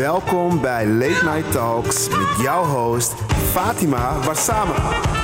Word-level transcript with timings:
Welkom 0.00 0.60
bij 0.60 0.86
Late 0.86 1.24
Night 1.24 1.52
Talks 1.52 2.08
met 2.08 2.40
jouw 2.42 2.64
host 2.64 3.14
Fatima 3.52 4.18
Warsame. 4.24 5.19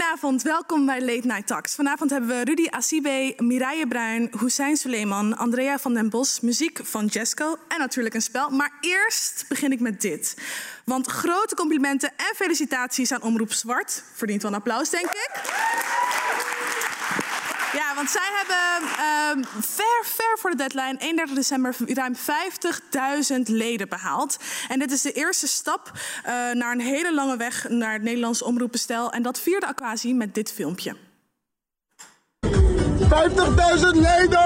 Goedenavond. 0.00 0.42
Welkom 0.42 0.86
bij 0.86 1.00
Late 1.00 1.26
Night 1.26 1.46
Talks. 1.46 1.74
Vanavond 1.74 2.10
hebben 2.10 2.28
we 2.28 2.44
Rudy 2.44 2.66
Asibe, 2.70 3.34
Mireille 3.36 3.86
Bruin, 3.86 4.30
Hussein 4.38 4.76
Suleiman, 4.76 5.36
Andrea 5.36 5.78
van 5.78 5.94
den 5.94 6.10
Bos, 6.10 6.40
muziek 6.40 6.80
van 6.82 7.06
Jesco 7.06 7.56
en 7.68 7.78
natuurlijk 7.78 8.14
een 8.14 8.22
spel. 8.22 8.50
Maar 8.50 8.72
eerst 8.80 9.44
begin 9.48 9.72
ik 9.72 9.80
met 9.80 10.00
dit. 10.00 10.36
Want 10.84 11.06
grote 11.06 11.54
complimenten 11.54 12.10
en 12.16 12.34
felicitaties 12.34 13.12
aan 13.12 13.22
Omroep 13.22 13.52
Zwart. 13.52 14.02
Verdient 14.14 14.42
wel 14.42 14.50
een 14.50 14.56
applaus, 14.56 14.90
denk 14.90 15.10
ik. 15.10 15.30
Ja, 17.72 17.94
want 17.94 18.10
zij 18.10 18.30
hebben 18.36 18.88
uh, 18.88 19.44
ver, 19.60 20.04
ver 20.04 20.38
voor 20.38 20.50
de 20.50 20.56
deadline, 20.56 20.96
31 20.98 21.34
december, 21.36 21.76
ruim 21.86 22.14
50.000 22.14 23.40
leden 23.42 23.88
behaald. 23.88 24.36
En 24.68 24.78
dit 24.78 24.92
is 24.92 25.02
de 25.02 25.12
eerste 25.12 25.46
stap 25.46 25.90
uh, 25.94 26.32
naar 26.52 26.72
een 26.72 26.80
hele 26.80 27.14
lange 27.14 27.36
weg 27.36 27.68
naar 27.68 27.92
het 27.92 28.02
Nederlandse 28.02 28.44
omroepenstel. 28.44 29.12
En 29.12 29.22
dat 29.22 29.40
vierde 29.40 29.66
Aquasi 29.66 30.14
met 30.14 30.34
dit 30.34 30.52
filmpje. 30.52 30.96
50.000 32.46 32.50
leden! 33.92 34.38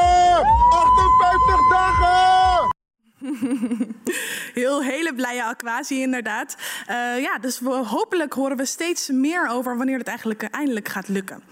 58 0.71 1.69
dagen! 1.69 2.84
Heel 4.55 4.83
hele 4.83 5.15
blije 5.15 5.45
aquatie 5.45 6.01
inderdaad. 6.01 6.57
Uh, 6.91 7.21
ja, 7.21 7.39
dus 7.41 7.61
hopelijk 7.85 8.33
horen 8.33 8.57
we 8.57 8.65
steeds 8.65 9.09
meer 9.09 9.49
over 9.49 9.77
wanneer 9.77 9.99
het 9.99 10.07
eigenlijk 10.07 10.43
uh, 10.43 10.49
eindelijk 10.51 10.89
gaat 10.89 11.09
lukken. 11.09 11.43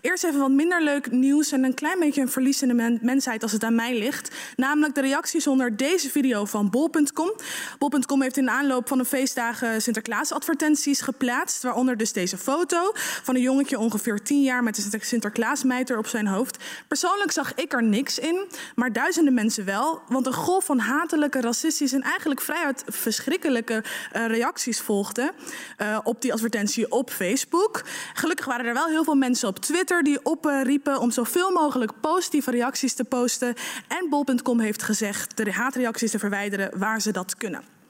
Eerst 0.00 0.24
even 0.24 0.40
wat 0.40 0.50
minder 0.50 0.82
leuk 0.82 1.10
nieuws 1.10 1.52
en 1.52 1.64
een 1.64 1.74
klein 1.74 1.98
beetje 1.98 2.20
een 2.20 2.28
verlies 2.28 2.62
in 2.62 2.68
de 2.68 2.74
men 2.74 2.98
mensheid 3.02 3.42
als 3.42 3.52
het 3.52 3.64
aan 3.64 3.74
mij 3.74 3.98
ligt. 3.98 4.34
Namelijk 4.56 4.94
de 4.94 5.00
reacties 5.00 5.46
onder 5.46 5.76
deze 5.76 6.10
video 6.10 6.44
van 6.44 6.70
bol.com. 6.70 7.32
Bol.com 7.78 8.22
heeft 8.22 8.36
in 8.36 8.44
de 8.44 8.50
aanloop 8.50 8.88
van 8.88 8.98
de 8.98 9.04
feestdagen 9.04 9.82
Sinterklaas 9.82 10.32
advertenties 10.32 11.00
geplaatst. 11.00 11.62
Waaronder 11.62 11.96
dus 11.96 12.12
deze 12.12 12.38
foto 12.38 12.90
van 13.22 13.34
een 13.34 13.40
jongetje 13.40 13.78
ongeveer 13.78 14.22
10 14.22 14.42
jaar 14.42 14.62
met 14.62 14.92
een 14.92 15.00
Sinterklaasmijter 15.00 15.98
op 15.98 16.06
zijn 16.06 16.26
hoofd. 16.26 16.58
Persoonlijk 16.88 17.30
zag 17.30 17.54
ik 17.54 17.72
er 17.72 17.82
niks 17.82 18.18
in, 18.18 18.46
maar 18.74 18.92
duizenden 18.92 19.34
mensen 19.34 19.64
wel. 19.64 20.02
Want 20.08 20.26
een 20.26 20.32
golf 20.32 20.64
van 20.64 20.78
hatelijke 20.78 21.21
racistische 21.30 21.96
en 21.96 22.02
eigenlijk 22.02 22.40
vrijuit 22.40 22.84
verschrikkelijke 22.86 23.84
uh, 24.12 24.26
reacties 24.26 24.80
volgden 24.80 25.30
uh, 25.78 25.98
op 26.02 26.22
die 26.22 26.32
advertentie 26.32 26.90
op 26.90 27.10
Facebook. 27.10 27.82
Gelukkig 28.12 28.46
waren 28.46 28.66
er 28.66 28.74
wel 28.74 28.86
heel 28.86 29.04
veel 29.04 29.14
mensen 29.14 29.48
op 29.48 29.58
Twitter 29.58 30.02
die 30.02 30.24
opriepen 30.24 31.00
om 31.00 31.10
zoveel 31.10 31.50
mogelijk 31.50 31.92
positieve 32.00 32.50
reacties 32.50 32.94
te 32.94 33.04
posten. 33.04 33.54
En 33.88 34.06
bol.com 34.10 34.60
heeft 34.60 34.82
gezegd 34.82 35.36
de 35.36 35.52
haatreacties 35.52 36.10
te 36.10 36.18
verwijderen 36.18 36.78
waar 36.78 37.00
ze 37.00 37.10
dat 37.12 37.36
kunnen. 37.36 37.81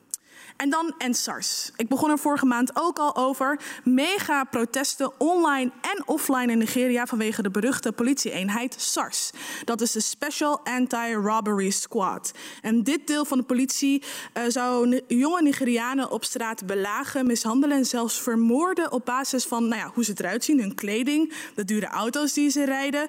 En 0.56 0.70
dan 0.70 0.94
EndSARS. 0.98 1.70
Ik 1.76 1.88
begon 1.88 2.10
er 2.10 2.18
vorige 2.18 2.46
maand 2.46 2.70
ook 2.76 2.98
al 2.98 3.16
over. 3.16 3.60
Mega 3.84 4.44
protesten 4.44 5.12
online 5.18 5.70
en 5.80 6.02
offline 6.06 6.52
in 6.52 6.58
Nigeria 6.58 7.06
vanwege 7.06 7.42
de 7.42 7.50
beruchte 7.50 7.92
politieeenheid 7.92 8.74
SARS. 8.78 9.30
Dat 9.64 9.80
is 9.80 9.92
de 9.92 10.00
Special 10.00 10.60
Anti-Robbery 10.64 11.70
Squad. 11.70 12.32
En 12.62 12.82
dit 12.82 13.06
deel 13.06 13.24
van 13.24 13.38
de 13.38 13.44
politie 13.44 14.02
uh, 14.34 14.42
zou 14.48 15.00
jonge 15.08 15.42
Nigerianen 15.42 16.10
op 16.10 16.24
straat 16.24 16.66
belagen, 16.66 17.26
mishandelen 17.26 17.76
en 17.76 17.86
zelfs 17.86 18.20
vermoorden 18.20 18.92
op 18.92 19.04
basis 19.04 19.44
van 19.44 19.68
nou 19.68 19.80
ja, 19.80 19.90
hoe 19.94 20.04
ze 20.04 20.12
eruit 20.16 20.44
zien, 20.44 20.60
hun 20.60 20.74
kleding, 20.74 21.32
de 21.54 21.64
dure 21.64 21.86
auto's 21.86 22.32
die 22.32 22.50
ze 22.50 22.64
rijden 22.64 23.02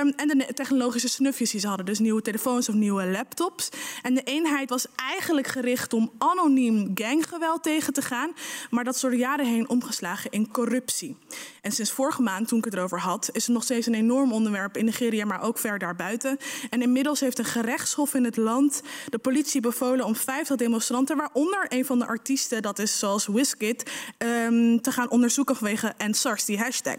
um, 0.00 0.12
en 0.16 0.28
de 0.28 0.46
technologische 0.54 1.08
snufjes 1.08 1.50
die 1.50 1.60
ze 1.60 1.66
hadden. 1.66 1.86
Dus 1.86 1.98
nieuwe 1.98 2.22
telefoons 2.22 2.68
of 2.68 2.74
nieuwe 2.74 3.06
laptops. 3.06 3.68
En 4.02 4.14
de 4.14 4.22
eenheid 4.22 4.70
was 4.70 4.86
eigenlijk 4.96 5.46
gericht 5.46 5.92
om 5.92 6.12
anoniem 6.18 6.79
ganggeweld 6.94 7.62
tegen 7.62 7.92
te 7.92 8.02
gaan, 8.02 8.32
maar 8.70 8.84
dat 8.84 8.94
is 8.94 9.00
door 9.00 9.10
de 9.10 9.16
jaren 9.16 9.46
heen 9.46 9.68
omgeslagen 9.68 10.30
in 10.30 10.50
corruptie. 10.50 11.16
En 11.62 11.72
sinds 11.72 11.90
vorige 11.90 12.22
maand, 12.22 12.48
toen 12.48 12.58
ik 12.58 12.64
het 12.64 12.74
erover 12.74 13.00
had, 13.00 13.28
is 13.32 13.46
het 13.46 13.54
nog 13.54 13.62
steeds 13.62 13.86
een 13.86 13.94
enorm 13.94 14.32
onderwerp 14.32 14.76
in 14.76 14.84
Nigeria, 14.84 15.24
maar 15.24 15.42
ook 15.42 15.58
ver 15.58 15.78
daarbuiten. 15.78 16.38
En 16.70 16.82
inmiddels 16.82 17.20
heeft 17.20 17.38
een 17.38 17.44
gerechtshof 17.44 18.14
in 18.14 18.24
het 18.24 18.36
land 18.36 18.82
de 19.08 19.18
politie 19.18 19.60
bevolen 19.60 20.04
om 20.04 20.16
50 20.16 20.56
demonstranten, 20.56 21.16
waaronder 21.16 21.66
een 21.68 21.84
van 21.84 21.98
de 21.98 22.06
artiesten, 22.06 22.62
dat 22.62 22.78
is 22.78 22.98
zoals 22.98 23.26
Wizkid, 23.26 23.90
um, 24.18 24.80
te 24.80 24.92
gaan 24.92 25.10
onderzoeken 25.10 25.56
vanwege 25.56 25.94
EndSARS, 25.96 26.44
die 26.44 26.58
hashtag. 26.58 26.98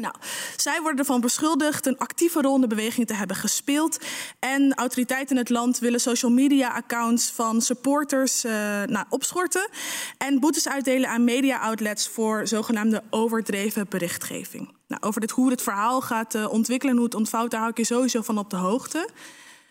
Nou, 0.00 0.14
zij 0.56 0.80
worden 0.80 0.98
ervan 0.98 1.20
beschuldigd 1.20 1.86
een 1.86 1.98
actieve 1.98 2.40
rol 2.40 2.54
in 2.54 2.60
de 2.60 2.66
beweging 2.66 3.06
te 3.06 3.14
hebben 3.14 3.36
gespeeld. 3.36 3.98
En 4.38 4.74
autoriteiten 4.74 5.36
in 5.36 5.42
het 5.42 5.50
land 5.50 5.78
willen 5.78 6.00
social 6.00 6.30
media 6.30 6.68
accounts 6.68 7.30
van 7.30 7.60
supporters 7.60 8.44
uh, 8.44 8.52
nou, 8.86 9.06
opschorten. 9.08 9.68
En 10.18 10.40
boetes 10.40 10.68
uitdelen 10.68 11.08
aan 11.08 11.24
media 11.24 11.58
outlets 11.58 12.08
voor 12.08 12.46
zogenaamde 12.46 13.02
overdreven 13.10 13.86
berichtgeving. 13.88 14.72
Nou, 14.86 15.02
over 15.02 15.20
dit, 15.20 15.30
hoe 15.30 15.50
het 15.50 15.62
verhaal 15.62 16.00
gaat 16.00 16.34
uh, 16.34 16.52
ontwikkelen 16.52 16.92
en 16.92 17.00
hoe 17.00 17.08
het 17.08 17.18
ontvouwt, 17.18 17.50
daar 17.50 17.60
hou 17.60 17.72
ik 17.72 17.78
je 17.78 17.84
sowieso 17.84 18.22
van 18.22 18.38
op 18.38 18.50
de 18.50 18.56
hoogte. 18.56 19.08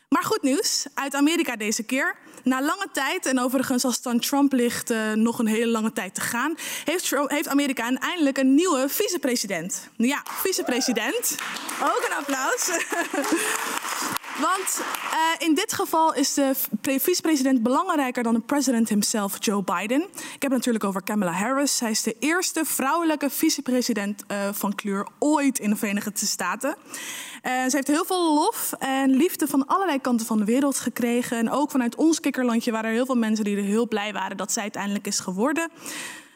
Maar 0.09 0.23
goed 0.23 0.41
nieuws, 0.41 0.85
uit 0.93 1.15
Amerika 1.15 1.55
deze 1.55 1.83
keer. 1.83 2.15
Na 2.43 2.61
lange 2.61 2.87
tijd, 2.93 3.25
en 3.25 3.39
overigens 3.39 3.85
als 3.85 3.99
het 4.03 4.21
Trump 4.21 4.53
ligt 4.53 4.91
uh, 4.91 5.13
nog 5.13 5.39
een 5.39 5.47
hele 5.47 5.71
lange 5.71 5.93
tijd 5.93 6.15
te 6.15 6.21
gaan... 6.21 6.55
heeft, 6.85 7.13
heeft 7.27 7.47
Amerika 7.47 7.95
eindelijk 7.97 8.37
een 8.37 8.55
nieuwe 8.55 8.89
vicepresident. 8.89 9.89
Ja, 9.95 10.23
vicepresident. 10.25 11.35
Ook 11.81 12.07
een 12.09 12.15
applaus. 12.17 12.69
Want 14.41 14.81
uh, 15.13 15.47
in 15.47 15.53
dit 15.53 15.73
geval 15.73 16.13
is 16.13 16.33
de 16.33 16.55
vicepresident 16.81 17.63
belangrijker 17.63 18.23
dan 18.23 18.33
de 18.33 18.39
president 18.39 18.89
himself, 18.89 19.35
Joe 19.39 19.63
Biden. 19.63 20.01
Ik 20.01 20.41
heb 20.41 20.41
het 20.41 20.51
natuurlijk 20.51 20.83
over 20.83 21.03
Kamala 21.03 21.31
Harris. 21.31 21.77
Zij 21.77 21.89
is 21.89 22.03
de 22.03 22.15
eerste 22.19 22.65
vrouwelijke 22.65 23.29
vicepresident 23.29 24.23
uh, 24.31 24.49
van 24.51 24.75
kleur 24.75 25.07
ooit 25.19 25.59
in 25.59 25.69
de 25.69 25.75
Verenigde 25.75 26.25
Staten. 26.25 26.69
Uh, 26.69 27.51
ze 27.51 27.75
heeft 27.75 27.87
heel 27.87 28.05
veel 28.05 28.33
lof 28.33 28.73
en 28.79 29.09
liefde 29.09 29.47
van 29.47 29.67
allerlei 29.67 30.01
kanten 30.01 30.25
van 30.25 30.37
de 30.37 30.45
wereld 30.45 30.79
gekregen. 30.79 31.37
En 31.37 31.51
ook 31.51 31.71
vanuit 31.71 31.95
ons 31.95 32.19
kikkerlandje 32.19 32.71
waren 32.71 32.89
er 32.89 32.95
heel 32.95 33.05
veel 33.05 33.15
mensen 33.15 33.45
die 33.45 33.57
er 33.57 33.63
heel 33.63 33.87
blij 33.87 34.13
waren 34.13 34.37
dat 34.37 34.51
zij 34.51 34.61
uiteindelijk 34.61 35.07
is 35.07 35.19
geworden. 35.19 35.69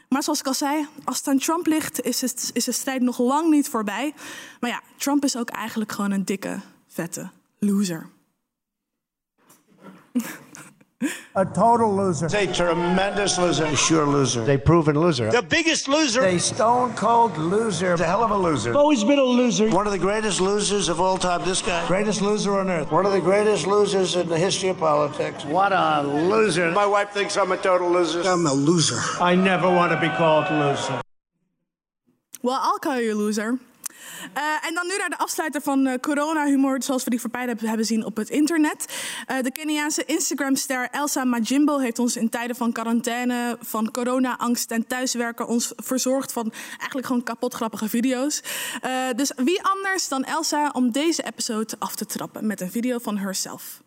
Maar 0.10 0.24
zoals 0.24 0.40
ik 0.40 0.48
al 0.48 0.54
zei, 0.54 0.88
als 1.04 1.18
het 1.18 1.28
aan 1.28 1.38
Trump 1.38 1.66
ligt, 1.66 2.02
is, 2.02 2.22
het, 2.22 2.50
is 2.54 2.64
de 2.64 2.72
strijd 2.72 3.02
nog 3.02 3.20
lang 3.20 3.50
niet 3.50 3.70
voorbij. 3.70 4.14
Maar 4.60 4.70
ja, 4.70 4.82
Trump 4.98 5.24
is 5.24 5.38
ook 5.38 5.50
eigenlijk 5.50 5.92
gewoon 5.92 6.12
een 6.12 6.26
dikke, 6.26 6.60
vette 6.88 7.30
loser. 7.64 8.08
A 11.36 11.46
total 11.46 11.94
loser. 11.96 12.28
A 12.28 12.48
tremendous 12.54 13.38
loser. 13.38 13.66
A 13.66 13.76
sure 13.76 14.06
loser. 14.06 14.50
A 14.50 14.58
proven 14.58 14.96
loser. 14.96 15.32
The 15.32 15.42
biggest 15.42 15.88
loser. 15.88 16.24
A 16.24 16.40
stone 16.40 16.94
cold 16.94 17.38
loser. 17.38 17.94
A 17.94 18.04
hell 18.04 18.24
of 18.24 18.32
a 18.32 18.38
loser. 18.38 18.74
Always 18.74 19.04
been 19.04 19.20
a 19.20 19.24
loser. 19.24 19.70
One 19.70 19.88
of 19.88 19.94
the 19.94 20.00
greatest 20.00 20.40
losers 20.40 20.90
of 20.90 21.02
all 21.02 21.18
time. 21.18 21.44
This 21.44 21.62
guy. 21.62 21.86
Greatest 21.88 22.22
loser 22.22 22.60
on 22.60 22.70
earth. 22.70 22.92
One 22.92 23.06
of 23.06 23.12
the 23.12 23.20
greatest 23.20 23.68
losers 23.68 24.16
in 24.16 24.30
the 24.30 24.38
history 24.38 24.70
of 24.70 24.78
politics. 24.78 25.44
What 25.44 25.74
a 25.74 26.04
loser. 26.04 26.72
My 26.72 26.86
wife 26.86 27.10
thinks 27.10 27.36
I'm 27.36 27.52
a 27.52 27.58
total 27.58 27.90
loser. 27.90 28.22
I'm 28.22 28.46
a 28.46 28.54
loser. 28.54 29.00
I 29.20 29.36
never 29.36 29.70
want 29.70 29.92
to 29.92 30.00
be 30.00 30.10
called 30.16 30.50
loser. 30.52 31.02
Well, 32.42 32.60
I'll 32.62 32.80
call 32.80 33.00
you 33.00 33.14
a 33.14 33.16
loser. 33.16 33.60
Uh, 34.38 34.68
en 34.68 34.74
dan 34.74 34.88
nu 34.88 34.98
naar 34.98 35.10
de 35.10 35.18
afsluiter 35.18 35.62
van 35.62 35.88
uh, 35.88 35.94
corona-humor, 36.02 36.84
zoals 36.84 37.04
we 37.04 37.10
die 37.10 37.22
voorbij 37.22 37.46
hebben, 37.46 37.68
hebben 37.68 37.86
zien 37.86 38.06
op 38.06 38.16
het 38.16 38.30
internet. 38.30 38.86
Uh, 39.32 39.42
de 39.42 39.52
Keniaanse 39.52 40.06
Instagram-ster 40.06 40.88
Elsa 40.92 41.24
Majimbo 41.24 41.78
heeft 41.78 42.00
ons 42.00 42.16
in 42.16 42.30
tijden 42.30 42.56
van 42.56 42.72
quarantaine, 42.72 43.58
van 43.62 43.92
corona-angst 43.92 44.72
en 44.72 44.88
thuiswerken 44.88 45.48
ons 45.48 45.74
verzorgd 45.76 46.32
van 46.32 46.52
eigenlijk 46.78 47.08
gewoon 47.08 47.24
kapot 47.24 47.54
grappige 47.54 47.90
video's. 47.90 48.42
dus 49.16 49.32
wie 49.36 49.64
anders 49.64 50.08
dan 50.08 50.24
Elsa 50.24 50.70
om 50.74 50.92
deze 50.92 51.24
episode 51.24 51.76
af 51.80 51.96
te 51.96 52.06
trappen 52.06 52.48
met 52.48 52.62
een 52.62 52.72
video 52.72 52.98
van 52.98 53.18
herself. 53.18 53.82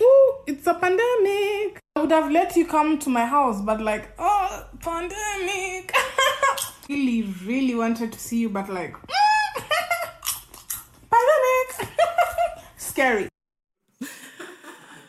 Ooh, 0.00 0.42
it's 0.44 0.66
a 0.66 0.74
pandemic. 0.74 1.78
I 1.96 2.00
would 2.00 2.10
have 2.10 2.30
let 2.30 2.54
you 2.54 2.66
come 2.66 2.96
to 2.98 3.10
my 3.10 3.24
house, 3.24 3.62
but 3.62 3.80
like, 3.80 4.08
oh, 4.18 4.64
pandemic. 4.80 5.92
really, 6.88 7.34
really 7.46 7.74
wanted 7.74 8.12
to 8.12 8.18
see 8.18 8.38
you, 8.38 8.50
but 8.50 8.68
like, 8.68 8.96
pandemic. 11.10 11.96
Scary. 12.76 13.26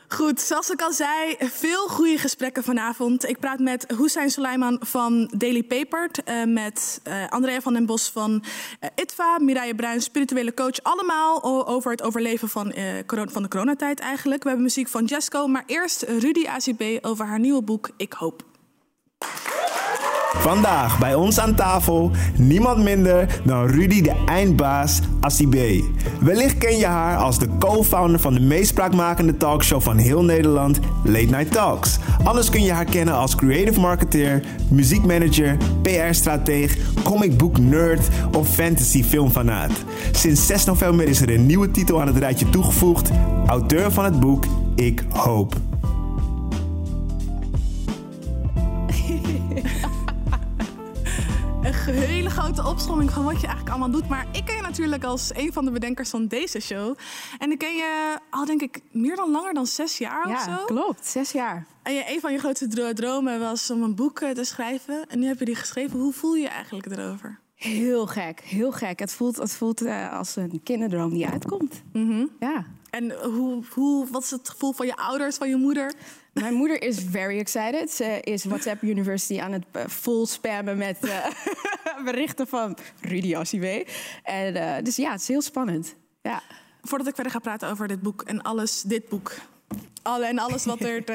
Goed, 0.07 0.41
zoals 0.41 0.69
ik 0.69 0.81
al 0.81 0.91
zei, 0.91 1.35
veel 1.39 1.87
goede 1.87 2.17
gesprekken 2.17 2.63
vanavond. 2.63 3.27
Ik 3.27 3.39
praat 3.39 3.59
met 3.59 3.93
Hussein 3.97 4.29
Suleiman 4.29 4.77
van 4.81 5.31
Daily 5.37 5.63
Paper, 5.63 6.09
uh, 6.25 6.43
met 6.43 7.01
uh, 7.07 7.27
Andrea 7.29 7.61
van 7.61 7.73
den 7.73 7.85
Bos 7.85 8.09
van 8.09 8.43
uh, 8.81 8.89
ITVA, 8.95 9.39
Mireille 9.39 9.75
Bruin, 9.75 10.01
spirituele 10.01 10.53
coach. 10.53 10.83
Allemaal 10.83 11.43
over 11.67 11.91
het 11.91 12.01
overleven 12.01 12.49
van, 12.49 12.73
van 13.07 13.43
de 13.43 13.47
coronatijd 13.49 13.99
eigenlijk. 13.99 14.41
We 14.43 14.47
hebben 14.47 14.65
muziek 14.65 14.87
van 14.87 15.05
Jesco, 15.05 15.47
maar 15.47 15.63
eerst 15.65 16.01
Rudy 16.01 16.47
ACB 16.47 17.05
over 17.05 17.25
haar 17.25 17.39
nieuwe 17.39 17.61
boek 17.63 17.89
Ik 17.97 18.13
Hoop. 18.13 18.43
Vandaag 20.39 20.99
bij 20.99 21.15
ons 21.15 21.39
aan 21.39 21.55
tafel 21.55 22.11
niemand 22.37 22.83
minder 22.83 23.41
dan 23.43 23.67
Rudy 23.67 24.01
de 24.01 24.13
eindbaas 24.25 24.99
Assie 25.19 25.47
B. 25.47 25.83
Wellicht 26.19 26.57
ken 26.57 26.77
je 26.77 26.85
haar 26.85 27.17
als 27.17 27.39
de 27.39 27.47
co-founder 27.59 28.19
van 28.19 28.33
de 28.33 28.39
meest 28.39 28.69
spraakmakende 28.69 29.37
talkshow 29.37 29.81
van 29.81 29.97
heel 29.97 30.23
Nederland, 30.23 30.79
Late 31.03 31.25
Night 31.25 31.51
Talks. 31.51 31.99
Anders 32.23 32.49
kun 32.49 32.63
je 32.63 32.71
haar 32.71 32.85
kennen 32.85 33.13
als 33.13 33.35
creative 33.35 33.79
marketeer, 33.79 34.43
muziekmanager, 34.69 35.57
PR-strateeg, 35.81 36.77
comic 37.03 37.37
book 37.37 37.57
nerd 37.57 38.07
of 38.31 38.47
fantasy 38.47 39.03
filmfanaat. 39.03 39.71
Sinds 40.11 40.45
6 40.47 40.65
november 40.65 41.07
is 41.07 41.21
er 41.21 41.33
een 41.33 41.45
nieuwe 41.45 41.71
titel 41.71 42.01
aan 42.01 42.07
het 42.07 42.17
rijtje 42.17 42.49
toegevoegd, 42.49 43.09
auteur 43.47 43.91
van 43.91 44.03
het 44.03 44.19
boek 44.19 44.45
Ik 44.75 45.03
Hoop. 45.09 45.74
Hele 52.05 52.29
grote 52.29 52.63
opsomming 52.67 53.11
van 53.11 53.23
wat 53.23 53.41
je 53.41 53.47
eigenlijk 53.47 53.69
allemaal 53.69 53.91
doet. 53.99 54.09
Maar 54.09 54.25
ik 54.31 54.45
ken 54.45 54.55
je 54.55 54.61
natuurlijk 54.61 55.03
als 55.03 55.31
een 55.33 55.53
van 55.53 55.65
de 55.65 55.71
bedenkers 55.71 56.09
van 56.09 56.27
deze 56.27 56.59
show. 56.59 56.95
En 57.39 57.51
ik 57.51 57.57
ken 57.57 57.75
je 57.75 58.17
al 58.29 58.45
denk 58.45 58.61
ik 58.61 58.81
meer 58.91 59.15
dan 59.15 59.31
langer 59.31 59.53
dan 59.53 59.65
zes 59.65 59.97
jaar 59.97 60.25
of 60.25 60.31
Ja, 60.45 60.57
zo. 60.57 60.65
klopt. 60.65 61.05
Zes 61.07 61.31
jaar. 61.31 61.65
En 61.83 61.93
je, 61.93 62.03
een 62.07 62.19
van 62.19 62.31
je 62.31 62.37
grootste 62.39 62.67
dro- 62.67 62.93
dromen 62.93 63.39
was 63.39 63.71
om 63.71 63.83
een 63.83 63.95
boek 63.95 64.19
eh, 64.19 64.29
te 64.31 64.43
schrijven. 64.43 65.05
En 65.07 65.19
nu 65.19 65.27
heb 65.27 65.39
je 65.39 65.45
die 65.45 65.55
geschreven. 65.55 65.99
Hoe 65.99 66.13
voel 66.13 66.35
je 66.35 66.41
je 66.41 66.47
eigenlijk 66.47 66.85
erover? 66.97 67.39
Heel 67.55 68.07
gek, 68.07 68.39
heel 68.41 68.71
gek. 68.71 68.99
Het 68.99 69.11
voelt, 69.11 69.37
het 69.37 69.51
voelt 69.51 69.81
eh, 69.81 70.13
als 70.17 70.35
een 70.35 70.59
kinderdroom 70.63 71.09
die 71.13 71.27
uitkomt. 71.27 71.81
Ja. 72.39 72.65
En 72.89 73.11
hoe, 73.23 73.63
hoe, 73.73 74.07
wat 74.11 74.23
is 74.23 74.31
het 74.31 74.49
gevoel 74.49 74.71
van 74.73 74.85
je 74.85 74.95
ouders, 74.95 75.35
van 75.35 75.49
je 75.49 75.55
moeder? 75.55 75.93
Mijn 76.41 76.53
moeder 76.53 76.81
is 76.81 76.99
very 77.09 77.39
excited. 77.39 77.91
Ze 77.91 78.17
is 78.21 78.43
WhatsApp 78.45 78.81
University 78.83 79.39
aan 79.39 79.51
het 79.51 79.65
eh, 79.71 79.83
vol 79.87 80.25
spammen 80.25 80.77
met 80.77 80.97
eh, 80.99 81.25
berichten 82.05 82.47
van 82.47 82.77
Rudy 83.01 83.35
Assiwe. 83.35 83.85
En 84.23 84.55
eh, 84.55 84.83
dus 84.83 84.95
ja, 84.95 85.11
het 85.11 85.21
is 85.21 85.27
heel 85.27 85.41
spannend. 85.41 85.95
Ja. 86.21 86.41
Voordat 86.81 87.07
ik 87.07 87.15
verder 87.15 87.33
ga 87.33 87.39
praten 87.39 87.69
over 87.69 87.87
dit 87.87 88.01
boek 88.01 88.21
en 88.21 88.41
alles, 88.41 88.81
dit 88.81 89.09
boek. 89.09 89.33
Alle 90.01 90.25
en 90.25 90.39
alles 90.39 90.65
wat 90.65 90.81
er 90.81 90.97
eh, 90.97 91.05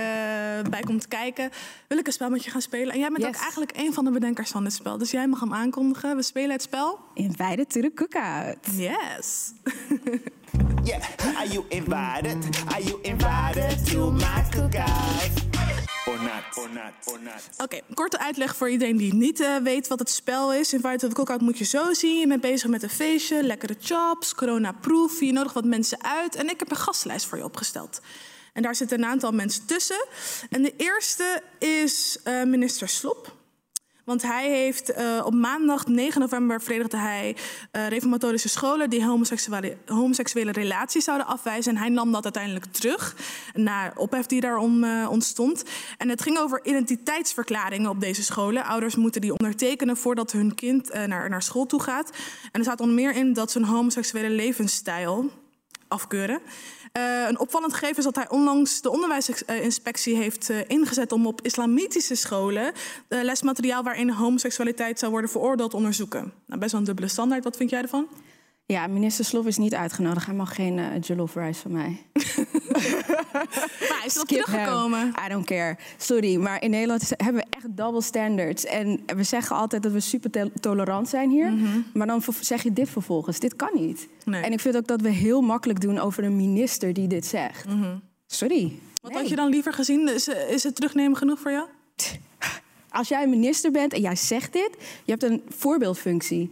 bij 0.71 0.81
komt 0.85 1.09
kijken, 1.09 1.51
wil 1.89 1.99
ik 1.99 2.07
een 2.07 2.13
spel 2.13 2.31
met 2.31 2.45
je 2.45 2.51
gaan 2.51 2.61
spelen. 2.63 2.93
En 2.93 2.99
jij 2.99 3.09
bent 3.09 3.23
Yes. 3.23 3.35
ook 3.35 3.41
eigenlijk 3.43 3.77
een 3.77 3.93
van 3.93 4.05
de 4.05 4.11
bedenkers 4.11 4.51
van 4.51 4.65
dit 4.65 4.73
spel. 4.73 4.99
Dus 4.99 5.11
jij 5.11 5.27
mag 5.27 5.41
hem 5.41 5.55
aankondigen. 5.55 6.17
We 6.17 6.23
spelen 6.23 6.51
het 6.51 6.63
spel. 6.63 6.99
To 7.15 7.81
the 7.81 7.93
cookout. 7.95 8.57
Yes. 8.77 9.53
Yeah, 10.85 11.01
are 11.37 11.49
you 11.49 11.65
invited? 11.69 12.37
Are 12.69 12.83
you 12.83 12.99
invited 13.03 13.87
to 13.87 14.11
my 14.11 14.45
cookout? 14.51 15.49
Oké, 17.59 17.81
korte 17.95 18.19
uitleg 18.19 18.57
voor 18.57 18.71
iedereen 18.71 18.97
die 18.97 19.15
niet 19.15 19.41
eh, 19.41 19.57
weet 19.57 19.89
wat 19.89 19.99
het 19.99 20.11
spel 20.11 20.53
is. 20.53 20.73
In 20.73 20.81
Fight 20.81 21.03
of 21.03 21.09
the 21.09 21.15
Cookout 21.15 21.41
moet 21.41 21.59
je 21.59 21.65
zo 21.65 21.93
zien. 21.93 22.19
Je 22.19 22.27
bent 22.27 22.41
bezig 22.41 22.71
met 22.71 22.83
een 22.83 22.91
feestje, 22.91 23.43
lekkere 23.43 23.77
chops, 23.81 24.35
corona-proof. 24.35 25.21
Je 25.21 25.33
nodigt 25.33 25.55
wat 25.55 25.65
mensen 25.65 26.05
uit. 26.05 26.35
En 26.35 26.49
ik 26.49 26.59
heb 26.59 26.71
een 26.71 26.77
gastlijst 26.77 27.27
voor 27.27 27.39
je 27.39 27.45
opgesteld. 27.45 28.01
En 28.53 28.63
daar 28.63 28.75
zitten 28.75 28.99
een 28.99 29.09
aantal 29.09 29.33
mensen 29.33 29.67
tussen. 29.67 30.07
En 30.51 30.63
de 30.63 30.75
eerste 30.77 31.43
is 31.59 32.19
eh, 32.25 32.43
minister 32.43 32.89
Slop. 32.89 33.40
Want 34.05 34.23
hij 34.23 34.51
heeft 34.51 34.93
eh, 34.93 35.23
op 35.25 35.35
maandag 35.35 35.87
9 35.87 36.21
november 36.21 36.63
verenigde 36.63 36.97
hij 36.97 37.37
eh, 37.71 37.89
reformatorische 37.89 38.49
scholen 38.49 38.91
die 38.91 39.05
homoseksuele, 39.05 39.77
homoseksuele 39.87 40.53
relaties 40.53 41.05
zouden 41.05 41.27
afwijzen. 41.27 41.73
En 41.73 41.79
hij 41.79 41.89
nam 41.89 42.13
dat 42.13 42.25
uiteindelijk 42.25 42.65
terug 42.65 43.17
na 43.55 43.93
ophef 43.97 44.27
die 44.27 44.41
daarom 44.41 44.85
eh, 44.85 45.11
ontstond. 45.11 45.65
En 45.99 46.09
het 46.09 46.23
ging 46.23 46.39
over 46.39 46.61
identiteitsverklaringen 46.65 47.91
op 47.91 48.01
deze 48.01 48.23
scholen. 48.23 48.65
Ouders 48.65 48.97
moeten 48.97 49.21
die 49.21 49.33
ondertekenen 49.33 49.97
voordat 49.97 50.33
hun 50.33 50.55
kind 50.55 50.93
naar, 51.07 51.31
naar 51.31 51.43
school 51.43 51.67
toe 51.67 51.83
gaat. 51.83 52.11
En 52.43 52.59
er 52.59 52.63
staat 52.63 52.81
onder 52.81 52.95
meer 52.95 53.15
in 53.15 53.33
dat 53.33 53.51
ze 53.51 53.59
een 53.59 53.65
homoseksuele 53.65 54.31
levensstijl 54.31 55.31
afkeuren. 55.89 56.41
Eh, 56.93 57.25
een 57.29 57.39
opvallend 57.39 57.73
gegeven 57.73 57.97
is 57.97 58.05
dat 58.05 58.17
hij 58.17 58.31
onlangs 58.31 58.81
de 58.81 58.91
onderwijsinspectie 58.91 60.17
heeft 60.17 60.51
eh, 60.51 60.59
ingezet 60.67 61.13
om 61.13 61.27
op 61.27 61.43
islamitische 61.43 62.15
scholen 62.15 62.73
eh, 63.09 63.23
lesmateriaal 63.23 63.83
waarin 63.83 64.11
homoseksualiteit 64.11 64.99
zou 64.99 65.11
worden 65.11 65.31
veroordeeld 65.31 65.75
onderzoeken. 65.75 66.33
Nou, 66.47 66.61
best 66.61 66.73
wel 66.73 66.81
een 66.81 66.87
dubbele 66.87 67.09
standaard. 67.09 67.45
Wat 67.45 67.57
vind 67.57 67.71
jij 67.71 67.83
ervan? 67.83 68.07
Ja, 68.67 68.87
minister 68.87 69.25
Slob 69.25 69.47
is 69.47 69.57
niet 69.57 69.75
uitgenodigd. 69.75 70.27
Hij 70.27 70.35
mag 70.35 70.55
geen 70.55 70.79
uh, 70.79 70.87
jollof 71.01 71.35
rice 71.35 71.61
van 71.61 71.73
mij. 71.73 72.07
Maar 73.91 74.03
is 74.07 74.13
Skip 74.13 74.27
teruggekomen. 74.27 75.13
I 75.27 75.29
don't 75.29 75.47
care. 75.47 75.77
Sorry, 75.97 76.37
maar 76.37 76.63
in 76.63 76.71
Nederland 76.71 77.11
hebben 77.17 77.35
we 77.43 77.47
echt 77.51 77.77
double 77.77 78.03
standards. 78.03 78.65
En 78.65 79.01
we 79.17 79.23
zeggen 79.23 79.57
altijd 79.57 79.83
dat 79.83 79.93
we 79.93 80.01
super 80.01 80.51
tolerant 80.61 81.09
zijn 81.09 81.31
hier. 81.31 81.53
Maar 81.95 82.07
dan 82.07 82.23
zeg 82.41 82.63
je 82.63 82.73
dit 82.73 82.89
vervolgens. 82.91 83.39
Dit 83.39 83.57
kan 83.57 83.71
niet. 83.75 84.09
Nee. 84.25 84.43
En 84.43 84.53
ik 84.53 84.61
vind 84.61 84.77
ook 84.77 84.87
dat 84.87 85.01
we 85.01 85.09
heel 85.09 85.41
makkelijk 85.41 85.81
doen 85.81 85.99
over 85.99 86.25
een 86.25 86.37
minister 86.37 86.93
die 86.93 87.07
dit 87.09 87.27
zegt. 87.27 87.65
Sorry. 88.27 88.79
Wat 89.03 89.11
Nee. 89.11 89.21
had 89.21 89.31
je 89.31 89.37
dan 89.37 89.49
liever 89.49 89.73
gezien? 89.73 90.09
Is, 90.09 90.29
eh, 90.29 90.51
is 90.51 90.63
het 90.63 90.75
terugnemen 90.75 91.17
genoeg 91.17 91.39
voor 91.39 91.51
jou? 91.51 91.67
Als 92.89 93.09
jij 93.09 93.23
een 93.23 93.31
minister 93.31 93.71
bent 93.71 93.93
en 93.93 94.01
jij 94.01 94.17
zegt 94.17 94.53
dit, 94.53 94.71
je 95.05 95.11
hebt 95.11 95.23
een 95.23 95.43
voorbeeldfunctie. 95.49 96.51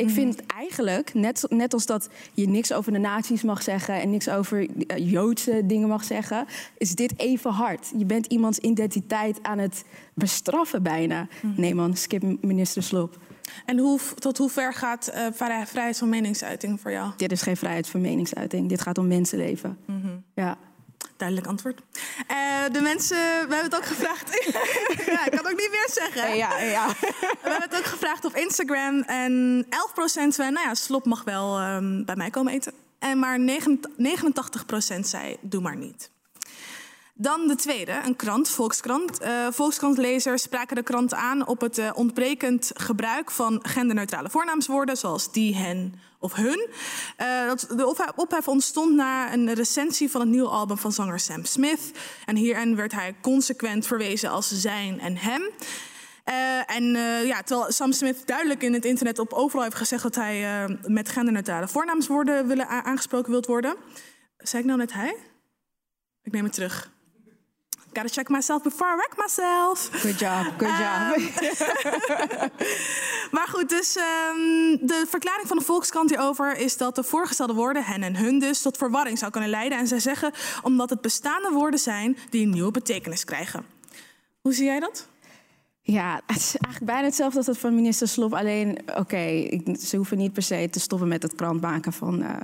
Ik 0.00 0.06
Mhm. 0.06 0.14
vind 0.14 0.46
eigenlijk, 0.46 1.14
net, 1.14 1.44
net 1.48 1.72
als 1.72 1.86
dat 1.86 2.08
je 2.34 2.48
niks 2.48 2.72
over 2.72 2.92
de 2.92 2.98
nazi's 2.98 3.42
mag 3.42 3.62
zeggen 3.62 4.00
en 4.00 4.10
niks 4.10 4.28
over 4.28 4.68
eh, 4.86 5.10
Joodse 5.10 5.62
dingen 5.66 5.88
mag 5.88 6.04
zeggen, 6.04 6.46
is 6.78 6.94
dit 6.94 7.12
even 7.18 7.50
hard. 7.50 7.92
Je 7.96 8.04
bent 8.04 8.26
iemands 8.26 8.58
identiteit 8.58 9.38
aan 9.42 9.58
het 9.58 9.84
bestraffen 10.14 10.82
bijna. 10.82 11.28
Mhm. 11.42 11.60
Nee 11.60 11.74
man, 11.74 11.96
skip 11.96 12.22
minister 12.40 12.82
Slop. 12.82 13.18
En 13.66 13.78
hoe, 13.78 13.98
tot 14.18 14.38
hoe 14.38 14.50
ver 14.50 14.74
gaat 14.74 15.06
eh, 15.06 15.26
vrij- 15.32 15.66
vrijheid 15.66 15.98
van 15.98 16.08
meningsuiting 16.08 16.80
voor 16.80 16.90
jou? 16.90 17.10
Dit 17.16 17.32
is 17.32 17.42
geen 17.42 17.56
vrijheid 17.56 17.88
van 17.88 18.00
meningsuiting. 18.00 18.68
Dit 18.68 18.80
gaat 18.80 18.98
om 18.98 19.06
mensenleven. 19.06 19.78
Mhm. 19.86 20.08
Ja. 20.34 20.58
Duidelijk 21.20 21.48
antwoord. 21.48 21.80
Eh, 22.26 22.36
de 22.72 22.80
mensen, 22.80 23.16
we 23.16 23.54
hebben 23.54 23.64
het 23.64 23.76
ook 23.76 23.84
gevraagd. 23.84 24.28
ja, 25.12 25.24
ik 25.24 25.30
kan 25.30 25.38
het 25.38 25.52
ook 25.52 25.58
niet 25.58 25.70
meer 25.70 25.88
zeggen. 25.92 26.36
Ja, 26.36 26.58
ja. 26.58 26.86
We 27.42 27.50
hebben 27.50 27.68
het 27.68 27.78
ook 27.78 27.84
gevraagd 27.84 28.24
op 28.24 28.34
Instagram. 28.34 29.00
En 29.00 29.64
11% 29.64 29.68
zei, 30.28 30.50
nou 30.50 30.66
ja, 30.66 30.74
slop 30.74 31.04
mag 31.04 31.24
wel 31.24 31.58
ehm, 31.58 32.04
bij 32.04 32.16
mij 32.16 32.30
komen 32.30 32.52
eten. 32.52 32.72
En 32.98 33.18
maar 33.18 33.38
89% 33.38 35.00
zei, 35.00 35.36
doe 35.40 35.60
maar 35.60 35.76
niet. 35.76 36.10
Dan 37.22 37.46
de 37.46 37.54
tweede, 37.54 38.00
een 38.04 38.16
krant, 38.16 38.48
Volkskrant. 38.48 39.18
Eh 39.18 39.46
Volkskrant-lezers 39.50 40.42
spraken 40.42 40.76
de 40.76 40.82
krant 40.82 41.14
aan 41.14 41.46
op 41.46 41.60
het 41.60 41.78
eh, 41.78 41.90
ontbrekend 41.94 42.70
gebruik 42.74 43.30
van 43.30 43.58
genderneutrale 43.62 44.30
voornaamswoorden, 44.30 44.96
zoals 44.96 45.32
die, 45.32 45.56
hen 45.56 45.94
of 46.18 46.34
hun. 46.34 46.68
Eh, 47.16 47.46
dat, 47.46 47.66
de 47.76 47.86
ophef, 48.16 48.48
ontstond 48.48 48.94
na 48.94 49.32
een 49.32 49.54
recensie 49.54 50.10
van 50.10 50.20
het 50.20 50.30
nieuwe 50.30 50.48
album 50.48 50.78
van 50.78 50.92
zanger 50.92 51.20
Sam 51.20 51.44
Smith. 51.44 51.90
En 52.24 52.36
hierin 52.36 52.76
werd 52.76 52.92
hij 52.92 53.14
consequent 53.22 53.86
verwezen 53.86 54.30
als 54.30 54.60
zijn 54.60 55.00
en 55.00 55.16
hem. 55.16 55.42
En 56.66 56.84
ja, 57.26 57.42
terwijl 57.42 57.72
Sam 57.72 57.92
Smith 57.92 58.26
duidelijk 58.26 58.62
in 58.62 58.72
het 58.72 58.84
internet 58.84 59.18
op 59.18 59.32
overal 59.32 59.64
heeft 59.64 59.76
gezegd 59.76 60.02
dat 60.02 60.14
hij 60.14 60.66
met 60.86 61.08
genderneutrale 61.08 61.68
voornaamswoorden 61.68 62.46
willen 62.46 62.68
aangesproken 62.68 63.30
wilt 63.30 63.46
worden. 63.46 63.76
Zei 64.36 64.62
ik 64.62 64.68
nou 64.68 64.78
net 64.78 64.92
hij? 64.92 65.16
Ik 66.22 66.32
neem 66.32 66.44
het 66.44 66.52
terug. 66.52 66.90
Gotta 67.92 68.08
check 68.08 68.28
myself 68.28 68.62
before 68.62 68.92
I 68.92 68.94
wreck 68.94 69.14
myself. 69.16 69.88
Good 70.02 70.18
job, 70.18 70.46
good 70.58 70.78
job. 70.78 72.50
Maar 73.30 73.48
goed, 73.48 73.68
dus 73.68 73.96
ehm, 73.96 74.76
de 74.86 75.04
verklaring 75.08 75.48
van 75.48 75.58
de 75.58 75.64
Volkskrant 75.64 76.10
hierover 76.10 76.56
is 76.56 76.76
dat 76.76 76.94
de 76.94 77.02
voorgestelde 77.02 77.54
woorden, 77.54 77.84
hen 77.84 78.02
en 78.02 78.16
hun 78.16 78.38
dus, 78.38 78.62
tot 78.62 78.76
verwarring 78.76 79.18
zou 79.18 79.30
kunnen 79.30 79.50
leiden. 79.50 79.78
En 79.78 79.86
zij 79.86 79.98
zeggen 80.00 80.32
omdat 80.62 80.90
het 80.90 81.00
bestaande 81.00 81.50
woorden 81.50 81.80
zijn 81.80 82.16
die 82.30 82.44
een 82.44 82.50
nieuwe 82.50 82.70
betekenis 82.70 83.24
krijgen. 83.24 83.64
Hoe 84.40 84.52
zie 84.54 84.64
jij 84.64 84.80
dat? 84.80 85.08
Ja, 85.82 86.20
het 86.26 86.36
is 86.36 86.56
eigenlijk 86.56 86.92
bijna 86.92 87.04
hetzelfde 87.06 87.36
als 87.36 87.46
dat 87.46 87.58
van 87.58 87.74
minister 87.74 88.08
Slop. 88.08 88.34
Alleen, 88.34 88.78
oké, 88.96 89.48
ze 89.80 89.96
hoeven 89.96 90.18
niet 90.18 90.32
per 90.32 90.42
se 90.42 90.68
te 90.70 90.80
stoppen 90.80 91.08
met 91.08 91.22
het 91.22 91.34
krant 91.34 91.60
maken 91.60 91.92
van... 91.92 92.22
eh, 92.22 92.34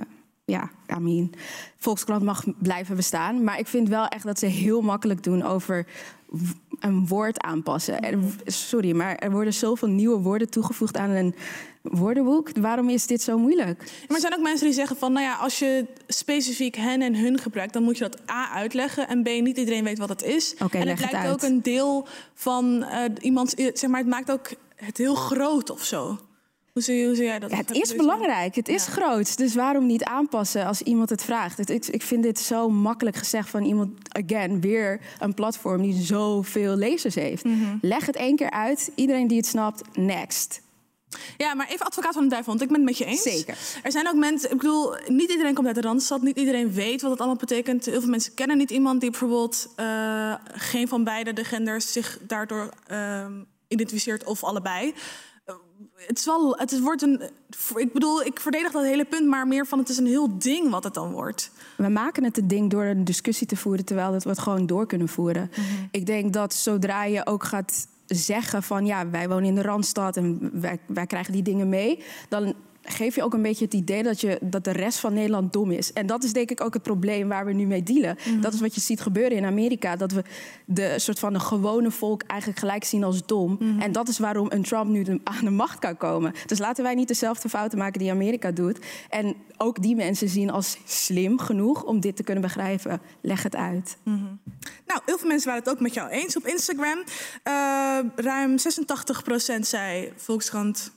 ja, 0.47 0.69
I 0.97 0.99
mean, 0.99 1.31
Volkskrant 1.77 2.23
mag 2.23 2.43
blijven 2.57 2.95
bestaan. 2.95 3.43
Maar 3.43 3.59
ik 3.59 3.67
vind 3.67 3.89
wel 3.89 4.07
echt 4.07 4.23
dat 4.23 4.39
ze 4.39 4.45
heel 4.45 4.81
makkelijk 4.81 5.23
doen 5.23 5.43
over 5.43 5.85
een 6.79 7.07
woord 7.07 7.41
aanpassen. 7.41 7.99
Er- 7.99 8.17
sorry, 8.45 8.95
maar 8.95 9.15
er 9.15 9.31
worden 9.31 9.53
zoveel 9.53 9.87
nieuwe 9.87 10.19
woorden 10.19 10.49
toegevoegd 10.49 10.97
aan 10.97 11.09
een 11.09 11.35
woordenboek. 11.81 12.49
Waarom 12.57 12.89
is 12.89 13.07
dit 13.07 13.21
zo 13.21 13.37
moeilijk? 13.37 13.77
Maar 13.77 14.15
er 14.15 14.19
zijn 14.21 14.33
ook 14.35 14.41
mensen 14.41 14.65
die 14.65 14.75
zeggen 14.75 14.97
van, 14.97 15.13
nou 15.13 15.25
ja, 15.25 15.35
als 15.35 15.59
je 15.59 15.85
specifiek 16.07 16.75
hen 16.75 17.01
en 17.01 17.15
hun 17.15 17.37
gebruikt, 17.39 17.73
dan 17.73 17.83
moet 17.83 17.97
je 17.97 18.03
dat 18.09 18.29
A 18.29 18.49
uitleggen 18.53 19.07
en 19.07 19.23
B 19.23 19.25
niet 19.27 19.57
iedereen 19.57 19.83
weet 19.83 19.97
wat 19.97 20.09
het 20.09 20.23
is. 20.23 20.55
En 20.55 20.87
het 20.87 20.99
lijkt 20.99 21.27
ook 21.27 21.41
een 21.41 21.61
deel 21.61 22.07
van 22.33 22.83
eh 22.83 23.03
iemands, 23.19 23.53
zeg 23.53 23.87
maar, 23.89 23.99
het 23.99 24.09
maakt 24.09 24.31
ook 24.31 24.49
het 24.75 24.97
heel 24.97 25.15
groot 25.15 25.69
of 25.69 25.83
zo. 25.83 26.17
Hoe 26.77 26.85
zie, 26.85 27.05
hoe 27.05 27.15
zie 27.15 27.25
jij 27.25 27.39
dat? 27.39 27.49
Ja, 27.49 27.57
het 27.57 27.71
is 27.71 27.95
belangrijk, 27.95 28.55
het 28.55 28.67
is 28.67 28.87
groot. 28.87 29.37
Dus 29.37 29.55
waarom 29.55 29.85
niet 29.85 30.03
aanpassen 30.03 30.65
als 30.65 30.81
iemand 30.81 31.09
het 31.09 31.23
vraagt? 31.23 31.57
Het, 31.57 31.69
ik, 31.69 31.85
ik 31.85 32.01
vind 32.01 32.23
dit 32.23 32.39
zo 32.39 32.69
makkelijk 32.69 33.15
gezegd 33.15 33.49
van 33.49 33.63
iemand, 33.63 33.89
again, 34.09 34.61
weer 34.61 34.99
een 35.19 35.33
platform 35.33 35.81
die 35.81 36.01
zoveel 36.01 36.75
lezers 36.75 37.15
heeft. 37.15 37.43
Leg 37.81 38.05
het 38.05 38.15
één 38.15 38.35
keer 38.35 38.51
uit, 38.51 38.91
iedereen 38.95 39.27
die 39.27 39.37
het 39.37 39.45
snapt, 39.45 39.97
next. 39.97 40.61
Ja, 41.37 41.53
maar 41.53 41.67
even 41.69 41.85
advocaat 41.85 42.13
van 42.13 42.23
de 42.23 42.29
duivel, 42.29 42.51
want 42.51 42.63
ik 42.63 42.69
ben 42.69 42.77
het 42.77 42.85
met 42.85 42.97
je 42.97 43.05
eens. 43.05 43.21
Zeker. 43.21 43.57
Er 43.83 43.91
zijn 43.91 44.07
ook 44.07 44.15
mensen, 44.15 44.51
ik 44.51 44.57
bedoel, 44.57 44.95
niet 45.07 45.31
iedereen 45.31 45.53
komt 45.53 45.67
uit 45.67 45.75
de 45.75 45.81
Randstad. 45.81 46.21
Niet 46.21 46.37
iedereen 46.37 46.73
weet 46.73 47.01
wat 47.01 47.11
het 47.11 47.19
allemaal 47.19 47.39
betekent. 47.39 47.85
Heel 47.85 47.99
veel 47.99 48.09
mensen 48.09 48.33
kennen 48.33 48.57
niet 48.57 48.71
iemand 48.71 49.01
die 49.01 49.09
bijvoorbeeld 49.09 49.67
eh, 49.75 50.33
geen 50.53 50.87
van 50.87 51.03
beide 51.03 51.33
de 51.33 51.43
genders 51.43 51.91
zich 51.91 52.19
daardoor 52.21 52.73
eh, 52.87 53.25
identificeert 53.67 54.23
of 54.23 54.43
allebei. 54.43 54.93
Het 56.05 56.17
is 56.17 56.25
wel, 56.25 56.57
het 56.57 56.79
wordt 56.79 57.01
een, 57.01 57.21
ik 57.75 57.93
bedoel, 57.93 58.23
ik 58.23 58.39
verdedig 58.39 58.71
dat 58.71 58.83
hele 58.83 59.05
punt, 59.05 59.27
maar 59.27 59.47
meer 59.47 59.65
van 59.65 59.79
het 59.79 59.89
is 59.89 59.97
een 59.97 60.05
heel 60.05 60.37
ding 60.37 60.69
wat 60.69 60.83
het 60.83 60.93
dan 60.93 61.11
wordt. 61.11 61.51
We 61.77 61.89
maken 61.89 62.23
het 62.23 62.37
een 62.37 62.47
ding 62.47 62.69
door 62.69 62.83
een 62.83 63.03
discussie 63.03 63.47
te 63.47 63.55
voeren, 63.55 63.85
terwijl 63.85 64.11
dat 64.11 64.23
we 64.23 64.29
het 64.29 64.39
gewoon 64.39 64.65
door 64.65 64.87
kunnen 64.87 65.07
voeren. 65.07 65.51
Ik 65.91 66.05
denk 66.05 66.33
dat 66.33 66.53
zodra 66.53 67.03
je 67.03 67.25
ook 67.25 67.43
gaat 67.43 67.87
zeggen 68.05 68.63
van 68.63 68.85
ja, 68.85 69.09
wij 69.09 69.29
wonen 69.29 69.45
in 69.45 69.55
de 69.55 69.61
Randstad 69.61 70.17
en 70.17 70.49
wij, 70.61 70.79
wij 70.85 71.05
krijgen 71.05 71.33
die 71.33 71.41
dingen 71.41 71.69
mee, 71.69 72.03
dan 72.29 72.53
geef 72.89 73.15
je 73.15 73.23
ook 73.23 73.33
een 73.33 73.41
beetje 73.41 73.65
het 73.65 73.73
idee 73.73 74.03
dat, 74.03 74.21
je, 74.21 74.37
dat 74.41 74.63
de 74.63 74.71
rest 74.71 74.99
van 74.99 75.13
Nederland 75.13 75.53
dom 75.53 75.71
is. 75.71 75.93
En 75.93 76.05
dat 76.05 76.23
is 76.23 76.33
denk 76.33 76.51
ik 76.51 76.61
ook 76.61 76.73
het 76.73 76.83
probleem 76.83 77.27
waar 77.27 77.45
we 77.45 77.53
nu 77.53 77.65
mee 77.65 77.83
dealen. 77.83 78.17
Dat 78.41 78.53
is 78.53 78.59
wat 78.59 78.75
je 78.75 78.81
ziet 78.81 79.01
gebeuren 79.01 79.37
in 79.37 79.45
Amerika. 79.45 79.95
Dat 79.95 80.11
we 80.11 80.23
de 80.65 80.93
soort 80.99 81.19
van 81.19 81.33
de 81.33 81.39
gewone 81.39 81.91
volk 81.91 82.23
eigenlijk 82.23 82.59
gelijk 82.59 82.83
zien 82.83 83.03
als 83.03 83.25
dom. 83.25 83.57
En 83.79 83.91
dat 83.91 84.07
is 84.07 84.19
waarom 84.19 84.47
een 84.49 84.63
Trump 84.63 84.89
nu 84.89 85.03
de- 85.03 85.19
aan 85.23 85.43
de 85.45 85.49
macht 85.49 85.79
kan 85.79 85.97
komen. 85.97 86.33
Dus 86.45 86.59
laten 86.59 86.83
wij 86.83 86.95
niet 86.95 87.07
dezelfde 87.07 87.49
fouten 87.49 87.77
maken 87.77 87.99
die 87.99 88.11
Amerika 88.11 88.51
doet. 88.51 88.79
En 89.09 89.35
ook 89.57 89.81
die 89.81 89.95
mensen 89.95 90.29
zien 90.29 90.49
als 90.51 90.77
slim 90.85 91.39
genoeg 91.39 91.83
om 91.83 91.99
dit 91.99 92.15
te 92.15 92.23
kunnen 92.23 92.43
begrijpen. 92.43 93.01
Leg 93.21 93.43
het 93.43 93.55
uit. 93.55 93.97
Nou, 94.87 95.01
heel 95.05 95.17
veel 95.17 95.27
mensen 95.27 95.47
waren 95.47 95.63
het 95.63 95.73
ook 95.73 95.79
met 95.79 95.93
jou 95.93 96.09
eens 96.09 96.37
op 96.37 96.45
Instagram. 96.47 97.03
Eh, 97.43 97.99
ruim 98.15 98.57
86% 98.57 99.67
zei 99.67 100.11
Volkskrant 100.15 100.91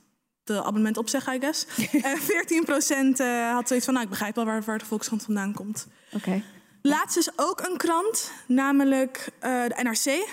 de 0.55 0.65
abonnement 0.65 0.97
opzeggen, 0.97 1.35
I 1.35 1.41
guess. 1.41 1.67
Eh 2.03 2.13
14% 2.13 3.17
eh, 3.17 3.53
had 3.53 3.69
zoiets 3.69 3.85
van, 3.85 3.95
nou, 3.95 4.05
ik 4.05 4.11
begrijp 4.11 4.35
wel 4.35 4.45
waar, 4.45 4.63
waar 4.63 4.79
de 4.79 4.85
Volkskrant 4.85 5.23
vandaan 5.23 5.53
komt. 5.53 5.87
Oké. 6.13 6.43
Laatst 6.83 7.17
is 7.17 7.31
ook 7.37 7.61
een 7.61 7.77
krant, 7.77 8.33
namelijk 8.47 9.29
eh, 9.39 9.63
de 9.67 9.83
NRC. 9.83 10.29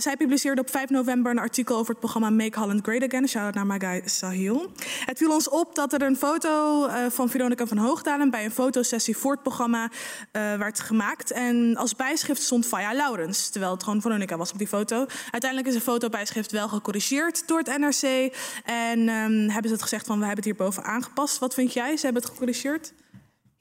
Zij 0.00 0.16
publiceerde 0.16 0.60
op 0.60 0.70
5 0.70 0.88
november 0.88 1.32
een 1.32 1.38
artikel 1.38 1.76
over 1.76 1.90
het 1.90 1.98
programma 1.98 2.30
Make 2.30 2.58
Holland 2.58 2.80
Great 2.82 3.02
Again. 3.02 3.28
Shout-out 3.28 3.54
naar 3.54 3.66
my 3.66 3.78
guy 3.78 4.08
Sahil. 4.08 4.72
Het 5.04 5.18
viel 5.18 5.32
ons 5.32 5.48
op 5.48 5.74
dat 5.74 5.92
er 5.92 6.02
een 6.02 6.16
foto 6.16 6.86
eh, 6.86 7.06
van 7.08 7.28
Veronica 7.28 7.66
van 7.66 7.76
Hoogdalen... 7.76 8.30
bij 8.30 8.44
een 8.44 8.50
fotosessie 8.50 9.16
voor 9.16 9.32
het 9.32 9.42
programma 9.42 9.90
eh, 10.30 10.54
werd 10.56 10.80
gemaakt. 10.80 11.30
En 11.30 11.76
als 11.76 11.96
bijschrift 11.96 12.42
stond 12.42 12.66
Faya 12.66 12.94
Laurens, 12.94 13.48
terwijl 13.48 13.72
het 13.72 13.82
gewoon 13.82 14.00
Veronica 14.00 14.36
was 14.36 14.52
op 14.52 14.58
die 14.58 14.66
foto. 14.66 15.06
Uiteindelijk 15.30 15.70
is 15.70 15.74
de 15.74 15.90
fotobijschrift 15.90 16.50
wel 16.50 16.68
gecorrigeerd 16.68 17.48
door 17.48 17.58
het 17.58 17.78
NRC. 17.78 18.34
En 18.64 19.08
ehm, 19.08 19.48
hebben 19.48 19.68
ze 19.68 19.72
het 19.72 19.82
gezegd 19.82 20.06
van, 20.06 20.18
we 20.18 20.26
hebben 20.26 20.44
het 20.44 20.54
hierboven 20.54 20.84
aangepast. 20.84 21.38
Wat 21.38 21.54
vind 21.54 21.72
jij? 21.72 21.96
Ze 21.96 22.04
hebben 22.04 22.22
het 22.22 22.30
gecorrigeerd? 22.32 22.92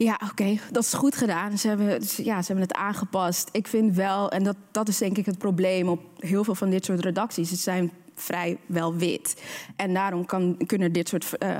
Ja, 0.03 0.19
oké, 0.31 0.57
dat 0.71 0.83
is 0.83 0.93
goed 0.93 1.15
gedaan. 1.15 1.57
Ze 1.57 1.67
hebben, 1.67 2.01
ja, 2.17 2.41
ze 2.41 2.47
hebben 2.47 2.67
het 2.67 2.73
aangepast. 2.73 3.49
Ik 3.51 3.67
vind 3.67 3.95
wel, 3.95 4.31
en 4.31 4.43
dat, 4.43 4.55
dat 4.71 4.87
is 4.87 4.97
denk 4.97 5.17
ik 5.17 5.25
het 5.25 5.37
probleem 5.37 5.87
op 5.87 6.01
heel 6.17 6.43
veel 6.43 6.55
van 6.55 6.69
dit 6.69 6.85
soort 6.85 6.99
redacties. 6.99 7.49
Het 7.49 7.59
zijn 7.59 7.91
vrij 8.15 8.57
wel 8.65 8.95
wit. 8.95 9.43
En 9.75 9.93
daarom 9.93 10.25
kan, 10.25 10.57
kunnen 10.65 10.91
dit 10.91 11.09
soort 11.09 11.37
eh, 11.37 11.59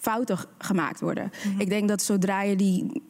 fouten 0.00 0.38
gemaakt 0.58 1.00
worden. 1.00 1.30
Ik 1.58 1.68
denk 1.68 1.88
dat 1.88 2.02
zodra 2.02 2.42
je 2.42 2.56
die 2.56 3.02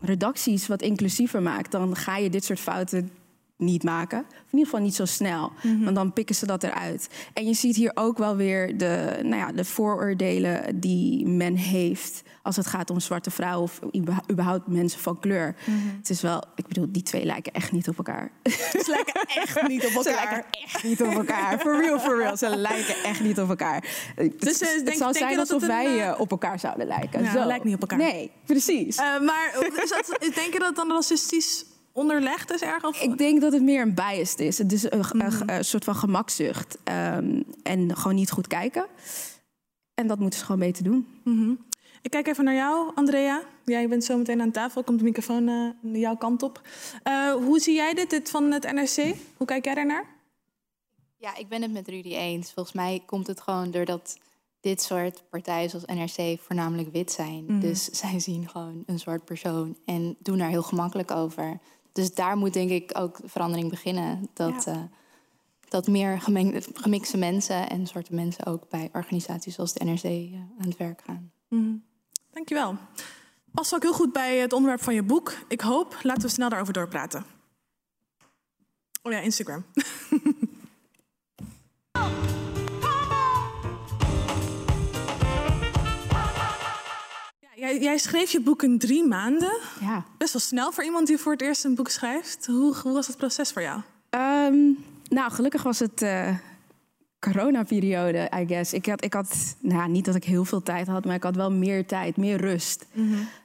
redacties 0.00 0.66
wat 0.66 0.82
inclusiever 0.82 1.42
maakt, 1.42 1.70
dan 1.70 1.96
ga 1.96 2.16
je 2.16 2.30
dit 2.30 2.44
soort 2.44 2.60
fouten 2.60 3.10
niet 3.58 3.82
maken. 3.82 4.18
Of 4.18 4.26
in 4.34 4.58
ieder 4.58 4.64
geval 4.64 4.80
niet 4.80 4.94
zo 4.94 5.04
snel. 5.04 5.52
Want 5.62 5.94
dan 5.96 6.12
pikken 6.12 6.34
ze 6.34 6.46
dat 6.46 6.62
eruit. 6.62 7.08
En 7.32 7.46
je 7.46 7.54
ziet 7.54 7.76
hier 7.76 7.90
ook 7.94 8.18
wel 8.18 8.36
weer 8.36 8.78
de, 8.78 9.18
nou 9.22 9.36
ja, 9.36 9.52
de 9.52 9.64
vooroordelen 9.64 10.80
die 10.80 11.26
men 11.26 11.54
heeft 11.56 12.22
als 12.42 12.56
het 12.56 12.66
gaat 12.66 12.90
om 12.90 13.00
zwarte 13.00 13.30
vrouwen 13.30 13.62
of 13.62 13.80
überha- 13.96 14.24
überhaupt 14.30 14.66
mensen 14.66 15.00
van 15.00 15.18
kleur. 15.20 15.54
Het 15.96 16.10
is 16.10 16.20
wel, 16.22 16.42
ik 16.54 16.66
bedoel, 16.66 16.86
die 16.88 17.02
twee 17.02 17.24
lijken 17.24 17.52
echt 17.52 17.72
niet 17.72 17.88
op 17.88 17.96
elkaar. 17.96 18.30
Ze 18.72 18.84
lijken 18.86 19.20
echt 19.42 19.68
niet 19.68 19.84
op 19.84 19.90
Ze 19.90 19.96
elkaar. 20.10 20.24
lijken 20.32 20.60
echt 20.64 20.82
niet 20.84 21.02
op 21.02 21.10
elkaar. 21.12 21.58
For 21.58 21.80
real, 21.80 21.98
for 21.98 22.18
real. 22.18 22.36
Ze 22.36 22.56
lijken 22.56 22.94
echt 23.04 23.20
niet 23.20 23.38
op 23.40 23.48
elkaar. 23.48 23.84
Het, 24.14 24.40
Dus, 24.40 24.60
eh, 24.60 24.68
het 24.74 24.86
denk- 24.86 24.98
zou 24.98 25.12
zijn 25.12 25.30
dat 25.36 25.38
alsof 25.40 25.62
een, 25.62 25.68
wij 25.68 25.86
eh, 25.98 26.08
eh, 26.08 26.20
op 26.20 26.30
elkaar 26.30 26.58
zouden 26.58 26.86
lijken. 26.86 27.22
Ja, 27.22 27.32
Zo. 27.32 27.38
we 27.40 27.46
lijken 27.46 27.66
niet 27.66 27.74
op 27.74 27.80
elkaar. 27.80 27.98
Nee, 27.98 28.30
precies. 28.46 28.96
Eh, 28.96 29.20
maar 29.20 29.66
is 29.82 29.88
dat, 29.90 30.18
denk 30.34 30.52
je 30.52 30.58
dat 30.58 30.76
dan 30.76 30.90
racistisch 30.92 31.64
onderlegd 31.98 32.50
is 32.52 32.60
erg? 32.62 32.84
Of? 32.84 33.02
Ik 33.02 33.18
denk 33.18 33.40
dat 33.40 33.52
het 33.52 33.62
meer 33.62 33.82
een 33.82 33.94
bias 33.94 34.34
is. 34.34 34.58
Het 34.58 34.72
is 34.72 34.90
een, 34.90 34.98
Mhm. 35.12 35.42
een 35.48 35.64
soort 35.64 35.84
van 35.84 35.94
gemakzucht. 35.94 36.78
Ehm, 36.84 37.42
en 37.62 37.96
gewoon 37.96 38.14
niet 38.14 38.30
goed 38.30 38.46
kijken. 38.46 38.86
En 39.94 40.06
dat 40.06 40.18
moeten 40.18 40.38
ze 40.38 40.44
gewoon 40.44 40.60
beter 40.60 40.84
doen. 40.84 41.06
Ik 42.02 42.10
kijk 42.10 42.26
even 42.26 42.44
naar 42.44 42.54
jou, 42.54 42.90
Andrea. 42.94 43.42
Jij 43.64 43.88
bent 43.88 44.04
zo 44.04 44.16
meteen 44.16 44.40
aan 44.40 44.50
tafel. 44.50 44.82
Komt 44.84 44.98
de 44.98 45.04
microfoon 45.04 45.48
eh, 45.48 45.54
naar 45.80 46.00
jouw 46.00 46.16
kant 46.16 46.42
op. 46.42 46.60
Eh, 47.02 47.32
hoe 47.32 47.58
zie 47.58 47.74
jij 47.74 47.94
dit, 47.94 48.10
dit 48.10 48.30
van 48.30 48.50
het 48.50 48.72
NRC? 48.72 49.14
Hoe 49.36 49.46
kijk 49.46 49.64
jij 49.64 49.74
daarnaar? 49.74 50.04
Ja, 51.16 51.36
ik 51.36 51.48
ben 51.48 51.62
het 51.62 51.72
met 51.72 51.88
Rudy 51.88 52.14
eens. 52.14 52.52
Volgens 52.52 52.74
mij 52.74 53.02
komt 53.06 53.26
het 53.26 53.40
gewoon 53.40 53.70
doordat 53.70 54.18
dit 54.60 54.82
soort 54.82 55.22
partijen 55.30 55.70
zoals 55.70 55.84
NRC 55.84 56.40
voornamelijk 56.40 56.92
wit 56.92 57.12
zijn. 57.12 57.60
Dus 57.60 57.84
zij 58.00 58.20
zien 58.20 58.48
gewoon 58.48 58.82
een 58.86 58.98
zwart 58.98 59.24
persoon 59.24 59.76
en 59.84 60.16
doen 60.18 60.38
daar 60.38 60.48
heel 60.48 60.62
gemakkelijk 60.62 61.10
over. 61.10 61.58
Dus 61.92 62.14
daar 62.14 62.36
moet 62.36 62.52
denk 62.52 62.70
ik 62.70 62.90
ook 62.98 63.20
de 63.20 63.28
verandering 63.28 63.70
beginnen. 63.70 64.28
Dat, 64.34 64.66
eh, 64.66 64.82
dat 65.68 65.86
meer 65.86 66.20
gemeng- 66.20 66.66
gemixte 66.74 67.16
mensen 67.16 67.68
en 67.68 67.86
zwarte 67.86 68.14
mensen 68.14 68.46
ook 68.46 68.68
bij 68.68 68.90
organisaties 68.92 69.54
zoals 69.54 69.72
de 69.72 69.84
NRC 69.84 70.02
eh, 70.04 70.34
aan 70.34 70.68
het 70.68 70.76
werk 70.76 71.02
gaan. 71.04 71.32
Dankjewel. 72.32 72.76
Past 73.52 73.74
ook 73.74 73.82
heel 73.82 73.92
goed 73.92 74.12
bij 74.12 74.36
het 74.36 74.52
onderwerp 74.52 74.82
van 74.82 74.94
je 74.94 75.02
boek. 75.02 75.32
Ik 75.48 75.60
hoop. 75.60 75.98
Laten 76.02 76.22
we 76.22 76.28
snel 76.28 76.48
daarover 76.48 76.72
doorpraten. 76.72 77.24
Oh 79.02 79.12
ja, 79.12 79.18
Instagram. 79.18 79.64
jij, 87.58 87.78
jij 87.80 87.98
schreef 87.98 88.30
je 88.30 88.40
boek 88.40 88.62
in 88.62 88.78
drie 88.78 89.04
maanden. 89.06 89.58
Ja. 89.80 90.04
Best 90.18 90.32
wel 90.32 90.42
snel 90.42 90.72
voor 90.72 90.84
iemand 90.84 91.06
die 91.06 91.18
voor 91.18 91.32
het 91.32 91.42
eerst 91.42 91.64
een 91.64 91.74
boek 91.74 91.88
schrijft. 91.88 92.46
Hoe, 92.46 92.74
hoe 92.82 92.92
was 92.92 93.06
het 93.06 93.16
proces 93.16 93.52
voor 93.52 93.62
jou? 93.62 93.80
Ehm, 94.10 94.56
nou, 95.08 95.30
gelukkig 95.30 95.62
was 95.62 95.78
het 95.78 96.02
eh 96.02 96.34
corona-periode, 97.20 98.30
I 98.40 98.46
guess. 98.46 98.72
Ik 98.72 98.86
had, 98.86 99.04
ik 99.04 99.12
had 99.14 99.56
nou, 99.60 99.88
niet 99.90 100.04
dat 100.04 100.14
ik 100.14 100.24
heel 100.24 100.44
veel 100.44 100.62
tijd 100.62 100.86
had, 100.86 101.04
maar 101.04 101.14
ik 101.14 101.22
had 101.22 101.36
wel 101.36 101.52
meer 101.52 101.86
tijd, 101.86 102.16
meer 102.16 102.36
rust. 102.40 102.86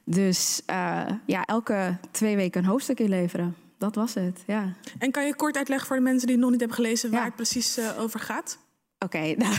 Dus 0.03 0.61
eh, 0.65 1.01
ja, 1.25 1.43
elke 1.45 1.97
twee 2.11 2.35
weken 2.35 2.61
een 2.63 2.69
hoofdstuk 2.69 2.99
inleveren. 2.99 3.55
Dat 3.77 3.95
was 3.95 4.13
het, 4.13 4.43
ja. 4.47 4.73
En 4.99 5.11
kan 5.11 5.25
je 5.25 5.35
kort 5.35 5.57
uitleggen 5.57 5.87
voor 5.87 5.95
de 5.95 6.01
mensen 6.01 6.21
die 6.27 6.35
het 6.35 6.41
nog 6.43 6.51
niet 6.51 6.59
hebben 6.59 6.77
gelezen 6.77 7.09
waar 7.11 7.19
Ja. 7.19 7.25
het 7.25 7.35
precies 7.35 7.77
eh, 7.77 7.99
over 7.99 8.19
gaat? 8.19 8.57
Oké, 9.03 9.33
nou, 9.37 9.55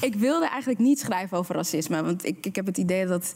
ik 0.00 0.14
wilde 0.14 0.48
eigenlijk 0.48 0.80
niet 0.80 0.98
schrijven 0.98 1.38
over 1.38 1.54
racisme. 1.54 2.02
Want 2.02 2.24
ik, 2.24 2.46
ik 2.46 2.56
heb 2.56 2.66
het 2.66 2.78
idee 2.78 3.06
dat, 3.06 3.34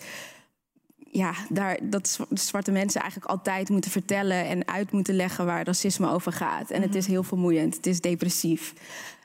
ja, 1.11 1.35
daar, 1.49 1.79
dat 1.83 2.09
zwa- 2.09 2.27
zwarte 2.31 2.71
mensen 2.71 3.01
eigenlijk 3.01 3.31
altijd 3.31 3.69
moeten 3.69 3.91
vertellen 3.91 4.47
en 4.47 4.69
uit 4.69 4.93
moeten 4.93 5.15
leggen 5.15 5.47
waar 5.47 5.65
racisme 5.65 6.11
over 6.11 6.33
gaat. 6.33 6.71
En 6.71 6.83
het 6.83 6.95
is 6.95 7.07
heel 7.07 7.23
vermoeiend, 7.23 7.77
het 7.77 7.87
is 7.87 8.01
depressief 8.01 8.73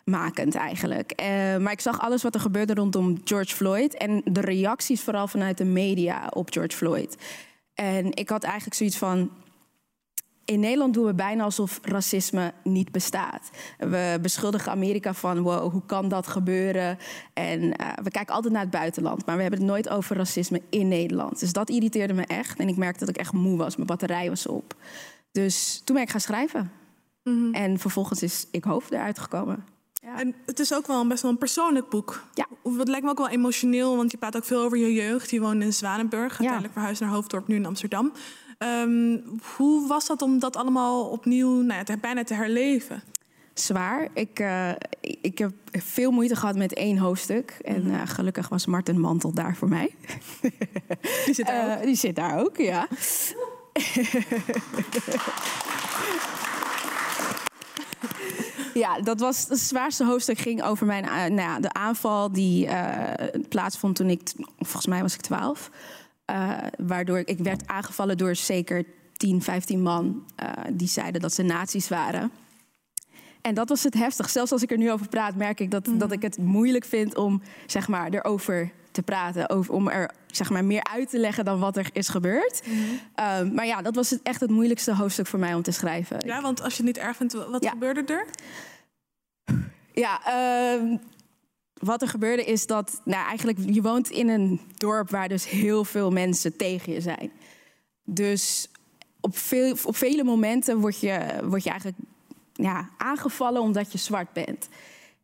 makend 0.05 0.55
eigenlijk. 0.55 1.11
Eh, 1.11 1.27
maar 1.57 1.71
ik 1.71 1.81
zag 1.81 1.99
alles 1.99 2.23
wat 2.23 2.35
er 2.35 2.41
gebeurde 2.41 2.73
rondom 2.73 3.21
George 3.23 3.55
Floyd 3.55 3.97
en 3.97 4.21
de 4.25 4.41
reacties 4.41 5.01
vooral 5.01 5.27
vanuit 5.27 5.57
de 5.57 5.65
media 5.65 6.27
op 6.33 6.51
George 6.51 6.77
Floyd. 6.77 7.17
En 7.73 8.15
ik 8.15 8.29
had 8.29 8.43
eigenlijk 8.43 8.75
zoiets 8.75 8.97
van, 8.97 9.29
in 10.45 10.59
Nederland 10.59 10.93
doen 10.93 11.05
we 11.05 11.13
bijna 11.13 11.43
alsof 11.43 11.79
racisme 11.81 12.53
niet 12.63 12.91
bestaat. 12.91 13.49
We 13.77 14.17
beschuldigen 14.21 14.71
Amerika 14.71 15.13
van, 15.13 15.41
wow, 15.41 15.71
hoe 15.71 15.85
kan 15.85 16.07
dat 16.07 16.27
gebeuren? 16.27 16.97
En 17.33 17.75
eh, 17.75 17.87
we 18.03 18.11
kijken 18.11 18.35
altijd 18.35 18.53
naar 18.53 18.61
het 18.61 18.71
buitenland, 18.71 19.25
maar 19.25 19.35
we 19.35 19.41
hebben 19.41 19.59
het 19.59 19.69
nooit 19.69 19.89
over 19.89 20.15
racisme 20.15 20.61
in 20.69 20.87
Nederland. 20.87 21.39
Dus 21.39 21.53
dat 21.53 21.69
irriteerde 21.69 22.13
me 22.13 22.25
echt. 22.25 22.59
En 22.59 22.67
ik 22.67 22.77
merkte 22.77 23.05
dat 23.05 23.15
ik 23.15 23.21
echt 23.21 23.33
moe 23.33 23.57
was, 23.57 23.75
mijn 23.75 23.87
batterij 23.87 24.29
was 24.29 24.47
op. 24.47 24.75
Dus 25.31 25.81
toen 25.83 25.95
ben 25.95 26.05
ik 26.05 26.11
gaan 26.11 26.19
schrijven. 26.19 26.71
En 27.51 27.79
vervolgens 27.79 28.23
is 28.23 28.47
Ik 28.51 28.63
Hoofd 28.63 28.91
eruit 28.91 29.19
gekomen. 29.19 29.65
En 30.17 30.35
het 30.45 30.59
is 30.59 30.73
ook 30.73 30.87
wel 30.87 31.01
een 31.01 31.07
best 31.07 31.21
wel 31.21 31.31
een 31.31 31.37
persoonlijk 31.37 31.89
boek. 31.89 32.23
Ja. 32.33 32.47
Het 32.77 32.87
lijkt 32.87 33.03
me 33.03 33.11
ook 33.11 33.17
wel 33.17 33.29
emotioneel, 33.29 33.95
want 33.95 34.11
je 34.11 34.17
praat 34.17 34.35
ook 34.35 34.43
veel 34.45 34.61
over 34.61 34.77
je 34.77 34.93
jeugd. 34.93 35.29
Je 35.29 35.39
woonde 35.39 35.65
in 35.65 35.73
Zwanenburg, 35.73 36.31
uiteindelijk 36.31 36.73
verhuisd 36.73 37.01
naar 37.01 37.09
Hoofddorp, 37.09 37.47
nu 37.47 37.55
in 37.55 37.65
Amsterdam. 37.65 38.11
Ehm, 38.57 39.17
hoe 39.55 39.87
was 39.87 40.07
dat 40.07 40.21
om 40.21 40.39
dat 40.39 40.55
allemaal 40.55 41.05
opnieuw 41.05 41.61
nou 41.61 41.73
ja, 41.73 41.83
te, 41.83 41.97
bijna 41.97 42.23
te 42.23 42.33
herleven? 42.33 43.03
zwaar. 43.53 44.07
Ik, 44.13 44.39
uh, 44.39 44.71
ik 45.01 45.37
heb 45.37 45.51
veel 45.71 46.11
moeite 46.11 46.35
gehad 46.35 46.55
met 46.55 46.73
één 46.73 46.97
hoofdstuk. 46.97 47.57
En 47.61 47.85
uh, 47.85 48.01
gelukkig 48.05 48.49
was 48.49 48.65
Martin 48.65 48.99
Mantel 48.99 49.33
daar 49.33 49.55
voor 49.55 49.69
mij. 49.69 49.95
Die 51.25 51.33
zit 51.33 51.45
daar 51.45 51.67
uh, 51.67 51.75
ook? 51.77 51.83
Die 51.83 51.95
zit 51.95 52.15
daar 52.15 52.39
ook, 52.39 52.57
ja. 52.57 52.87
ja, 58.83 59.01
dat 59.01 59.19
was 59.19 59.47
het 59.47 59.59
zwaarste 59.59 60.05
hoofdstuk. 60.05 60.37
ging 60.37 60.63
over 60.63 60.85
mijn, 60.85 61.03
nou 61.05 61.35
ja, 61.35 61.59
de 61.59 61.73
aanval 61.73 62.31
die 62.31 62.69
plaatsvond 63.49 63.95
toen 63.95 64.09
ik, 64.09 64.31
volgens 64.57 64.87
mij 64.87 65.01
was 65.01 65.13
ik 65.13 65.21
twaalf. 65.21 65.69
Waardoor 66.77 67.17
ik, 67.19 67.27
ik 67.27 67.39
werd 67.39 67.67
aangevallen 67.67 68.17
door 68.17 68.35
zeker 68.35 68.85
10, 69.13 69.41
15 69.41 69.81
man 69.81 70.25
die 70.73 70.87
zeiden 70.87 71.21
dat 71.21 71.33
ze 71.33 71.43
nazi's 71.43 71.87
waren. 71.87 72.31
En 73.41 73.53
dat 73.53 73.69
was 73.69 73.83
het 73.83 73.93
heftig. 73.93 74.29
Zelfs 74.29 74.51
als 74.51 74.63
ik 74.63 74.71
er 74.71 74.77
nu 74.77 74.91
over 74.91 75.07
praat, 75.07 75.35
merk 75.35 75.59
ik 75.59 75.71
dat, 75.71 75.89
dat 75.97 76.11
ik 76.11 76.21
het 76.21 76.37
moeilijk 76.37 76.85
vind 76.85 77.15
om 77.15 77.41
zeg 77.65 77.87
maar, 77.87 78.09
erover 78.09 78.71
te 78.91 79.01
praten. 79.01 79.49
Over, 79.49 79.73
om 79.73 79.87
er 79.89 80.11
zeg 80.27 80.49
maar, 80.49 80.65
meer 80.65 80.83
uit 80.83 81.09
te 81.09 81.19
leggen 81.19 81.45
dan 81.45 81.59
wat 81.59 81.77
er 81.77 81.89
is 81.93 82.07
gebeurd. 82.09 82.61
Um, 83.39 83.53
maar 83.53 83.65
ja, 83.65 83.81
dat 83.81 83.95
was 83.95 84.09
het, 84.09 84.19
echt 84.23 84.39
het 84.39 84.49
moeilijkste 84.49 84.95
hoofdstuk 84.95 85.27
voor 85.27 85.39
mij 85.39 85.53
om 85.53 85.61
te 85.61 85.71
schrijven. 85.71 86.17
Ja, 86.25 86.41
want 86.41 86.61
als 86.61 86.77
je 86.77 86.83
het 86.83 86.95
niet 86.95 87.03
erg 87.05 87.15
vindt, 87.17 87.33
wat 87.33 87.63
Ja. 87.63 87.69
gebeurde 87.69 88.03
er? 88.13 88.25
Ja, 89.93 90.19
ehm, 90.25 90.97
wat 91.83 92.01
er 92.01 92.07
gebeurde 92.07 92.43
is 92.43 92.67
dat, 92.67 93.01
nou 93.05 93.27
eigenlijk, 93.27 93.59
je 93.65 93.81
woont 93.81 94.09
in 94.09 94.29
een 94.29 94.61
dorp 94.77 95.09
waar 95.09 95.29
dus 95.29 95.49
heel 95.49 95.83
veel 95.83 96.11
mensen 96.11 96.57
tegen 96.57 96.93
je 96.93 97.01
zijn. 97.01 97.31
Dus 98.03 98.69
op, 99.19 99.37
veel, 99.37 99.75
op 99.83 99.95
vele 99.95 100.23
momenten 100.23 100.79
word 100.79 100.99
je, 100.99 101.39
word 101.43 101.63
je 101.63 101.69
eigenlijk 101.69 101.99
ja, 102.53 102.89
aangevallen 102.97 103.61
omdat 103.61 103.91
je 103.91 103.97
zwart 103.97 104.33
bent. 104.33 104.69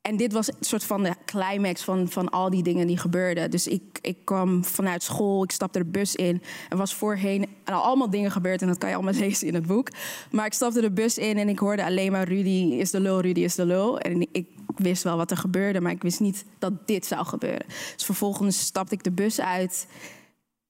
En 0.01 0.17
dit 0.17 0.33
was 0.33 0.47
een 0.47 0.55
soort 0.59 0.83
van 0.83 1.03
de 1.03 1.13
climax 1.25 1.83
van, 1.83 2.09
van 2.09 2.29
al 2.29 2.49
die 2.49 2.63
dingen 2.63 2.87
die 2.87 2.97
gebeurden. 2.97 3.51
Dus 3.51 3.67
ik, 3.67 3.99
ik 4.01 4.17
kwam 4.23 4.63
vanuit 4.63 5.03
school, 5.03 5.43
ik 5.43 5.51
stapte 5.51 5.79
de 5.79 5.85
bus 5.85 6.15
in. 6.15 6.41
Er 6.69 6.77
was 6.77 6.93
voorheen 6.93 7.47
en 7.63 7.73
al 7.73 7.81
allemaal 7.81 8.09
dingen 8.09 8.31
gebeurd 8.31 8.61
en 8.61 8.67
dat 8.67 8.77
kan 8.77 8.89
je 8.89 8.95
allemaal 8.95 9.13
lezen 9.27 9.47
in 9.47 9.53
het 9.53 9.67
boek. 9.67 9.89
Maar 10.31 10.45
ik 10.45 10.53
stapte 10.53 10.81
de 10.81 10.91
bus 10.91 11.17
in 11.17 11.37
en 11.37 11.49
ik 11.49 11.59
hoorde 11.59 11.85
alleen 11.85 12.11
maar 12.11 12.27
Rudy 12.27 12.75
is 12.79 12.91
de 12.91 12.99
lul, 12.99 13.21
Rudy 13.21 13.39
is 13.39 13.55
de 13.55 13.65
lul. 13.65 13.99
En 13.99 14.27
ik 14.31 14.47
wist 14.79 15.03
wel 15.03 15.17
wat 15.17 15.31
er 15.31 15.37
gebeurde, 15.37 15.81
maar 15.81 15.91
ik 15.91 16.01
wist 16.01 16.19
niet 16.19 16.45
dat 16.59 16.87
dit 16.87 17.05
zou 17.05 17.25
gebeuren. 17.25 17.65
Dus 17.67 18.05
vervolgens 18.05 18.59
stapte 18.59 18.95
ik 18.95 19.03
de 19.03 19.11
bus 19.11 19.41
uit 19.41 19.87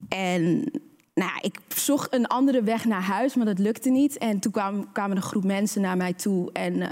en 0.07 0.71
nou, 1.13 1.31
ja, 1.31 1.41
ik 1.41 1.59
zocht 1.67 2.13
een 2.13 2.27
andere 2.27 2.63
weg 2.63 2.85
naar 2.85 3.01
huis, 3.01 3.35
maar 3.35 3.45
dat 3.45 3.59
lukte 3.59 3.89
niet. 3.89 4.17
En 4.17 4.39
toen 4.39 4.51
kwam, 4.51 4.91
kwamen 4.91 5.17
een 5.17 5.23
groep 5.23 5.43
mensen 5.43 5.81
naar 5.81 5.97
mij 5.97 6.13
toe 6.13 6.51
en 6.51 6.73
uh, 6.73 6.87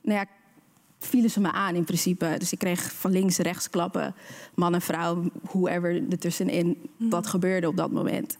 nou 0.00 0.18
ja, 0.18 0.26
vielen 0.98 1.30
ze 1.30 1.40
me 1.40 1.52
aan 1.52 1.74
in 1.74 1.84
principe. 1.84 2.34
Dus 2.38 2.52
ik 2.52 2.58
kreeg 2.58 2.92
van 2.92 3.10
links, 3.10 3.38
rechts 3.38 3.70
klappen, 3.70 4.14
man 4.54 4.74
en 4.74 4.80
vrouw, 4.80 5.30
whoever 5.42 6.10
ertussenin. 6.10 6.90
Mm. 6.96 7.10
Dat 7.10 7.26
gebeurde 7.26 7.68
op 7.68 7.76
dat 7.76 7.90
moment. 7.90 8.36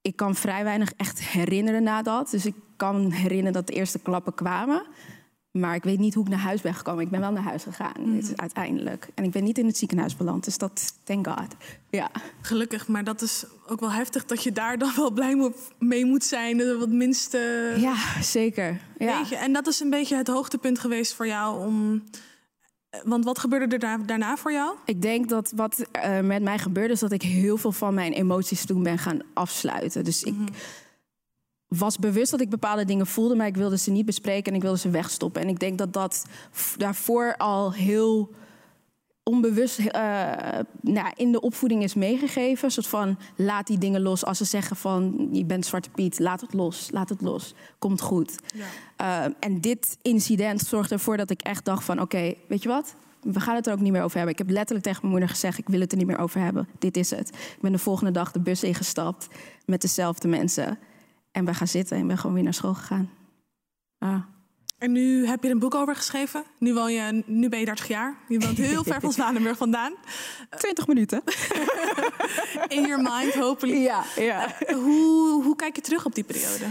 Ik 0.00 0.16
kan 0.16 0.34
vrij 0.34 0.64
weinig 0.64 0.92
echt 0.96 1.20
herinneren 1.22 1.82
na 1.82 2.02
dat. 2.02 2.30
Dus 2.30 2.46
ik 2.46 2.54
kan 2.76 3.10
herinneren 3.10 3.52
dat 3.52 3.66
de 3.66 3.72
eerste 3.72 3.98
klappen 3.98 4.34
kwamen. 4.34 4.86
Maar 5.58 5.74
ik 5.74 5.82
weet 5.82 5.98
niet 5.98 6.14
hoe 6.14 6.24
ik 6.24 6.30
naar 6.30 6.38
huis 6.38 6.60
ben 6.60 6.74
gekomen. 6.74 7.04
Ik 7.04 7.10
ben 7.10 7.20
wel 7.20 7.32
naar 7.32 7.42
huis 7.42 7.62
gegaan, 7.62 7.92
mm. 7.98 8.20
uiteindelijk. 8.36 9.08
En 9.14 9.24
ik 9.24 9.30
ben 9.30 9.44
niet 9.44 9.58
in 9.58 9.66
het 9.66 9.76
ziekenhuis 9.76 10.16
beland, 10.16 10.44
dus 10.44 10.58
dat, 10.58 10.94
thank 11.04 11.26
God. 11.26 11.54
Ja. 11.90 12.10
Gelukkig, 12.40 12.88
maar 12.88 13.04
dat 13.04 13.22
is 13.22 13.44
ook 13.66 13.80
wel 13.80 13.92
heftig 13.92 14.24
dat 14.24 14.42
je 14.42 14.52
daar 14.52 14.78
dan 14.78 14.92
wel 14.96 15.10
blij 15.10 15.52
mee 15.78 16.04
moet 16.04 16.24
zijn. 16.24 16.58
Dat 16.58 16.78
wat 16.78 16.88
minste... 16.88 17.74
Ja, 17.76 18.22
zeker. 18.22 18.80
Ja. 18.98 19.30
En 19.30 19.52
dat 19.52 19.66
is 19.66 19.80
een 19.80 19.90
beetje 19.90 20.16
het 20.16 20.28
hoogtepunt 20.28 20.78
geweest 20.78 21.14
voor 21.14 21.26
jou 21.26 21.66
om... 21.66 22.02
Want 23.04 23.24
wat 23.24 23.38
gebeurde 23.38 23.78
er 23.78 24.06
daarna 24.06 24.36
voor 24.36 24.52
jou? 24.52 24.76
Ik 24.84 25.02
denk 25.02 25.28
dat 25.28 25.52
wat 25.56 25.84
uh, 25.96 26.20
met 26.20 26.42
mij 26.42 26.58
gebeurde 26.58 26.92
is 26.92 27.00
dat 27.00 27.12
ik 27.12 27.22
heel 27.22 27.56
veel 27.56 27.72
van 27.72 27.94
mijn 27.94 28.12
emoties 28.12 28.64
toen 28.64 28.82
ben 28.82 28.98
gaan 28.98 29.20
afsluiten. 29.34 30.04
Dus 30.04 30.22
ik... 30.22 30.34
Was 31.78 31.98
bewust 31.98 32.30
dat 32.30 32.40
ik 32.40 32.50
bepaalde 32.50 32.84
dingen 32.84 33.06
voelde, 33.06 33.34
maar 33.34 33.46
ik 33.46 33.56
wilde 33.56 33.78
ze 33.78 33.90
niet 33.90 34.06
bespreken 34.06 34.50
en 34.50 34.56
ik 34.56 34.62
wilde 34.62 34.78
ze 34.78 34.90
wegstoppen. 34.90 35.42
En 35.42 35.48
ik 35.48 35.58
denk 35.58 35.78
dat 35.78 35.92
dat 35.92 36.24
daarvoor 36.76 37.34
al 37.36 37.72
heel 37.72 38.30
onbewust 39.24 39.78
uh, 39.78 39.86
nou, 40.80 41.12
in 41.16 41.32
de 41.32 41.40
opvoeding 41.40 41.82
is 41.82 41.94
meegegeven. 41.94 42.64
Een 42.64 42.70
soort 42.70 42.86
van 42.86 43.18
laat 43.36 43.66
die 43.66 43.78
dingen 43.78 44.00
los. 44.00 44.24
Als 44.24 44.38
ze 44.38 44.44
zeggen 44.44 44.76
van 44.76 45.28
je 45.32 45.44
bent 45.44 45.66
Zwarte 45.66 45.90
Piet, 45.90 46.18
laat 46.18 46.40
het 46.40 46.52
los, 46.52 46.88
laat 46.92 47.08
het 47.08 47.20
los, 47.20 47.54
komt 47.78 48.00
goed. 48.00 48.34
Ja. 48.54 49.26
Uh, 49.26 49.34
en 49.40 49.60
dit 49.60 49.98
incident 50.02 50.60
zorgde 50.60 50.94
ervoor 50.94 51.16
dat 51.16 51.30
ik 51.30 51.42
echt 51.42 51.64
dacht 51.64 51.84
van 51.84 52.00
oké, 52.00 52.16
okay, 52.16 52.38
weet 52.48 52.62
je 52.62 52.68
wat? 52.68 52.94
We 53.20 53.40
gaan 53.40 53.54
het 53.54 53.66
er 53.66 53.72
ook 53.72 53.80
niet 53.80 53.92
meer 53.92 54.02
over 54.02 54.16
hebben. 54.16 54.32
Ik 54.32 54.38
heb 54.38 54.50
letterlijk 54.50 54.84
tegen 54.84 55.00
mijn 55.00 55.12
moeder 55.12 55.30
gezegd: 55.30 55.58
ik 55.58 55.68
wil 55.68 55.80
het 55.80 55.92
er 55.92 55.98
niet 55.98 56.06
meer 56.06 56.18
over 56.18 56.40
hebben. 56.40 56.68
Dit 56.78 56.96
is 56.96 57.10
het. 57.10 57.28
Ik 57.28 57.60
ben 57.60 57.72
de 57.72 57.78
volgende 57.78 58.10
dag 58.10 58.32
de 58.32 58.40
bus 58.40 58.62
ingestapt 58.62 59.28
met 59.66 59.80
dezelfde 59.80 60.28
mensen. 60.28 60.78
En 61.34 61.44
ben 61.44 61.54
gaan 61.54 61.68
zitten 61.68 61.96
en 61.96 62.06
ben 62.06 62.18
gewoon 62.18 62.34
weer 62.34 62.44
naar 62.44 62.54
school 62.54 62.74
gegaan. 62.74 63.10
Ah. 63.98 64.22
En 64.78 64.92
nu 64.92 65.26
heb 65.26 65.42
je 65.42 65.48
er 65.48 65.54
een 65.54 65.60
boek 65.60 65.74
over 65.74 65.96
geschreven. 65.96 66.44
Nu, 66.58 66.74
woon 66.74 66.92
je, 66.92 67.22
nu 67.26 67.48
ben 67.48 67.58
je 67.58 67.64
30 67.64 67.88
jaar. 67.88 68.16
Je 68.28 68.38
woont 68.38 68.56
heel 68.56 68.84
ver 68.84 69.00
van 69.00 69.12
Zwanenburg 69.18 69.56
vandaan. 69.56 69.94
20 70.56 70.86
minuten. 70.86 71.22
In 72.68 72.86
your 72.86 73.02
mind, 73.02 73.34
hopelijk. 73.34 73.78
Ja, 73.78 74.04
ja. 74.16 74.54
Uh, 74.66 74.76
hoe, 74.76 75.42
hoe 75.42 75.56
kijk 75.56 75.76
je 75.76 75.82
terug 75.82 76.04
op 76.04 76.14
die 76.14 76.24
periode? 76.24 76.64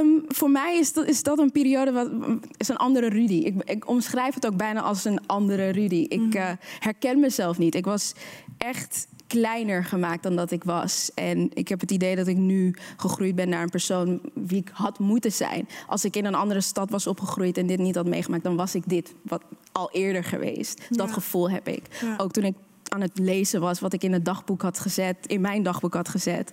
Um, 0.00 0.24
voor 0.28 0.50
mij 0.50 0.78
is 0.78 0.92
dat, 0.92 1.06
is 1.06 1.22
dat 1.22 1.38
een 1.38 1.52
periode, 1.52 1.92
wat, 1.92 2.10
is 2.56 2.68
een 2.68 2.76
andere 2.76 3.08
Rudy. 3.08 3.34
Ik, 3.34 3.62
ik 3.64 3.88
omschrijf 3.88 4.34
het 4.34 4.46
ook 4.46 4.56
bijna 4.56 4.80
als 4.80 5.04
een 5.04 5.26
andere 5.26 5.68
Rudy. 5.68 6.06
Ik 6.08 6.20
mm. 6.20 6.36
uh, 6.36 6.50
herken 6.78 7.20
mezelf 7.20 7.58
niet. 7.58 7.74
Ik 7.74 7.84
was 7.84 8.14
echt 8.58 9.06
kleiner 9.28 9.84
gemaakt 9.84 10.22
dan 10.22 10.36
dat 10.36 10.50
ik 10.50 10.64
was. 10.64 11.10
En 11.14 11.50
ik 11.54 11.68
heb 11.68 11.80
het 11.80 11.90
idee 11.90 12.16
dat 12.16 12.26
ik 12.26 12.36
nu 12.36 12.74
gegroeid 12.96 13.34
ben 13.34 13.48
naar 13.48 13.62
een 13.62 13.68
persoon 13.68 14.20
wie 14.34 14.60
ik 14.60 14.70
had 14.72 14.98
moeten 14.98 15.32
zijn. 15.32 15.68
Als 15.86 16.04
ik 16.04 16.16
in 16.16 16.24
een 16.24 16.34
andere 16.34 16.60
stad 16.60 16.90
was 16.90 17.06
opgegroeid 17.06 17.58
en 17.58 17.66
dit 17.66 17.78
niet 17.78 17.94
had 17.94 18.06
meegemaakt, 18.06 18.44
dan 18.44 18.56
was 18.56 18.74
ik 18.74 18.82
dit 18.86 19.14
wat 19.22 19.42
al 19.72 19.90
eerder 19.92 20.24
geweest. 20.24 20.80
Ja. 20.80 20.96
Dat 20.96 21.12
gevoel 21.12 21.50
heb 21.50 21.68
ik. 21.68 21.82
Ja. 22.00 22.14
Ook 22.16 22.32
toen 22.32 22.44
ik 22.44 22.56
aan 22.88 23.00
het 23.00 23.18
lezen 23.18 23.60
was, 23.60 23.80
wat 23.80 23.92
ik 23.92 24.02
in 24.02 24.12
het 24.12 24.24
dagboek 24.24 24.62
had 24.62 24.78
gezet, 24.78 25.16
in 25.26 25.40
mijn 25.40 25.62
dagboek 25.62 25.94
had 25.94 26.08
gezet. 26.08 26.52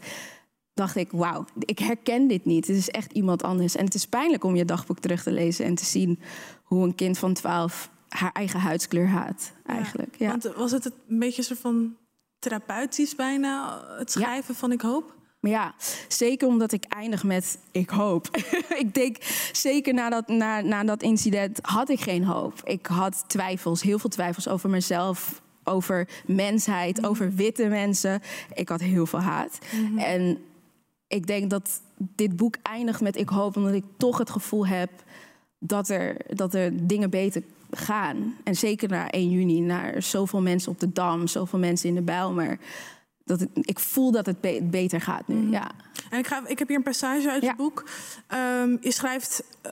Dacht 0.74 0.96
ik, 0.96 1.12
wauw, 1.12 1.46
ik 1.60 1.80
herken 1.80 2.28
dit 2.28 2.46
niet. 2.46 2.68
Het 2.68 2.76
is 2.76 2.90
echt 2.90 3.12
iemand 3.12 3.44
anders. 3.44 3.76
En 3.76 3.86
het 3.86 3.94
is 3.94 4.08
pijnlijk 4.08 4.44
om 4.44 4.56
je 4.56 4.66
dagboek 4.66 5.00
terug 5.00 5.24
te 5.24 5.32
lezen 5.32 5.66
en 5.66 5.76
te 5.76 5.86
zien 5.86 6.20
hoe 6.64 6.84
een 6.84 6.96
kind 6.96 7.18
van 7.18 7.34
12 7.34 7.90
haar 8.10 8.32
eigen 8.32 8.60
huidskleur 8.60 9.08
haat, 9.08 9.54
eigenlijk. 9.66 10.16
Ja. 10.18 10.28
Want 10.28 10.44
was 10.56 10.72
het 10.72 10.86
een 10.86 11.20
beetje 11.20 11.42
soort 11.42 11.60
van 11.60 11.96
therapeutisch 12.40 13.16
bijna, 13.16 13.84
het 13.98 14.12
schrijven 14.12 14.54
ja. 14.54 14.60
van 14.60 14.72
Ik 14.72 14.82
Hoop? 14.82 15.16
Maar 15.46 15.54
ja, 15.54 15.76
zeker 16.08 16.48
omdat 16.48 16.72
ik 16.72 16.84
eindig 16.84 17.24
met 17.24 17.60
ik 17.72 17.90
hoop. 17.90 18.28
ik 18.84 18.94
denk, 18.94 19.18
zeker 19.52 19.94
na 19.94 20.10
dat, 20.10 20.28
na, 20.28 20.62
na 20.62 20.84
dat 20.84 21.02
incident 21.02 21.60
had 21.62 21.90
ik 21.90 22.00
geen 22.00 22.24
hoop. 22.24 22.62
Ik 22.64 22.86
had 22.86 23.24
twijfels, 23.28 23.82
heel 23.82 24.00
veel 24.00 24.10
twijfels 24.10 24.48
over 24.48 24.70
mezelf, 24.70 25.42
over 25.64 26.08
mensheid, 26.26 27.02
mm. 27.02 27.06
over 27.06 27.34
witte 27.34 27.68
mensen. 27.68 28.22
Ik 28.54 28.70
had 28.70 28.80
heel 28.80 29.06
veel 29.06 29.20
haat. 29.20 29.60
Mm 29.72 29.86
-hmm. 29.86 29.98
En 29.98 30.38
ik 31.08 31.28
denk 31.28 31.50
dat 31.50 31.82
dit 31.98 32.36
boek 32.36 32.56
eindigt 32.62 33.02
met 33.02 33.18
ik 33.18 33.30
hoop, 33.30 33.56
omdat 33.56 33.74
ik 33.74 33.86
toch 33.98 34.18
het 34.18 34.30
gevoel 34.30 34.68
heb 34.68 34.92
dat 35.60 35.90
er, 35.90 36.18
dat 36.28 36.54
er 36.54 36.88
dingen 36.88 37.10
beter 37.10 37.44
gaan. 37.78 38.36
En 38.44 38.56
zeker 38.56 38.90
naar 38.90 39.08
1 39.08 39.30
juni, 39.30 39.60
naar 39.60 40.02
zoveel 40.02 40.42
mensen 40.42 40.72
op 40.72 40.80
de 40.80 40.92
Dam, 40.92 41.28
zoveel 41.28 41.60
mensen 41.60 41.90
in 41.90 41.96
de 41.96 42.02
Bijlmer. 42.02 42.58
Dat 43.24 43.40
het, 43.40 43.50
ik 43.54 43.80
voel 43.80 44.12
dat 44.12 44.26
het 44.26 44.42
be 44.42 44.68
beter 44.72 45.02
gaat 45.02 45.28
nu, 45.28 45.36
mm. 45.36 45.52
ja. 45.52 45.72
En 46.10 46.20
ik, 46.20 46.28
ga, 46.28 46.48
ik 46.48 46.60
heb 46.60 46.68
hier 46.68 46.78
een 46.78 46.84
passage 46.84 47.30
uit 47.32 47.42
ja. 47.42 47.48
het 47.48 47.58
boek. 47.58 47.84
Um, 48.62 48.78
je 48.82 48.92
schrijft... 48.92 49.44
Uh, 49.66 49.72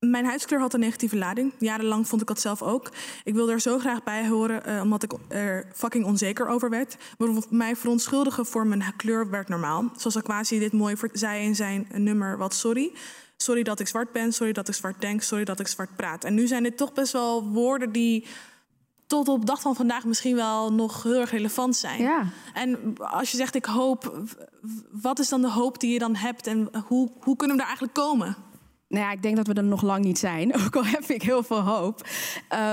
mijn 0.00 0.24
huidskleur 0.24 0.60
had 0.60 0.74
een 0.74 0.80
negatieve 0.80 1.16
lading. 1.16 1.52
Jarenlang 1.58 2.08
vond 2.08 2.20
ik 2.20 2.26
dat 2.26 2.40
zelf 2.40 2.62
ook. 2.62 2.92
Ik 3.24 3.34
wilde 3.34 3.52
er 3.52 3.60
zo 3.60 3.78
graag 3.78 4.02
bij 4.02 4.28
horen, 4.28 4.62
uh, 4.68 4.82
omdat 4.82 5.02
ik 5.02 5.12
er 5.28 5.66
fucking 5.74 6.04
onzeker 6.04 6.48
over 6.48 6.70
werd. 6.70 6.96
Mij 7.50 7.76
verontschuldigen 7.76 8.46
voor 8.46 8.66
mijn 8.66 8.82
kleur 8.96 9.30
werd 9.30 9.48
normaal. 9.48 9.92
Zoals 9.96 10.16
Aquasi 10.16 10.58
dit 10.58 10.72
mooi 10.72 10.96
zei 11.12 11.44
in 11.44 11.54
zijn 11.54 11.86
nummer 11.92 12.38
Wat 12.38 12.54
Sorry. 12.54 12.92
Sorry 13.42 13.62
dat 13.62 13.80
ik 13.80 13.88
zwart 13.88 14.12
ben, 14.12 14.32
sorry 14.32 14.52
dat 14.52 14.68
ik 14.68 14.74
zwart 14.74 15.00
denk, 15.00 15.22
sorry 15.22 15.44
dat 15.44 15.60
ik 15.60 15.68
zwart 15.68 15.96
praat. 15.96 16.24
En 16.24 16.34
nu 16.34 16.46
zijn 16.46 16.62
dit 16.62 16.76
toch 16.76 16.92
best 16.92 17.12
wel 17.12 17.48
woorden 17.48 17.92
die 17.92 18.26
tot 19.06 19.28
op 19.28 19.46
dag 19.46 19.60
van 19.60 19.76
vandaag 19.76 20.04
misschien 20.04 20.36
wel 20.36 20.72
nog 20.72 21.02
heel 21.02 21.20
erg 21.20 21.30
relevant 21.30 21.76
zijn. 21.76 22.02
Ja. 22.02 22.24
En 22.54 22.94
als 22.98 23.30
je 23.30 23.36
zegt 23.36 23.54
ik 23.54 23.64
hoop, 23.64 24.26
wat 24.90 25.18
is 25.18 25.28
dan 25.28 25.40
de 25.40 25.50
hoop 25.50 25.80
die 25.80 25.92
je 25.92 25.98
dan 25.98 26.16
hebt 26.16 26.46
en 26.46 26.68
hoe, 26.86 27.10
hoe 27.20 27.36
kunnen 27.36 27.56
we 27.56 27.62
daar 27.62 27.70
eigenlijk 27.70 27.98
komen? 27.98 28.36
Nou 28.90 29.04
ja, 29.04 29.12
ik 29.12 29.22
denk 29.22 29.36
dat 29.36 29.46
we 29.46 29.54
er 29.54 29.64
nog 29.64 29.82
lang 29.82 30.04
niet 30.04 30.18
zijn. 30.18 30.54
Ook 30.64 30.76
al 30.76 30.84
heb 30.84 31.04
ik 31.04 31.22
heel 31.22 31.42
veel 31.42 31.60
hoop. 31.60 32.06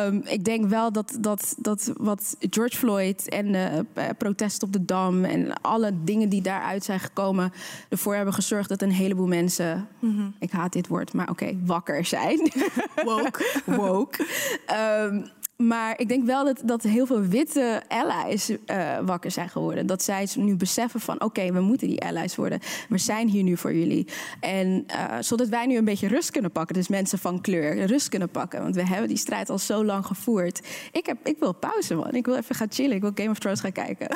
Um, 0.05 0.21
ik 0.25 0.43
denk 0.43 0.65
wel 0.65 0.91
dat, 0.91 1.17
dat, 1.19 1.55
dat 1.57 1.93
wat 1.97 2.35
George 2.39 2.77
Floyd 2.77 3.29
en 3.29 3.51
de 3.51 3.85
uh, 3.97 4.03
protest 4.17 4.63
op 4.63 4.73
de 4.73 4.85
Dam... 4.85 5.25
en 5.25 5.61
alle 5.61 5.91
dingen 6.03 6.29
die 6.29 6.41
daaruit 6.41 6.83
zijn 6.83 6.99
gekomen... 6.99 7.53
ervoor 7.89 8.15
hebben 8.15 8.33
gezorgd 8.33 8.69
dat 8.69 8.81
een 8.81 8.91
heleboel 8.91 9.27
mensen... 9.27 9.87
Mm 9.99 10.15
-hmm. 10.15 10.35
ik 10.39 10.51
haat 10.51 10.73
dit 10.73 10.87
woord, 10.87 11.13
maar 11.13 11.29
oké, 11.29 11.43
okay, 11.43 11.59
wakker 11.65 12.05
zijn. 12.05 12.51
Woke. 13.03 13.61
Woke. 13.65 14.25
Um, 15.03 15.29
maar 15.57 15.99
ik 15.99 16.07
denk 16.07 16.25
wel 16.25 16.45
dat, 16.45 16.61
dat 16.63 16.83
heel 16.83 17.05
veel 17.05 17.21
witte 17.21 17.81
allies 17.87 18.49
uh, 18.49 18.57
wakker 19.05 19.31
zijn 19.31 19.49
geworden. 19.49 19.85
Dat 19.85 20.03
zij 20.03 20.27
nu 20.35 20.55
beseffen 20.55 20.99
van 20.99 21.15
oké, 21.15 21.25
okay, 21.25 21.53
we 21.53 21.59
moeten 21.59 21.87
die 21.87 22.01
allies 22.01 22.35
worden. 22.35 22.59
We 22.89 22.97
zijn 22.97 23.27
hier 23.27 23.43
nu 23.43 23.57
voor 23.57 23.73
jullie. 23.73 24.07
En 24.39 24.85
uh, 24.91 25.15
zodat 25.19 25.47
wij 25.47 25.65
nu 25.65 25.77
een 25.77 25.85
beetje 25.85 26.07
rust 26.07 26.31
kunnen 26.31 26.51
pakken. 26.51 26.75
Dus 26.75 26.87
mensen 26.87 27.19
van 27.19 27.41
kleur 27.41 27.85
rust 27.85 28.09
kunnen 28.09 28.29
pakken. 28.29 28.61
Want 28.61 28.75
we 28.75 28.87
hebben 28.87 29.07
die 29.07 29.17
strijd 29.17 29.49
al 29.49 29.57
zo 29.57 29.85
lang 29.85 30.05
gevoerd. 30.05 30.67
Ik, 30.91 31.05
heb, 31.05 31.17
ik 31.23 31.39
wil 31.39 31.53
pauze 31.53 31.95
man. 31.95 32.15
Ik 32.15 32.25
wil 32.25 32.35
even 32.35 32.55
gaan 32.55 32.71
chillen. 32.71 32.95
Ik 32.95 33.01
wil 33.01 33.11
Game 33.13 33.29
of 33.29 33.39
Thrones 33.39 33.59
gaan 33.59 33.71
kijken. 33.71 34.07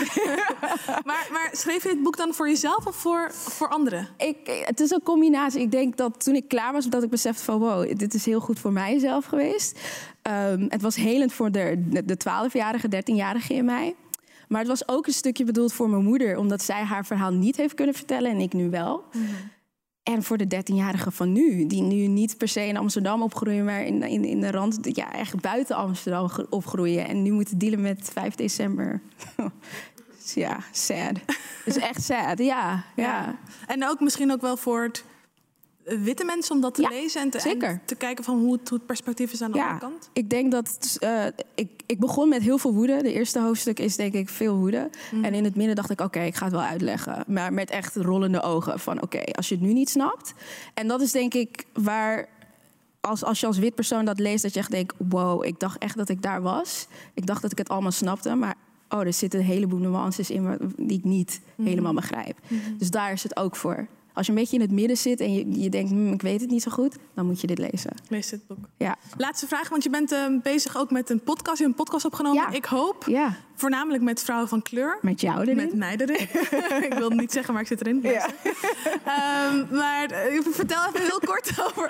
maar, 1.10 1.27
maar 1.32 1.49
schreef 1.51 1.84
je 1.84 1.89
dit 1.89 2.04
boek 2.04 2.17
dan 2.17 2.34
voor 2.34 2.47
jezelf 2.47 2.86
of 2.86 2.95
voor, 2.95 3.32
voor 3.34 3.69
anderen? 3.69 4.08
Ik, 4.17 4.63
het 4.65 4.80
is 4.80 4.91
een 4.91 5.04
combinatie. 5.04 5.62
Ik 5.62 5.71
denk 5.71 5.97
dat 5.97 6.23
toen 6.23 6.36
ik 6.36 6.47
klaar 6.47 6.73
was, 6.73 6.86
dat 6.86 7.04
ik 7.04 7.10
besefte 7.10 7.43
van 7.43 7.60
wow, 7.60 7.97
dit 7.97 8.13
is 8.13 8.25
heel 8.25 8.39
goed 8.39 8.60
voor 8.60 8.71
mijzelf 8.71 9.25
geweest. 9.25 9.80
Um, 10.29 10.65
het 10.69 10.81
was 10.81 10.95
helend 10.95 11.34
voor 11.34 11.51
de, 11.51 11.84
de 12.05 12.17
12-jarige, 12.27 12.88
13-jarige 12.95 13.53
in 13.53 13.65
mij. 13.65 13.95
Maar 14.47 14.60
het 14.60 14.69
was 14.69 14.88
ook 14.88 15.07
een 15.07 15.13
stukje 15.13 15.43
bedoeld 15.43 15.73
voor 15.73 15.89
mijn 15.89 16.03
moeder, 16.03 16.38
omdat 16.38 16.62
zij 16.62 16.84
haar 16.84 17.05
verhaal 17.05 17.31
niet 17.31 17.57
heeft 17.57 17.73
kunnen 17.73 17.95
vertellen 17.95 18.31
en 18.31 18.39
ik 18.39 18.53
nu 18.53 18.69
wel. 18.69 19.03
Mm 19.12 19.21
-hmm. 19.21 19.36
En 20.03 20.23
voor 20.23 20.38
de 20.38 20.63
13-jarige 20.63 21.12
van 21.12 21.31
nu, 21.31 21.67
die 21.67 21.81
nu 21.81 22.07
niet 22.07 22.38
per 22.38 22.47
se 22.47 22.65
in 22.65 22.77
Amsterdam 22.77 23.21
opgroeien, 23.21 23.65
maar 23.65 23.86
in, 23.86 24.03
in, 24.03 24.25
in 24.25 24.39
de 24.39 24.51
rand, 24.51 24.77
ja, 24.81 25.13
echt 25.13 25.41
buiten 25.41 25.75
Amsterdam 25.75 26.29
opgroeien. 26.49 27.07
En 27.07 27.21
nu 27.21 27.31
moeten 27.31 27.57
dealen 27.57 27.81
met 27.81 28.10
5 28.13 28.36
december. 28.36 29.01
ja, 30.34 30.60
sad. 30.71 31.19
Het 31.63 31.75
is 31.75 31.77
echt 31.77 32.03
sad, 32.03 32.38
ja, 32.38 32.84
ja. 32.95 33.03
ja. 33.03 33.36
En 33.67 33.88
ook 33.88 33.99
misschien 33.99 34.31
ook 34.31 34.41
wel 34.41 34.57
voor 34.57 34.84
het 34.84 35.03
witte 35.83 36.25
mensen 36.25 36.55
om 36.55 36.61
dat 36.61 36.73
te 36.73 36.81
ja, 36.81 36.89
lezen 36.89 37.21
en 37.21 37.29
te, 37.29 37.39
zeker. 37.39 37.69
en 37.69 37.81
te 37.85 37.95
kijken 37.95 38.23
van 38.23 38.39
hoe 38.39 38.51
het, 38.51 38.69
hoe 38.69 38.77
het 38.77 38.87
perspectief 38.87 39.33
is 39.33 39.41
aan 39.41 39.51
de 39.51 39.57
ja, 39.57 39.63
andere 39.63 39.89
kant? 39.89 40.09
Ik 40.13 40.29
denk 40.29 40.51
dat 40.51 40.97
uh, 41.03 41.25
ik, 41.55 41.69
ik 41.85 41.99
begon 41.99 42.29
met 42.29 42.41
heel 42.41 42.57
veel 42.57 42.73
woede. 42.73 43.03
De 43.03 43.13
eerste 43.13 43.39
hoofdstuk 43.39 43.79
is 43.79 43.95
denk 43.95 44.13
ik 44.13 44.29
veel 44.29 44.55
woede. 44.55 44.89
Mm. 45.11 45.23
En 45.23 45.33
in 45.33 45.43
het 45.43 45.55
midden 45.55 45.75
dacht 45.75 45.89
ik, 45.89 45.99
oké, 45.99 46.17
okay, 46.17 46.27
ik 46.27 46.35
ga 46.35 46.43
het 46.43 46.53
wel 46.53 46.63
uitleggen. 46.63 47.23
Maar 47.27 47.53
met 47.53 47.69
echt 47.69 47.95
rollende 47.95 48.41
ogen 48.41 48.79
van 48.79 48.95
oké, 48.95 49.17
okay, 49.17 49.33
als 49.33 49.49
je 49.49 49.55
het 49.55 49.63
nu 49.63 49.73
niet 49.73 49.89
snapt. 49.89 50.33
En 50.73 50.87
dat 50.87 51.01
is 51.01 51.11
denk 51.11 51.33
ik 51.33 51.65
waar 51.73 52.29
als, 53.01 53.23
als 53.23 53.39
je 53.39 53.47
als 53.47 53.57
wit 53.57 53.75
persoon 53.75 54.05
dat 54.05 54.19
leest, 54.19 54.43
dat 54.43 54.53
je 54.53 54.59
echt 54.59 54.71
denkt: 54.71 54.93
wow, 54.97 55.45
ik 55.45 55.59
dacht 55.59 55.77
echt 55.77 55.97
dat 55.97 56.09
ik 56.09 56.21
daar 56.21 56.41
was. 56.41 56.87
Ik 57.13 57.25
dacht 57.25 57.41
dat 57.41 57.51
ik 57.51 57.57
het 57.57 57.69
allemaal 57.69 57.91
snapte, 57.91 58.35
maar 58.35 58.55
oh, 58.89 58.99
er 58.99 59.13
zitten 59.13 59.39
een 59.39 59.45
heleboel 59.45 59.79
nuances 59.79 60.29
in 60.29 60.73
die 60.77 60.97
ik 60.97 61.03
niet 61.03 61.41
mm. 61.55 61.65
helemaal 61.65 61.93
begrijp. 61.93 62.39
Mm. 62.47 62.59
Dus 62.77 62.91
daar 62.91 63.11
is 63.11 63.23
het 63.23 63.37
ook 63.37 63.55
voor. 63.55 63.87
Als 64.13 64.26
je 64.26 64.32
een 64.32 64.38
beetje 64.38 64.56
in 64.56 64.62
het 64.62 64.71
midden 64.71 64.97
zit 64.97 65.19
en 65.19 65.34
je, 65.34 65.62
je 65.62 65.69
denkt, 65.69 65.89
hm, 65.89 66.12
ik 66.13 66.21
weet 66.21 66.41
het 66.41 66.50
niet 66.50 66.62
zo 66.62 66.71
goed, 66.71 66.95
dan 67.13 67.26
moet 67.26 67.41
je 67.41 67.47
dit 67.47 67.58
lezen. 67.58 67.91
Lees 68.08 68.30
dit 68.30 68.47
boek. 68.47 68.58
Ja. 68.78 68.95
Laatste 69.17 69.47
vraag, 69.47 69.69
want 69.69 69.84
je 69.84 69.89
bent 69.89 70.12
uh, 70.12 70.41
bezig 70.43 70.78
ook 70.78 70.91
met 70.91 71.10
een 71.10 71.24
podcast. 71.24 71.58
Je 71.58 71.63
hebt 71.63 71.78
een 71.78 71.84
podcast 71.84 72.06
opgenomen, 72.06 72.41
ja. 72.41 72.52
ik 72.52 72.65
hoop. 72.65 73.04
Ja. 73.08 73.38
Voornamelijk 73.62 74.04
met 74.04 74.24
vrouwen 74.24 74.50
van 74.50 74.62
kleur. 74.62 74.97
Met 75.02 75.21
jou 75.21 75.41
erin. 75.41 75.56
Met 75.56 75.74
mij 75.74 75.95
erin. 75.97 76.28
ik 76.89 76.93
wil 76.93 77.10
het 77.10 77.19
niet 77.19 77.32
zeggen, 77.32 77.54
maar 77.54 77.62
ik 77.62 77.67
zit 77.67 77.82
erin. 77.82 78.00
Ja. 78.02 78.26
um, 79.50 79.67
maar 79.71 80.12
uh, 80.12 80.41
vertel 80.52 80.86
even 80.88 81.02
heel 81.02 81.19
kort 81.26 81.52
over, 81.67 81.89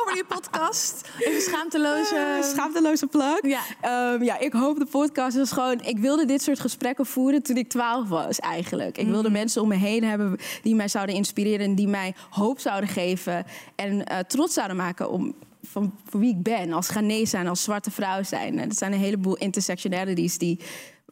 over 0.00 0.14
die 0.14 0.24
podcast. 0.24 1.08
Even 1.18 1.40
schaamteloze... 1.42 2.36
Uh, 2.38 2.44
schaamteloze 2.44 3.06
plug. 3.06 3.38
Ja. 3.42 4.12
Um, 4.12 4.22
ja, 4.22 4.38
ik 4.38 4.52
hoop 4.52 4.78
de 4.78 4.86
podcast 4.86 5.36
is 5.36 5.50
gewoon... 5.50 5.80
Ik 5.80 5.98
wilde 5.98 6.24
dit 6.24 6.42
soort 6.42 6.60
gesprekken 6.60 7.06
voeren 7.06 7.42
toen 7.42 7.56
ik 7.56 7.68
twaalf 7.68 8.08
was 8.08 8.38
eigenlijk. 8.38 8.98
Ik 8.98 9.06
wilde 9.06 9.28
mm. 9.28 9.34
mensen 9.34 9.62
om 9.62 9.68
me 9.68 9.76
heen 9.76 10.04
hebben 10.04 10.36
die 10.62 10.74
mij 10.74 10.88
zouden 10.88 11.14
inspireren... 11.14 11.66
en 11.66 11.74
die 11.74 11.88
mij 11.88 12.14
hoop 12.30 12.60
zouden 12.60 12.88
geven 12.88 13.44
en 13.74 13.94
uh, 13.94 14.18
trots 14.18 14.54
zouden 14.54 14.76
maken 14.76 15.10
om 15.10 15.34
van 15.62 15.94
wie 16.10 16.30
ik 16.30 16.42
ben, 16.42 16.72
als 16.72 16.88
Ghanese 16.88 17.36
en 17.36 17.46
als 17.46 17.62
zwarte 17.62 17.90
vrouw 17.90 18.22
zijn. 18.22 18.58
Er 18.58 18.74
zijn 18.74 18.92
een 18.92 18.98
heleboel 18.98 19.36
intersectionalities 19.36 20.38
die, 20.38 20.60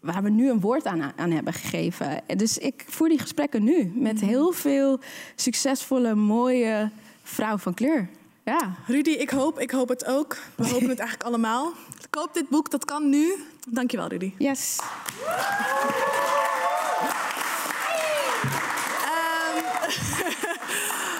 waar 0.00 0.22
we 0.22 0.30
nu 0.30 0.50
een 0.50 0.60
woord 0.60 0.86
aan, 0.86 1.12
aan 1.16 1.30
hebben 1.30 1.52
gegeven. 1.52 2.20
Dus 2.36 2.58
ik 2.58 2.84
voer 2.88 3.08
die 3.08 3.18
gesprekken 3.18 3.64
nu 3.64 3.92
met 3.94 4.20
heel 4.20 4.52
veel 4.52 5.00
succesvolle, 5.34 6.14
mooie 6.14 6.90
vrouwen 7.22 7.60
van 7.60 7.74
kleur. 7.74 8.08
Ja. 8.44 8.74
Rudy, 8.86 9.10
ik 9.10 9.30
hoop, 9.30 9.58
ik 9.60 9.70
hoop 9.70 9.88
het 9.88 10.06
ook. 10.06 10.36
We 10.54 10.66
hopen 10.72 10.88
het 10.88 10.98
eigenlijk 10.98 11.28
allemaal. 11.28 11.72
Koop 12.10 12.34
dit 12.34 12.48
boek, 12.48 12.70
dat 12.70 12.84
kan 12.84 13.08
nu. 13.08 13.34
Dankjewel, 13.68 14.08
Rudy. 14.08 14.32
Yes. 14.38 14.76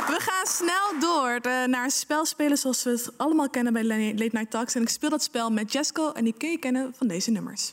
We 0.09 0.17
gaan 0.21 0.47
snel 0.47 1.01
door 1.01 1.41
de, 1.41 1.65
naar 1.69 1.85
een 1.85 1.91
spel 1.91 2.25
spelen 2.25 2.59
zoals 2.59 2.83
we 2.85 2.91
het 2.91 3.11
allemaal 3.17 3.49
kennen 3.51 3.73
bij 3.73 3.85
Late 3.85 4.15
Night 4.33 4.51
Talks. 4.51 4.75
En 4.75 4.83
ik 4.83 4.89
speel 4.89 5.11
dat 5.11 5.23
spel 5.23 5.51
met 5.51 5.73
Jesco 5.73 6.13
en 6.13 6.25
die 6.25 6.35
kun 6.39 6.51
je 6.51 6.59
kennen 6.59 6.95
van 6.97 7.07
deze 7.09 7.31
nummers. 7.31 7.73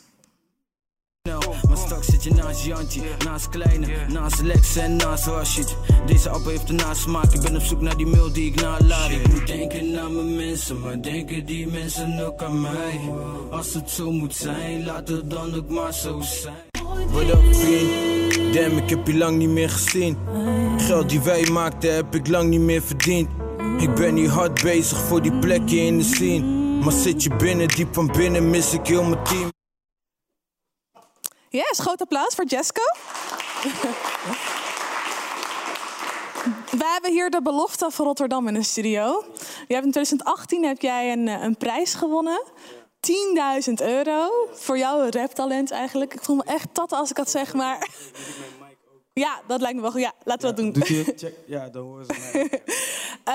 Maar 1.67 1.77
straks 1.77 2.05
zit 2.05 2.23
je 2.23 2.33
naast 2.33 2.65
Jantje, 2.65 3.01
naast 3.25 3.49
Kleine, 3.49 3.87
naast 4.07 4.41
Lex 4.41 4.75
en 4.75 4.95
naast 4.95 5.25
Rashid. 5.25 5.75
Deze 6.05 6.29
appel 6.29 6.49
heeft 6.49 6.69
een 6.69 6.75
nasmaak, 6.75 7.33
ik 7.33 7.41
ben 7.41 7.55
op 7.55 7.61
zoek 7.61 7.81
naar 7.81 7.97
die 7.97 8.05
mail 8.05 8.33
die 8.33 8.51
ik 8.51 8.61
nalaat. 8.61 9.09
Ik 9.09 9.27
moet 9.27 9.47
denken 9.47 9.99
aan 9.99 10.15
mijn 10.15 10.35
mensen, 10.35 10.79
maar 10.79 11.01
denken 11.01 11.45
die 11.45 11.67
mensen 11.67 12.25
ook 12.25 12.41
aan 12.41 12.61
mij? 12.61 12.99
Als 13.51 13.73
het 13.73 13.89
zo 13.89 14.11
moet 14.11 14.35
zijn, 14.35 14.85
laat 14.85 15.07
het 15.07 15.29
dan 15.29 15.55
ook 15.55 15.69
maar 15.69 15.93
zo 15.93 16.21
zijn. 16.21 16.53
What 17.11 17.23
up, 17.23 17.55
vriend? 17.55 18.53
Damn, 18.53 18.77
ik 18.77 18.89
heb 18.89 19.07
je 19.07 19.17
lang 19.17 19.37
niet 19.37 19.49
meer 19.49 19.69
gezien. 19.69 20.17
Geld 20.77 21.09
die 21.09 21.21
wij 21.21 21.49
maakten 21.51 21.95
heb 21.95 22.15
ik 22.15 22.27
lang 22.27 22.49
niet 22.49 22.59
meer 22.59 22.81
verdiend. 22.81 23.29
Ik 23.79 23.95
ben 23.95 24.15
hier 24.15 24.29
hard 24.29 24.61
bezig 24.61 24.97
voor 24.97 25.21
die 25.21 25.39
plekje 25.39 25.77
in 25.77 25.97
de 25.97 26.03
scene. 26.03 26.45
Maar 26.83 26.93
zit 26.93 27.23
je 27.23 27.35
binnen, 27.35 27.67
diep 27.67 27.93
van 27.93 28.11
binnen 28.17 28.49
mis 28.49 28.73
ik 28.73 28.87
heel 28.87 29.03
mijn 29.03 29.23
team. 29.23 29.54
Yes, 31.55 31.79
groot 31.79 32.01
applaus 32.01 32.35
voor 32.35 32.45
Jesco. 32.45 32.81
Wij 36.77 36.91
hebben 36.91 37.11
hier 37.11 37.29
de 37.29 37.41
belofte 37.41 37.91
van 37.91 38.05
Rotterdam 38.05 38.47
in 38.47 38.53
de 38.53 38.63
studio. 38.63 39.23
Je 39.67 39.73
hebt 39.73 39.85
in 39.85 39.91
2018 39.91 40.63
heb 40.63 40.81
jij 40.81 41.11
een, 41.11 41.27
een 41.27 41.57
prijs 41.57 41.93
gewonnen. 41.93 42.43
10.000 43.67 43.73
euro 43.73 44.47
voor 44.51 44.77
jouw 44.77 45.09
raptalent 45.09 45.71
eigenlijk. 45.71 46.13
Ik 46.13 46.23
voel 46.23 46.35
me 46.35 46.43
echt 46.43 46.67
tat 46.73 46.91
als 46.91 47.09
ik 47.09 47.15
dat 47.15 47.29
zeg, 47.29 47.53
maar... 47.53 47.89
Ja, 49.13 49.41
dat 49.47 49.61
lijkt 49.61 49.75
me 49.75 49.81
wel 49.81 49.91
goed. 49.91 50.01
Ja, 50.01 50.13
laten 50.23 50.49
we 50.49 50.55
dat 50.55 50.63
doen. 50.63 50.71
Doet 50.71 50.87
je 50.87 51.03
check? 51.15 51.33
Ja, 51.45 51.69
dan 51.69 51.83
horen 51.83 52.05
ze 52.05 52.29
mij. 52.33 52.43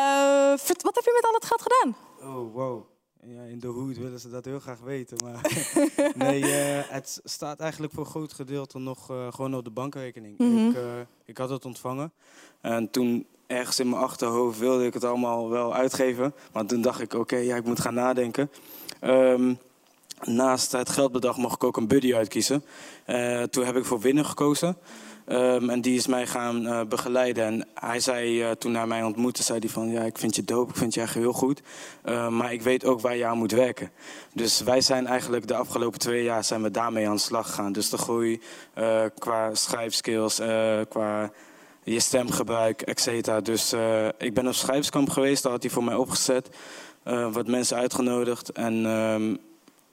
uh, 0.01 0.59
wat 0.83 0.95
heb 0.95 1.05
je 1.05 1.13
met 1.15 1.27
al 1.27 1.35
het 1.35 1.45
geld 1.45 1.63
gedaan? 1.63 1.97
Oh, 2.21 2.55
wow. 2.55 2.90
Ja, 3.27 3.43
in 3.43 3.59
de 3.59 3.67
hoed 3.67 3.99
willen 3.99 4.21
ze 4.21 4.31
dat 4.31 4.45
heel 4.45 4.59
graag 4.59 4.81
weten. 4.81 5.17
Maar 5.25 5.41
nee, 6.29 6.43
uh, 6.43 6.49
het 6.89 7.21
staat 7.25 7.61
eigenlijk 7.61 7.93
voor 7.93 8.05
een 8.05 8.11
groot 8.11 8.33
gedeelte 8.33 8.79
nog 8.79 9.11
uh, 9.11 9.33
gewoon 9.33 9.55
op 9.55 9.65
de 9.65 9.71
bankrekening. 9.71 10.39
Mm 10.39 10.57
-hmm. 10.57 10.69
ik, 10.71 11.07
ik 11.25 11.39
had 11.39 11.51
het 11.51 11.65
ontvangen. 11.65 12.13
En 12.61 12.91
toen 12.91 13.27
ergens 13.47 13.81
in 13.81 13.89
mijn 13.89 14.03
achterhoofd 14.03 14.59
wilde 14.59 14.87
ik 14.87 14.95
het 14.95 15.05
allemaal 15.05 15.49
wel 15.49 15.75
uitgeven. 15.75 16.35
Maar 16.53 16.67
toen 16.67 16.81
dacht 16.81 17.01
ik, 17.01 17.13
oké, 17.13 17.21
okay, 17.21 17.45
ja, 17.45 17.57
ik 17.57 17.65
moet 17.65 17.81
gaan 17.81 17.95
nadenken. 17.95 18.51
Um, 19.01 19.59
naast 20.23 20.73
het 20.73 20.89
geldbedrag 20.89 21.37
mocht 21.37 21.55
ik 21.55 21.65
ook 21.65 21.77
een 21.77 21.89
buddy 21.89 22.15
uitkiezen. 22.15 22.65
Toen 23.51 23.65
heb 23.65 23.77
ik 23.77 23.85
voor 23.85 24.01
winnen 24.01 24.25
gekozen. 24.25 24.77
Um, 25.33 25.71
en 25.71 25.81
die 25.81 25.97
is 25.97 26.07
mij 26.07 26.27
gaan 26.27 26.67
uh, 26.67 26.81
begeleiden. 26.89 27.45
En 27.45 27.67
hij 27.75 28.01
zei, 28.01 28.43
uh, 28.43 28.51
toen 28.51 28.75
hij 28.75 28.87
mij 28.87 29.03
ontmoette, 29.03 29.43
zei 29.43 29.59
hij 29.59 29.69
van... 29.69 29.91
ja, 29.91 30.03
ik 30.03 30.19
vind 30.19 30.37
je 30.37 30.45
dope, 30.45 30.71
ik 30.71 30.77
vind 30.77 30.95
je 30.95 31.01
echt 31.01 31.15
heel 31.15 31.33
goed. 31.33 31.63
Uh, 32.05 32.29
maar 32.29 32.53
ik 32.53 32.63
weet 32.63 32.85
ook 32.85 33.01
waar 33.01 33.17
je 33.17 33.25
aan 33.25 33.39
moet 33.39 33.53
werken. 33.53 33.91
Dus 34.35 34.61
wij 34.61 34.81
zijn 34.81 35.07
eigenlijk 35.07 35.47
de 35.47 35.55
afgelopen 35.55 35.99
twee 35.99 36.23
jaar 36.23 36.45
zijn 36.45 36.63
we 36.63 36.71
daarmee 36.71 37.09
aan 37.09 37.15
de 37.15 37.21
slag 37.21 37.47
gegaan. 37.47 37.73
Dus 37.73 37.91
de 37.91 37.99
groei 37.99 38.41
qua 39.19 39.55
schrijfskills, 39.55 40.41
qua 40.89 41.31
je 41.85 42.01
stemgebruik, 42.01 42.83
et 42.83 43.01
cetera. 43.01 43.41
Dus 43.41 43.75
ik 44.19 44.35
ben 44.35 44.47
op 44.47 44.55
schrijfskamp 44.55 45.11
geweest, 45.11 45.43
daar 45.43 45.53
had 45.53 45.63
hij 45.63 45.71
voor 45.71 45.85
mij 45.85 45.95
opgezet. 45.95 46.49
wat 47.33 47.47
mensen 47.47 47.77
uitgenodigd 47.77 48.53
en... 48.53 48.87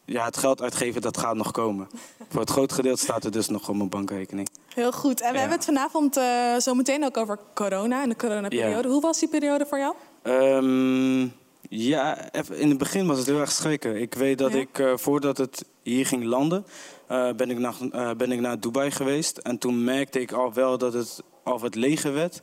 Ja, 0.09 0.25
het 0.25 0.37
geld 0.37 0.61
uitgeven, 0.61 1.01
dat 1.01 1.17
gaat 1.17 1.35
nog 1.35 1.51
komen. 1.51 1.87
Voor 2.29 2.41
het 2.41 2.49
groot 2.49 2.71
gedeelte 2.71 3.01
staat 3.01 3.23
er 3.23 3.31
dus 3.31 3.47
nog 3.47 3.69
op 3.69 3.75
mijn 3.75 3.89
bankrekening. 3.89 4.49
Heel 4.73 4.91
goed. 4.91 5.21
En 5.21 5.27
we 5.27 5.33
ja. 5.33 5.39
hebben 5.39 5.57
het 5.57 5.65
vanavond 5.65 6.17
uh, 6.17 6.57
zo 6.57 6.73
meteen 6.73 7.05
ook 7.05 7.17
over 7.17 7.39
corona 7.53 8.03
en 8.03 8.09
de 8.09 8.15
coronaperiode. 8.15 8.87
Ja. 8.87 8.93
Hoe 8.93 9.01
was 9.01 9.19
die 9.19 9.29
periode 9.29 9.65
voor 9.65 9.77
jou? 9.77 9.95
Um, 10.23 11.33
ja, 11.69 12.31
even, 12.31 12.57
in 12.57 12.69
het 12.69 12.77
begin 12.77 13.07
was 13.07 13.17
het 13.17 13.27
heel 13.27 13.39
erg 13.39 13.51
schrikken. 13.51 13.95
Ik 14.01 14.13
weet 14.13 14.37
dat 14.37 14.51
ja. 14.51 14.59
ik, 14.59 14.77
uh, 14.79 14.91
voordat 14.95 15.37
het 15.37 15.65
hier 15.83 16.05
ging 16.05 16.23
landen, 16.23 16.65
uh, 17.11 17.31
ben, 17.31 17.49
ik 17.49 17.57
naar, 17.57 18.15
ben 18.15 18.31
ik 18.31 18.39
naar 18.39 18.59
Dubai 18.59 18.91
geweest. 18.91 19.37
En 19.37 19.57
toen 19.57 19.83
merkte 19.83 20.21
ik 20.21 20.31
al 20.31 20.53
wel 20.53 20.77
dat 20.77 20.93
het 20.93 21.23
al 21.43 21.59
wat 21.59 21.75
leger 21.75 22.13
werd. 22.13 22.41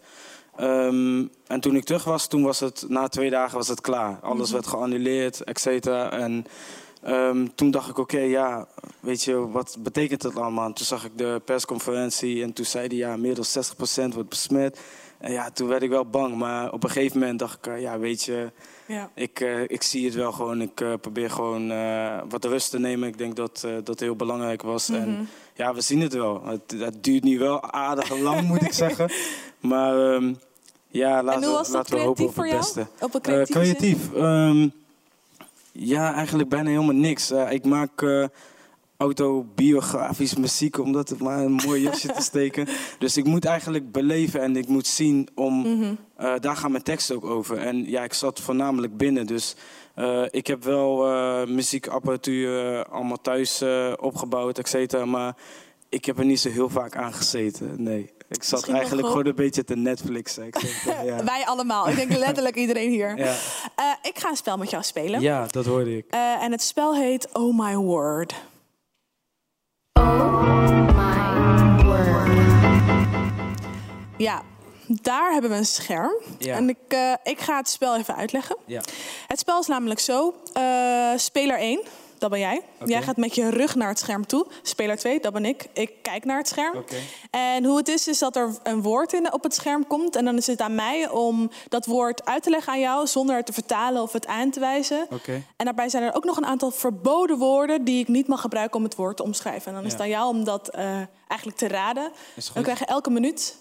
Ehm, 0.57 1.27
en 1.47 1.61
toen 1.61 1.77
ik 1.77 1.85
terug 1.85 2.05
was, 2.05 2.27
toen 2.27 2.43
was 2.43 2.61
het, 2.61 2.85
na 2.89 3.09
twee 3.09 3.31
dagen 3.31 3.57
was 3.57 3.69
het 3.69 3.81
klaar. 3.81 4.19
Alles 4.23 4.45
Mhm. 4.45 4.53
werd 4.53 4.67
geannuleerd, 4.67 5.45
et 5.45 5.61
cetera. 5.61 6.11
En 6.11 6.47
ehm, 7.05 7.47
toen 7.55 7.71
dacht 7.71 7.89
ik, 7.89 7.99
oké, 7.99 8.19
ja, 8.19 8.67
weet 9.01 9.23
je, 9.23 9.49
wat 9.51 9.77
betekent 9.81 10.23
het 10.23 10.37
allemaal? 10.37 10.67
En 10.67 10.73
toen 10.75 10.87
zag 10.87 11.05
ik 11.05 11.19
de 11.19 11.41
persconferentie 11.45 12.43
en 12.43 12.53
toen 12.53 12.65
zei 12.65 12.87
hij, 12.87 12.97
ja, 12.97 13.17
meer 13.17 13.35
dan 13.35 13.45
60% 14.11 14.15
wordt 14.15 14.29
besmet. 14.29 14.81
En 15.19 15.33
ja, 15.33 15.51
toen 15.51 15.69
werd 15.69 15.83
ik 15.83 15.89
wel 15.91 16.05
bang. 16.07 16.35
Maar 16.37 16.73
op 16.73 16.85
een 16.85 16.91
gegeven 16.91 17.19
moment 17.19 17.39
dacht 17.39 17.57
ik, 17.57 17.67
eh, 17.67 17.81
ja, 17.81 17.99
weet 17.99 18.23
je, 18.23 18.53
Ja. 18.87 19.11
ik, 19.15 19.41
eh, 19.41 19.63
ik 19.63 19.83
zie 19.83 20.05
het 20.05 20.15
wel 20.15 20.33
gewoon. 20.33 20.61
Ik 20.61 20.81
eh, 20.81 20.93
probeer 21.01 21.31
gewoon 21.31 21.69
wat 22.29 22.45
rust 22.45 22.71
te 22.71 22.79
nemen. 22.79 23.09
Ik 23.09 23.19
denk 23.19 23.37
dat 23.37 23.67
dat 23.85 24.01
heel 24.01 24.17
belangrijk 24.17 24.63
was. 24.63 24.89
Mhm. 24.89 25.01
En 25.01 25.29
ja, 25.55 25.75
we 25.75 25.81
zien 25.81 26.01
het 26.01 26.13
wel. 26.13 26.45
Het, 26.47 26.75
het 26.79 27.05
duurt 27.05 27.23
nu 27.25 27.39
wel 27.39 27.63
aardig 27.63 28.19
lang, 28.19 28.43
moet 28.49 28.63
ik 28.63 28.73
zeggen. 28.73 29.11
Maar 29.61 30.13
ehm, 30.15 30.35
ja, 30.89 31.23
laten, 31.23 31.41
we- 31.41 31.47
dat 31.57 31.69
laten 31.69 31.95
we 31.97 32.01
hopen 32.03 32.15
creatief 32.15 32.37
op 32.39 32.43
het 32.43 32.47
jou? 32.53 32.59
beste. 32.61 32.87
Op 33.05 33.15
een 33.15 33.21
creatieve 33.21 33.65
zin? 33.65 33.75
creatief? 33.77 34.13
Ehm, 34.15 34.69
ja, 35.77 36.15
eigenlijk 36.15 36.49
bijna 36.49 36.69
helemaal 36.69 36.95
niks. 36.95 37.31
Eh, 37.31 37.53
ik 37.53 37.65
maak 37.65 38.03
eh, 38.03 38.25
autobiografisch 38.97 40.37
muziek 40.37 40.79
om 40.79 40.93
dat 40.93 41.19
maar 41.19 41.39
een 41.39 41.61
mooi 41.67 41.83
jasje 41.83 42.13
te 42.13 42.23
steken. 42.23 42.67
Dus 42.99 43.17
ik 43.17 43.25
moet 43.25 43.45
eigenlijk 43.45 43.93
beleven 43.93 44.41
en 44.41 44.57
ik 44.57 44.69
moet 44.69 44.87
zien 44.87 45.29
om... 45.35 45.59
Mhm. 45.61 45.95
eh, 46.17 46.33
daar 46.41 46.57
gaan 46.57 46.71
mijn 46.71 46.83
teksten 46.83 47.17
ook 47.17 47.25
over. 47.25 47.59
En 47.59 47.91
ja, 47.91 48.05
ik 48.05 48.13
zat 48.13 48.41
voornamelijk 48.41 48.97
binnen. 48.97 49.27
Dus 49.27 49.57
ik 50.31 50.47
heb 50.47 50.65
wel 50.65 51.07
muziekapparatuur 51.47 52.85
allemaal 52.85 53.21
thuis 53.21 53.63
opgebouwd, 53.97 54.59
et 54.59 54.69
cetera. 54.69 55.05
Maar 55.05 55.37
ik 55.89 56.05
heb 56.05 56.19
er 56.19 56.25
niet 56.25 56.41
zo 56.41 56.51
heel 56.51 56.69
vaak 56.69 56.97
aan 56.97 57.13
gezeten. 57.13 57.83
Nee. 57.83 58.11
Ik 58.29 58.43
zat 58.43 58.53
Misschien 58.53 58.75
eigenlijk 58.75 59.09
gewoon 59.09 59.27
een 59.27 59.35
beetje 59.35 59.65
te 59.65 59.77
Netflixen. 59.77 60.47
Ik 60.47 60.57
eh, 60.57 61.05
ja. 61.09 61.25
Wij 61.25 61.45
allemaal. 61.47 61.89
Ik 61.89 61.97
denk 61.97 62.13
letterlijk 62.27 62.57
iedereen 62.57 62.91
hier. 62.91 63.17
Ja. 63.19 63.35
Eh, 63.77 63.85
ik 64.03 64.19
ga 64.19 64.29
een 64.29 64.37
spel 64.37 64.57
met 64.57 64.71
jou 64.71 64.83
spelen. 64.83 65.21
ja, 65.21 65.47
dat 65.47 65.65
hoorde 65.65 65.97
ik. 65.97 66.05
Eh, 66.09 66.43
en 66.43 66.53
het 66.53 66.63
spel 66.63 66.97
heet 66.97 67.29
Oh 67.33 67.59
My 67.59 67.75
Word. 67.77 68.35
Ja, 74.17 74.43
daar 74.87 75.33
hebben 75.33 75.51
we 75.51 75.57
een 75.57 75.67
scherm. 75.67 76.15
Ja. 76.39 76.57
En 76.57 76.69
ik, 76.69 76.77
eh, 76.89 77.13
ik 77.23 77.41
ga 77.41 77.57
het 77.57 77.69
spel 77.69 77.97
even 77.97 78.17
uitleggen. 78.17 78.57
Ja. 78.67 78.83
Het 79.27 79.39
spel 79.39 79.61
is 79.61 79.67
namelijk 79.67 80.01
zo. 80.01 80.35
speler 81.17 81.59
1, 81.59 81.81
dat 82.25 82.33
ben 82.33 82.41
jij. 82.43 82.63
Jij 82.85 83.03
gaat 83.03 83.17
met 83.17 83.35
je 83.35 83.49
rug 83.51 83.75
naar 83.75 83.89
het 83.89 83.99
scherm 83.99 84.27
toe. 84.27 84.47
Speler 84.63 84.97
2, 84.97 85.21
dat 85.21 85.33
ben 85.33 85.45
ik. 85.45 85.67
Ik 85.73 85.93
kijk 86.03 86.25
naar 86.25 86.39
het 86.39 86.49
scherm. 86.49 86.85
En 87.31 87.65
hoe 87.65 87.77
het 87.77 87.89
is, 87.89 88.09
is 88.09 88.19
dat 88.19 88.37
er 88.37 88.55
een 88.63 88.83
woord 88.83 89.13
in, 89.13 89.33
op 89.33 89.43
het 89.43 89.55
scherm 89.55 89.87
komt. 89.87 90.17
En 90.17 90.25
dan 90.25 90.37
is 90.37 90.47
het 90.47 90.61
aan 90.61 90.75
mij 90.75 91.09
om 91.09 91.51
dat 91.69 91.87
woord 91.87 92.25
uit 92.25 92.43
te 92.43 92.51
leggen 92.51 92.73
aan 92.73 92.81
jou... 92.81 93.07
zonder 93.07 93.37
het 93.37 93.47
te 93.47 93.53
vertalen 93.53 94.03
of 94.03 94.13
het 94.13 94.27
aan 94.27 94.51
te 94.51 94.61
wijzen. 94.61 95.07
En 95.57 95.65
daarbij 95.65 95.89
zijn 95.89 96.03
er 96.03 96.15
ook 96.15 96.25
nog 96.25 96.37
een 96.37 96.47
aantal 96.47 96.71
verboden 96.71 97.39
woorden... 97.39 97.85
die 97.85 98.01
ik 98.01 98.09
niet 98.09 98.27
mag 98.29 98.41
gebruiken 98.41 98.77
om 98.77 98.85
het 98.85 98.95
woord 98.97 99.17
te 99.17 99.23
omschrijven. 99.23 99.69
En 99.69 99.75
dan 99.75 99.85
is 99.85 99.93
het 99.93 99.99
Ja. 100.01 100.05
aan 100.05 100.11
jou 100.11 100.29
om 100.37 100.45
dat 100.45 100.69
eh, 100.69 100.85
eigenlijk 101.29 101.59
te 101.59 101.69
raden. 101.69 102.13
Is 102.37 102.45
goed. 102.47 102.55
Dan 102.55 102.63
krijg 102.63 102.79
je 102.79 102.85
elke 102.87 103.11
minuut... 103.11 103.57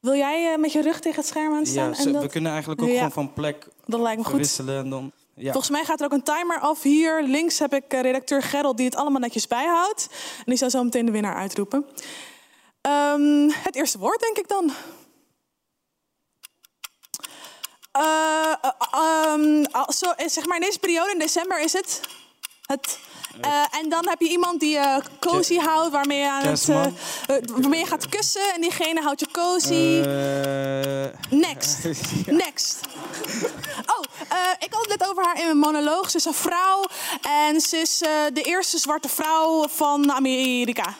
Wil 0.00 0.14
jij 0.14 0.52
eh, 0.52 0.58
met 0.58 0.72
je 0.72 0.82
rug 0.82 1.00
tegen 1.00 1.18
het 1.18 1.26
scherm 1.26 1.54
aan 1.54 1.66
staan? 1.66 1.88
Ja, 1.88 1.94
zo- 2.02 2.12
dat... 2.12 2.22
we 2.22 2.28
kunnen 2.28 2.50
eigenlijk 2.52 2.82
ook 2.82 2.88
Ja. 2.88 2.94
gewoon 2.94 3.12
van 3.12 3.32
plek 3.32 3.68
Dat 3.86 4.00
lijkt 4.00 4.16
me 4.16 4.22
goed. 4.22 4.30
verwisselen. 4.32 4.78
En 4.84 4.90
dan, 4.90 5.12
Volgens 5.40 5.70
mij 5.70 5.84
gaat 5.84 6.00
er 6.00 6.06
ook 6.06 6.12
een 6.12 6.22
timer 6.22 6.58
af. 6.60 6.82
Hier 6.82 7.22
links 7.22 7.58
heb 7.58 7.74
ik 7.74 7.92
eh, 7.92 8.00
redacteur 8.00 8.42
Gerald 8.42 8.76
die 8.76 8.86
het 8.86 8.96
allemaal 8.96 9.20
netjes 9.20 9.46
bijhoudt. 9.46 10.08
En 10.38 10.44
die 10.44 10.56
zal 10.56 10.70
zo 10.70 10.82
meteen 10.82 11.06
de 11.06 11.12
winnaar 11.12 11.36
uitroepen. 11.36 11.86
Ehm, 12.80 13.48
het 13.48 13.76
eerste 13.76 13.98
woord, 13.98 14.20
denk 14.20 14.36
ik 14.38 14.48
dan. 14.48 14.72
Zo, 19.88 20.10
eh, 20.10 20.28
zeg 20.28 20.46
maar 20.46 20.56
in 20.56 20.62
deze 20.62 20.78
periode, 20.78 21.12
in 21.12 21.18
december, 21.18 21.60
is 21.60 21.72
het. 21.72 22.00
het 22.66 22.98
eh, 23.40 23.78
en 23.80 23.88
dan 23.88 24.08
heb 24.08 24.20
je 24.20 24.28
iemand 24.28 24.60
die 24.60 24.70
je 24.70 25.00
cozy 25.20 25.56
houdt, 25.58 25.92
waarmee 25.92 26.18
je, 26.18 26.28
aan 26.30 26.34
het, 26.36 26.44
eh, 26.44 26.48
Kerstman. 26.48 26.96
eh, 27.26 27.36
waarmee 27.60 27.80
je 27.80 27.86
gaat 27.86 28.08
kussen. 28.08 28.54
En 28.54 28.60
diegene 28.60 29.00
houdt 29.02 29.20
je 29.20 29.26
cozy. 29.32 30.00
Eh, 30.04 31.38
Next. 31.38 31.78
Next. 32.44 32.80
Oh, 33.86 34.04
eh, 34.28 34.36
ik 34.58 34.72
had 34.72 34.86
het 34.88 34.98
net 34.98 35.08
over 35.10 35.24
haar 35.24 35.38
in 35.38 35.44
mijn 35.44 35.58
monoloog. 35.58 36.10
Ze 36.10 36.16
is 36.16 36.24
een 36.24 36.34
vrouw 36.34 36.84
en 37.22 37.60
ze 37.60 37.76
is 37.76 38.02
eh, 38.02 38.10
de 38.32 38.42
eerste 38.42 38.78
zwarte 38.78 39.08
vrouw 39.08 39.66
van 39.68 40.12
Amerika. 40.12 40.94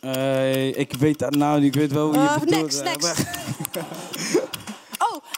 eh, 0.00 0.78
ik 0.78 0.92
weet 0.98 1.18
dat 1.18 1.34
nou, 1.34 1.64
ik 1.64 1.74
weet 1.74 1.92
wel 1.92 2.10
wie 2.12 2.20
je 2.20 2.26
Eh, 2.28 2.38
bedoelt. 2.38 2.62
next, 2.62 2.80
Eh, 2.80 2.84
next. 2.84 3.14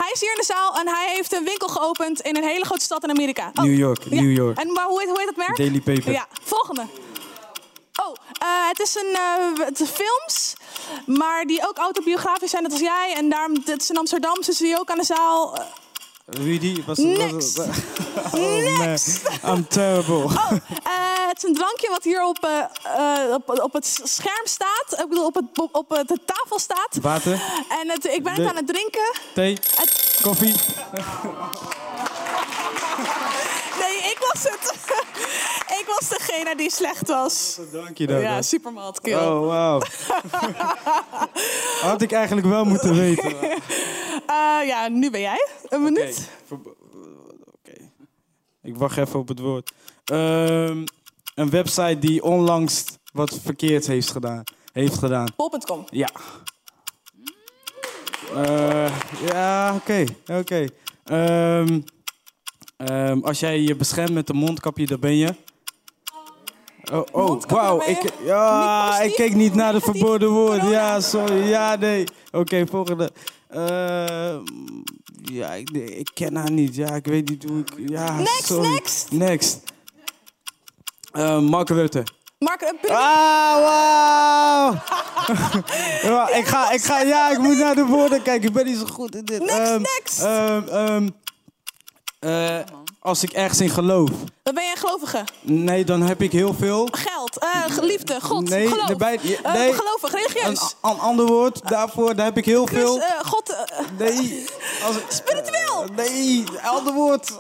hij 0.02 0.10
is 0.12 0.20
hier 0.20 0.30
in 0.30 0.38
de 0.38 0.44
zaal 0.44 0.78
en 0.78 0.88
hij 0.88 1.14
heeft 1.14 1.32
een 1.32 1.44
winkel 1.44 1.68
geopend 1.68 2.20
in 2.20 2.36
een 2.36 2.44
hele 2.44 2.64
grote 2.64 2.84
stad 2.84 3.02
in 3.02 3.10
Amerika. 3.10 3.50
Oh, 3.54 3.64
New 3.64 3.78
York, 3.78 4.02
ja. 4.10 4.20
New 4.20 4.36
York. 4.36 4.58
En 4.58 4.72
maar 4.72 4.84
hoe 4.84 5.00
heet, 5.00 5.08
hoe 5.08 5.18
heet 5.18 5.26
dat 5.26 5.36
merk? 5.36 5.56
Daily 5.56 5.80
Paper. 5.80 6.12
Ja, 6.12 6.26
volgende. 6.42 6.86
Oh, 8.04 8.14
eh, 8.38 8.68
het 8.68 8.80
is 8.80 8.94
een 8.94 9.14
eh, 9.14 9.66
het 9.66 9.80
is 9.80 9.88
films, 9.88 10.54
maar 11.06 11.44
die 11.44 11.68
ook 11.68 11.78
autobiografisch 11.78 12.50
zijn, 12.50 12.62
net 12.62 12.72
als 12.72 12.80
jij. 12.80 13.14
En 13.16 13.28
daarom, 13.28 13.54
het 13.64 13.80
is 13.80 13.90
in 13.90 13.96
Amsterdam, 13.96 14.42
ze 14.42 14.50
is 14.50 14.58
hier 14.58 14.78
ook 14.78 14.90
aan 14.90 14.98
de 14.98 15.04
zaal. 15.04 15.58
Rudy, 16.30 16.82
was 16.86 16.98
Next. 16.98 17.56
Was, 17.58 17.68
oh 18.34 18.78
man, 18.78 18.98
I'm 19.56 19.64
terrible. 19.66 20.24
Oh, 20.24 20.52
eh, 20.52 21.28
het 21.28 21.36
is 21.36 21.42
een 21.42 21.54
drankje 21.54 21.88
wat 21.90 22.04
hier 22.04 22.24
op, 22.24 22.38
eh, 22.40 22.58
eh, 23.28 23.34
op, 23.34 23.60
op 23.62 23.72
het 23.72 24.00
scherm 24.04 24.46
staat. 24.46 25.00
Ik 25.02 25.08
bedoel, 25.08 25.26
op, 25.26 25.34
het, 25.34 25.44
op, 25.72 25.88
de 25.88 26.18
tafel 26.24 26.58
staat. 26.58 26.98
Water, 27.02 27.32
En 27.82 27.90
het, 27.90 28.04
ik 28.04 28.22
ben 28.22 28.32
het 28.34 28.46
aan 28.48 28.56
het 28.56 28.66
drinken. 28.66 29.12
thee, 29.34 29.52
Het- 29.76 30.18
koffie. 30.22 30.54
nee, 33.80 33.96
ik 34.10 34.16
was 34.32 34.42
het. 34.42 34.72
Was 35.96 36.08
degene 36.08 36.56
die 36.56 36.70
slecht 36.70 37.08
was. 37.08 37.58
Dank 37.72 37.98
je 37.98 38.06
dan. 38.06 38.20
Ja, 38.20 38.42
supermalt, 38.42 39.00
kill. 39.00 39.14
Oh, 39.14 39.46
wauw. 39.46 39.80
Had 41.90 42.02
ik 42.02 42.12
eigenlijk 42.12 42.46
wel 42.46 42.64
moeten 42.64 42.94
weten. 42.94 43.32
Eh, 44.28 44.66
ja, 44.66 44.88
nu 44.88 45.10
ben 45.10 45.20
jij. 45.20 45.48
Een 45.68 45.82
minuut. 45.82 46.30
Oké. 46.50 47.90
Ik 48.62 48.76
wacht 48.76 48.96
even 48.96 49.18
op 49.18 49.28
het 49.28 49.38
woord. 49.38 49.72
Ehm, 50.04 50.84
een 51.34 51.50
website 51.50 51.98
die 51.98 52.22
onlangs 52.22 52.84
wat 53.12 53.38
verkeerd 53.42 53.86
heeft 53.86 54.10
gedaan. 54.10 54.42
Heeft 54.72 54.98
gedaan. 54.98 55.26
Pol.com. 55.36 55.84
Ja. 55.90 56.10
Eh, 58.34 58.98
ja, 59.26 59.74
oké. 59.74 60.04
oké. 60.26 60.66
Ehm, 61.04 61.80
ehm, 62.76 63.20
als 63.20 63.40
jij 63.40 63.60
je 63.60 63.76
beschermt 63.76 64.12
met 64.12 64.28
een 64.28 64.36
mondkapje, 64.36 64.86
dan 64.86 65.00
ben 65.00 65.16
je... 65.16 65.34
Oh, 66.92 67.02
oh 67.12 67.42
wauw. 67.48 67.82
Ik, 67.86 68.12
ja, 68.24 69.00
ik 69.00 69.14
keek 69.14 69.34
niet 69.34 69.54
naar 69.54 69.72
de 69.72 69.80
verboden 69.80 70.28
woorden. 70.30 70.68
Ja, 70.68 71.00
sorry. 71.00 71.48
Ja, 71.48 71.76
nee. 71.76 72.04
Oké, 72.32 72.66
volgende. 72.70 73.10
Ehm, 73.48 74.40
ja, 75.22 75.52
ik, 75.52 75.70
ik 75.70 76.10
ken 76.14 76.36
haar 76.36 76.50
niet. 76.50 76.74
Ja, 76.74 76.94
ik 76.94 77.06
weet 77.06 77.28
niet 77.28 77.44
hoe 77.44 77.58
ik... 77.60 77.88
Ja, 77.90 78.16
Next, 78.16 78.44
sorry. 78.46 78.68
next. 78.72 79.10
Next. 79.10 79.60
Ehm, 81.12 81.42
Mark 81.44 81.68
Rutte. 81.68 82.02
Mark, 82.38 82.60
eh, 82.60 82.70
Pim- 82.80 82.90
Ah, 82.94 83.54
wauw! 83.62 84.74
ja, 86.12 86.28
ik, 86.34 86.46
ga, 86.46 86.70
ik 86.72 86.82
ga, 86.82 87.00
ja, 87.00 87.30
ik 87.30 87.38
moet 87.38 87.56
naar 87.58 87.74
de 87.74 87.84
woorden 87.84 88.22
kijken. 88.22 88.48
Ik 88.48 88.54
ben 88.54 88.64
niet 88.66 88.76
zo 88.78 88.86
goed 88.86 89.14
in 89.14 89.24
dit. 89.24 89.38
Next, 89.40 89.58
Ehm, 89.58 89.80
next. 89.80 90.22
ehm, 90.22 90.68
ehm, 90.68 91.08
eh, 92.18 92.58
als 93.00 93.22
ik 93.22 93.32
ergens 93.32 93.60
in 93.60 93.70
geloof. 93.70 94.10
dan 94.42 94.54
ben 94.54 94.64
je 94.64 94.70
een 94.70 94.76
gelovige. 94.76 95.24
Nee, 95.42 95.84
dan 95.84 96.02
heb 96.02 96.22
ik 96.22 96.32
heel 96.32 96.54
veel. 96.54 96.88
Geld, 96.90 97.38
eh, 97.38 97.76
liefde, 97.80 98.20
God, 98.20 98.48
Nee, 98.48 98.68
geloof. 98.68 98.88
ja, 98.98 99.12
Eh, 99.42 99.52
nee. 99.54 99.72
gelovig, 99.72 100.12
Een, 100.12 100.18
religieus. 100.18 100.74
een 100.82 100.98
ander 100.98 101.26
woord 101.26 101.68
daarvoor, 101.68 102.14
daar 102.16 102.24
heb 102.26 102.36
ik 102.36 102.44
heel 102.44 102.66
veel. 102.66 103.00
eh, 103.00 103.06
God, 103.26 103.56
Nee. 103.98 104.46
Als, 104.86 104.96
spiritueel. 105.18 105.84
nee, 105.96 106.44
ander 106.62 106.92
woord. 106.92 107.30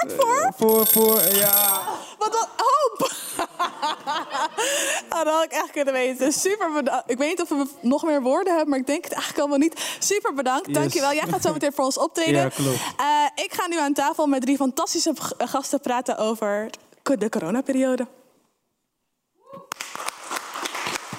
Eh, 0.00 0.16
woord 0.16 0.22
voor? 0.22 0.52
Voor, 0.56 0.86
voor, 0.86 1.34
ja. 1.34 1.80
Wat? 2.18 2.48
Hoop! 2.56 3.10
ah, 5.08 5.24
dat 5.24 5.34
had 5.34 5.44
ik 5.44 5.52
echt 5.52 5.70
kunnen 5.70 5.92
weten. 5.92 6.32
Super 6.32 6.72
bedankt. 6.72 7.10
Ik 7.10 7.18
weet 7.18 7.28
niet 7.28 7.40
of 7.40 7.48
we 7.48 7.66
nog 7.80 8.04
meer 8.04 8.22
woorden 8.22 8.52
hebben, 8.52 8.70
maar 8.70 8.78
ik 8.78 8.86
denk 8.86 9.04
het 9.04 9.12
eigenlijk 9.12 9.40
allemaal 9.40 9.58
niet. 9.58 9.96
Super 9.98 10.34
bedankt. 10.34 10.66
Yes. 10.66 10.74
Dankjewel. 10.76 11.12
Jij 11.12 11.26
gaat 11.28 11.42
zo 11.42 11.52
meteen 11.52 11.72
voor 11.72 11.84
ons 11.84 11.98
optreden. 11.98 12.30
Ja, 12.42 12.48
klopt. 12.48 12.78
Eh, 12.96 13.44
ik 13.44 13.52
ga 13.52 13.66
nu 13.66 13.78
aan 13.78 13.92
tafel 13.92 14.26
met 14.26 14.42
drie 14.42 14.56
fantastische 14.56 15.14
gasten 15.38 15.80
praten 15.80 16.18
over 16.18 16.70
de 17.02 17.28
coronaperiode. 17.28 18.06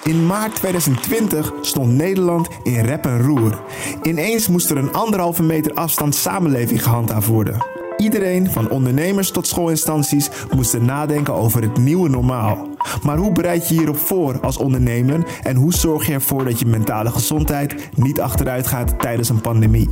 In 0.04 0.26
maart 0.26 0.54
2020 0.54 1.52
stond 1.60 1.92
Nederland 1.92 2.48
in 2.62 2.84
rep 2.84 3.04
en 3.04 3.22
roer. 3.22 3.62
Ineens 4.02 4.48
moest 4.48 4.70
er 4.70 4.76
een 4.76 4.92
anderhalve 4.92 5.42
meter 5.42 5.74
afstand 5.74 6.14
samenleving 6.14 6.82
gehandhaafd 6.82 7.26
worden. 7.26 7.83
Iedereen, 8.04 8.50
van 8.50 8.70
ondernemers 8.70 9.30
tot 9.30 9.46
schoolinstanties, 9.46 10.30
moesten 10.54 10.84
nadenken 10.84 11.34
over 11.34 11.62
het 11.62 11.76
nieuwe 11.76 12.08
normaal. 12.08 12.68
Maar 13.02 13.16
hoe 13.16 13.32
bereid 13.32 13.68
je 13.68 13.74
hierop 13.74 13.96
voor 13.96 14.40
als 14.40 14.56
ondernemer 14.56 15.40
en 15.42 15.56
hoe 15.56 15.74
zorg 15.74 16.06
je 16.06 16.12
ervoor 16.12 16.44
dat 16.44 16.58
je 16.58 16.66
mentale 16.66 17.10
gezondheid 17.10 17.88
niet 17.96 18.20
achteruit 18.20 18.66
gaat 18.66 18.98
tijdens 19.00 19.28
een 19.28 19.40
pandemie? 19.40 19.90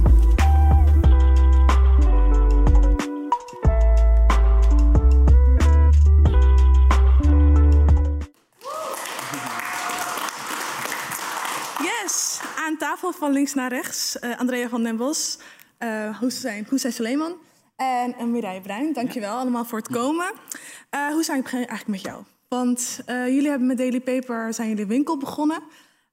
Yes, 11.78 12.40
aan 12.66 12.76
tafel 12.78 13.12
van 13.12 13.32
links 13.32 13.54
naar 13.54 13.70
rechts. 13.70 14.18
eh, 14.18 14.38
Andrea 14.38 14.68
van 14.68 14.82
den 14.82 14.96
Bos, 14.96 15.38
uh, 15.78 16.20
Hussein, 16.20 16.66
Suleiman 16.76 17.32
en 17.76 18.14
uh, 18.18 18.24
Mireille 18.24 18.60
Bruin. 18.60 18.92
Dankjewel 18.92 19.36
allemaal 19.36 19.64
voor 19.64 19.78
het 19.78 19.88
komen. 19.88 20.32
Uh, 20.94 21.08
Hussein, 21.08 21.38
ik 21.38 21.42
begin 21.42 21.58
eigenlijk 21.58 21.88
met 21.88 22.00
jou. 22.00 22.24
Want 22.48 23.00
uh, 23.06 23.26
jullie 23.26 23.48
hebben 23.48 23.66
met 23.66 23.78
Daily 23.78 24.00
Paper, 24.00 24.54
zijn 24.54 24.68
jullie 24.68 24.86
winkel 24.86 25.16
begonnen. 25.18 25.62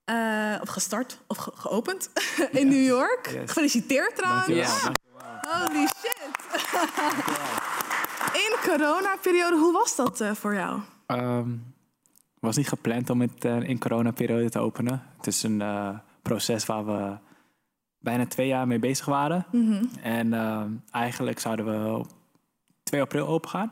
Uh, 0.06 0.56
of 0.62 0.70
gestart, 0.70 1.20
of 1.28 1.38
ge 1.38 1.52
geopend 1.56 2.10
in 2.60 2.68
New 2.68 2.86
York. 2.86 3.30
Yes. 3.32 3.36
Gefeliciteerd 3.46 4.16
trouwens. 4.16 4.48
Dankjewel. 4.48 4.94
Holy 5.42 5.88
shit. 5.88 6.30
in 8.46 8.56
coronaperiode, 8.62 9.58
hoe 9.58 9.74
was 9.74 9.96
dat 9.96 10.22
uh, 10.22 10.34
voor 10.34 10.54
jou? 10.54 10.80
Um, 11.08 11.74
was 12.40 12.58
niet 12.58 12.68
gepland 12.68 13.10
om 13.10 13.22
het 13.22 13.46
uh, 13.46 13.62
in 13.62 13.80
coronaperiode 13.80 14.50
te 14.50 14.60
openen. 14.60 15.04
Het 15.18 15.28
is 15.28 15.44
een 15.44 15.60
uh, 15.60 15.90
proces 16.22 16.66
waar 16.66 16.86
we 16.86 17.18
bijna 18.00 18.26
twee 18.26 18.48
jaar 18.48 18.68
mee 18.68 18.80
bezig 18.80 19.06
waren. 19.06 19.46
Mhm. 19.52 19.64
Mm 19.64 19.72
-hmm. 19.72 19.90
En 20.02 20.28
uh, 20.28 20.64
eigenlijk 20.92 21.40
zouden 21.40 21.66
we 21.66 21.98
op 21.98 22.08
2 22.84 23.02
april 23.02 23.28
open 23.28 23.50
gaan. 23.50 23.72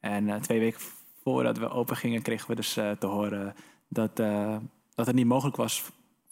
En 0.00 0.40
twee 0.40 0.58
weken 0.58 0.80
voordat 1.22 1.58
we 1.58 1.68
open 1.68 1.96
gingen, 1.96 2.22
kregen 2.22 2.48
we 2.48 2.54
dus 2.54 2.72
te 2.72 3.06
horen 3.06 3.54
dat, 3.88 4.16
dat 4.94 5.06
het 5.06 5.14
niet 5.14 5.26
mogelijk 5.26 5.56
was 5.56 5.82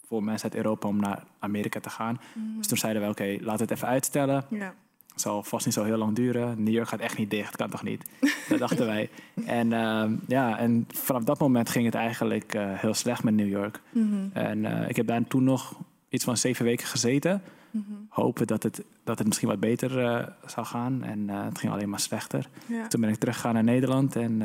voor 0.09 0.23
mensen 0.23 0.49
uit 0.49 0.57
Europa 0.63 0.87
om 0.87 0.99
naar 0.99 1.23
Amerika 1.39 1.79
te 1.79 1.89
gaan. 1.89 2.19
Mhm. 2.33 2.45
Mm. 2.45 2.57
Dus 2.57 2.67
toen 2.67 2.77
zeiden 2.77 3.01
we, 3.01 3.09
oké, 3.09 3.21
okay, 3.21 3.33
laten 3.33 3.57
we 3.57 3.61
het 3.61 3.71
even 3.71 3.87
uitstellen. 3.87 4.45
Ja. 4.49 4.73
Het 5.11 5.21
zal 5.27 5.43
vast 5.43 5.65
niet 5.65 5.73
zo 5.73 5.83
heel 5.83 5.97
lang 5.97 6.15
duren. 6.15 6.63
New 6.63 6.73
York 6.73 6.87
gaat 6.87 6.99
echt 6.99 7.17
niet 7.17 7.29
dicht, 7.29 7.55
kan 7.55 7.69
toch 7.69 7.83
niet? 7.83 8.09
Dat 8.49 8.59
dachten 8.59 8.85
wij. 8.85 9.09
En, 9.45 9.71
uh, 9.71 10.05
ja, 10.27 10.57
en 10.57 10.87
vanaf 10.87 11.23
dat 11.23 11.39
moment 11.39 11.69
ging 11.69 11.85
het 11.85 11.95
eigenlijk 11.95 12.55
uh, 12.55 12.63
heel 12.73 12.93
slecht 12.93 13.23
met 13.23 13.33
New 13.33 13.47
York. 13.47 13.81
Mm 13.89 14.09
-hmm. 14.09 14.29
En 14.33 14.57
uh, 14.57 14.89
ik 14.89 14.95
heb 14.95 15.07
daar 15.07 15.27
toen 15.27 15.43
nog 15.43 15.79
iets 16.09 16.23
van 16.23 16.37
zeven 16.37 16.65
weken 16.65 16.87
gezeten. 16.87 17.41
Mm 17.71 17.85
-hmm. 17.87 18.05
Hopen 18.09 18.47
dat 18.47 18.63
het, 18.63 18.83
dat 19.03 19.17
het 19.17 19.27
misschien 19.27 19.47
wat 19.47 19.59
beter 19.59 19.99
uh, 19.99 20.27
zou 20.45 20.65
gaan. 20.65 21.03
En 21.03 21.29
het 21.29 21.57
ging 21.57 21.73
alleen 21.73 21.89
maar 21.89 21.99
slechter. 21.99 22.49
Ja. 22.65 22.87
Toen 22.87 23.01
ben 23.01 23.09
ik 23.09 23.15
teruggegaan 23.15 23.53
naar 23.53 23.63
Nederland. 23.63 24.15
En 24.15 24.41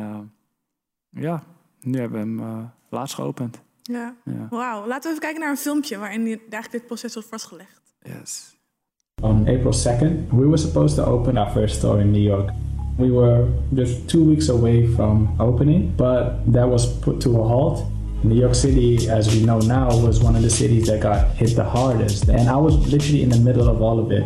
ja, 1.10 1.42
nu 1.80 1.98
hebben 1.98 2.36
we 2.36 2.42
hem 2.42 2.70
laatst 2.88 3.14
geopend. 3.14 3.60
Ja, 3.82 4.14
ja. 4.24 4.46
wauw. 4.50 4.86
Laten 4.86 5.02
we 5.02 5.08
even 5.08 5.20
kijken 5.20 5.40
naar 5.40 5.50
een 5.50 5.56
filmpje 5.56 5.98
waarin 5.98 6.26
eigenlijk 6.26 6.70
dit 6.70 6.86
proces 6.86 7.14
wordt 7.14 7.28
vastgelegd. 7.28 7.80
Yes. 7.98 8.56
On 9.22 9.38
April 9.38 9.72
2nd, 9.72 10.28
we 10.30 10.44
were 10.44 10.56
supposed 10.56 10.96
to 10.96 11.04
open 11.04 11.36
our 11.36 11.50
first 11.50 11.76
store 11.76 12.00
in 12.00 12.10
New 12.10 12.22
York. 12.22 12.50
We 12.96 13.10
were 13.10 13.46
just 13.70 14.08
two 14.08 14.24
weeks 14.24 14.50
away 14.50 14.86
from 14.86 15.34
opening, 15.38 15.94
but 15.96 16.52
that 16.52 16.68
was 16.68 16.98
put 16.98 17.20
to 17.20 17.42
a 17.42 17.46
halt. 17.46 17.84
New 18.24 18.40
York 18.40 18.54
City, 18.54 19.06
as 19.10 19.28
we 19.34 19.44
know 19.44 19.58
now, 19.58 19.94
was 19.98 20.18
one 20.18 20.34
of 20.34 20.40
the 20.40 20.48
cities 20.48 20.86
that 20.86 21.02
got 21.02 21.28
hit 21.36 21.54
the 21.54 21.62
hardest. 21.62 22.26
And 22.28 22.48
I 22.48 22.56
was 22.56 22.74
literally 22.90 23.22
in 23.22 23.28
the 23.28 23.38
middle 23.38 23.68
of 23.68 23.82
all 23.82 23.98
of 24.00 24.10
it. 24.12 24.24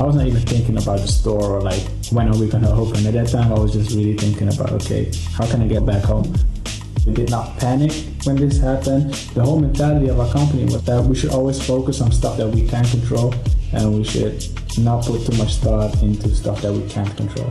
I 0.00 0.02
wasn't 0.02 0.26
even 0.26 0.40
thinking 0.40 0.78
about 0.78 1.00
the 1.00 1.06
store 1.06 1.42
or 1.42 1.60
like, 1.60 1.82
when 2.10 2.28
are 2.28 2.36
we 2.38 2.48
going 2.48 2.64
to 2.64 2.72
open? 2.72 3.06
At 3.06 3.12
that 3.12 3.28
time, 3.28 3.52
I 3.52 3.58
was 3.58 3.74
just 3.74 3.94
really 3.94 4.16
thinking 4.16 4.48
about, 4.48 4.72
okay, 4.72 5.12
how 5.34 5.46
can 5.46 5.60
I 5.60 5.68
get 5.68 5.84
back 5.84 6.02
home? 6.02 6.34
We 7.06 7.12
did 7.12 7.28
not 7.28 7.58
panic 7.58 7.92
when 8.24 8.36
this 8.36 8.58
happened. 8.58 9.12
The 9.34 9.42
whole 9.42 9.60
mentality 9.60 10.08
of 10.08 10.18
our 10.18 10.32
company 10.32 10.64
was 10.64 10.82
that 10.84 11.04
we 11.04 11.14
should 11.14 11.30
always 11.30 11.60
focus 11.60 12.00
on 12.00 12.10
stuff 12.10 12.38
that 12.38 12.48
we 12.48 12.66
can 12.66 12.86
control 12.86 13.34
and 13.74 13.98
we 13.98 14.04
should 14.04 14.42
not 14.78 15.04
put 15.04 15.26
too 15.26 15.36
much 15.36 15.56
thought 15.56 16.02
into 16.02 16.34
stuff 16.34 16.62
that 16.62 16.72
we 16.72 16.88
can't 16.88 17.14
control. 17.18 17.50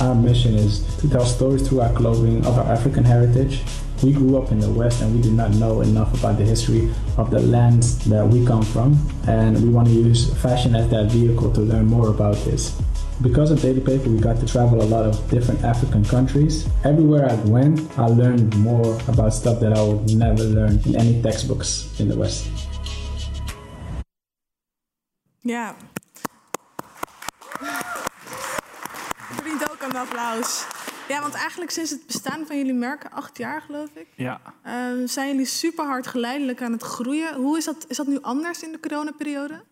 Our 0.00 0.14
mission 0.14 0.54
is 0.54 0.84
to 0.98 1.08
tell 1.08 1.24
stories 1.24 1.66
through 1.66 1.80
our 1.80 1.92
clothing 1.92 2.44
of 2.44 2.58
our 2.58 2.64
African 2.72 3.04
heritage. 3.04 3.62
We 4.02 4.12
grew 4.12 4.36
up 4.36 4.52
in 4.52 4.58
the 4.58 4.70
West 4.70 5.00
and 5.00 5.14
we 5.14 5.22
did 5.22 5.32
not 5.32 5.52
know 5.52 5.80
enough 5.80 6.12
about 6.18 6.36
the 6.36 6.44
history 6.44 6.92
of 7.16 7.30
the 7.30 7.40
lands 7.40 8.04
that 8.10 8.26
we 8.26 8.44
come 8.44 8.62
from, 8.62 8.98
and 9.28 9.62
we 9.62 9.68
want 9.70 9.88
to 9.88 9.94
use 9.94 10.34
fashion 10.42 10.74
as 10.74 10.90
that 10.90 11.10
vehicle 11.10 11.52
to 11.52 11.60
learn 11.60 11.86
more 11.86 12.08
about 12.08 12.36
this. 12.44 12.78
Because 13.22 13.50
of 13.52 13.62
Daily 13.62 13.80
Paper, 13.80 14.10
we 14.10 14.18
got 14.18 14.40
to 14.40 14.46
travel 14.46 14.82
a 14.82 14.84
lot 14.84 15.06
of 15.06 15.30
different 15.30 15.62
African 15.62 16.04
countries. 16.04 16.68
Everywhere 16.84 17.30
I 17.30 17.34
went, 17.46 17.80
I 17.96 18.06
learned 18.06 18.56
more 18.58 18.98
about 19.08 19.32
stuff 19.32 19.60
that 19.60 19.72
I 19.72 19.82
would 19.82 20.12
never 20.14 20.42
learn 20.42 20.80
in 20.84 20.96
any 20.96 21.22
textbooks 21.22 21.98
in 22.00 22.08
the 22.08 22.16
West. 22.16 22.50
Ook 29.70 29.73
een 29.84 29.96
applaus. 29.96 30.66
Ja, 31.08 31.20
want 31.20 31.34
eigenlijk 31.34 31.70
sinds 31.70 31.90
het 31.90 32.06
bestaan 32.06 32.46
van 32.46 32.56
jullie 32.56 32.74
merk, 32.74 33.04
acht 33.10 33.38
jaar 33.38 33.62
geloof 33.62 33.90
ik, 33.94 34.06
Ja. 34.14 34.40
uh, 34.66 35.08
zijn 35.08 35.28
jullie 35.28 35.44
super 35.44 35.84
hard 35.84 36.06
geleidelijk 36.06 36.62
aan 36.62 36.72
het 36.72 36.82
groeien. 36.82 37.34
Hoe 37.34 37.56
is 37.56 37.64
dat, 37.64 37.84
is 37.88 37.96
dat 37.96 38.06
nu 38.06 38.20
anders 38.20 38.62
in 38.62 38.72
de 38.72 38.80
coronaperiode? 38.80 39.62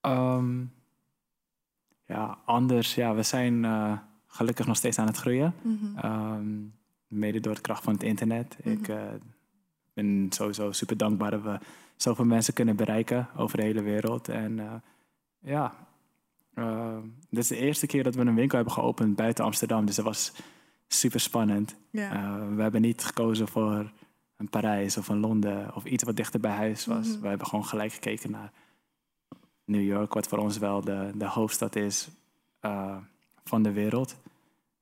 Um, 0.00 0.72
ja, 2.06 2.38
anders. 2.44 2.94
Ja, 2.94 3.14
we 3.14 3.22
zijn 3.22 3.64
uh, 3.64 3.98
gelukkig 4.26 4.66
nog 4.66 4.76
steeds 4.76 4.98
aan 4.98 5.06
het 5.06 5.16
groeien. 5.16 5.54
Mm 5.62 5.78
-hmm. 5.80 6.10
um, 6.10 6.74
mede 7.06 7.40
door 7.40 7.54
de 7.54 7.60
kracht 7.60 7.84
van 7.84 7.92
het 7.92 8.02
internet. 8.02 8.56
Mm 8.62 8.72
-hmm. 8.72 8.82
Ik 8.82 8.88
uh, 8.88 9.02
ben 9.94 10.26
sowieso 10.30 10.72
super 10.72 10.96
dankbaar 10.96 11.30
dat 11.30 11.42
we 11.42 11.58
zoveel 11.96 12.24
mensen 12.24 12.54
kunnen 12.54 12.76
bereiken 12.76 13.28
over 13.36 13.56
de 13.56 13.62
hele 13.62 13.82
wereld. 13.82 14.28
En 14.28 14.82
uh, 16.60 16.96
dit 17.30 17.42
is 17.42 17.48
de 17.48 17.56
eerste 17.56 17.86
keer 17.86 18.02
dat 18.02 18.14
we 18.14 18.20
een 18.20 18.34
winkel 18.34 18.56
hebben 18.56 18.74
geopend 18.74 19.16
buiten 19.16 19.44
Amsterdam. 19.44 19.86
Dus 19.86 19.96
dat 19.96 20.04
was 20.04 20.32
super 20.88 21.20
spannend. 21.20 21.76
Ja. 21.90 22.38
we 22.54 22.62
hebben 22.62 22.80
niet 22.80 23.04
gekozen 23.04 23.48
voor 23.48 23.92
een 24.36 24.48
Parijs 24.48 24.96
of 24.96 25.08
een 25.08 25.20
Londen 25.20 25.74
of 25.74 25.84
iets 25.84 26.04
wat 26.04 26.16
dichter 26.16 26.40
bij 26.40 26.50
huis 26.50 26.86
was. 26.86 27.08
Mhm. 27.08 27.20
We 27.20 27.28
hebben 27.28 27.46
gewoon 27.46 27.64
gelijk 27.64 27.92
gekeken 27.92 28.30
naar 28.30 28.52
New 29.64 29.84
York, 29.84 30.14
wat 30.14 30.28
voor 30.28 30.38
ons 30.38 30.58
wel 30.58 30.80
de, 30.80 31.10
de 31.14 31.26
hoofdstad 31.26 31.76
is 31.76 32.08
uh, 32.60 32.96
van 33.44 33.62
de 33.62 33.72
wereld. 33.72 34.16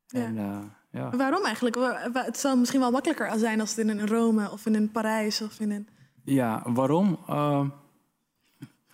Ja. 0.06 0.24
En, 0.24 0.72
ja. 0.90 1.10
Waarom 1.10 1.44
eigenlijk? 1.44 1.76
Het 2.12 2.38
zou 2.38 2.58
misschien 2.58 2.80
wel 2.80 2.90
makkelijker 2.90 3.38
zijn 3.38 3.60
als 3.60 3.70
het 3.70 3.78
in 3.78 3.88
een 3.88 4.06
Rome 4.06 4.50
of 4.50 4.66
in 4.66 4.74
een 4.74 4.90
Parijs 4.90 5.42
of 5.42 5.60
in 5.60 5.70
een. 5.70 5.88
Ja, 6.24 6.62
waarom? 6.66 7.18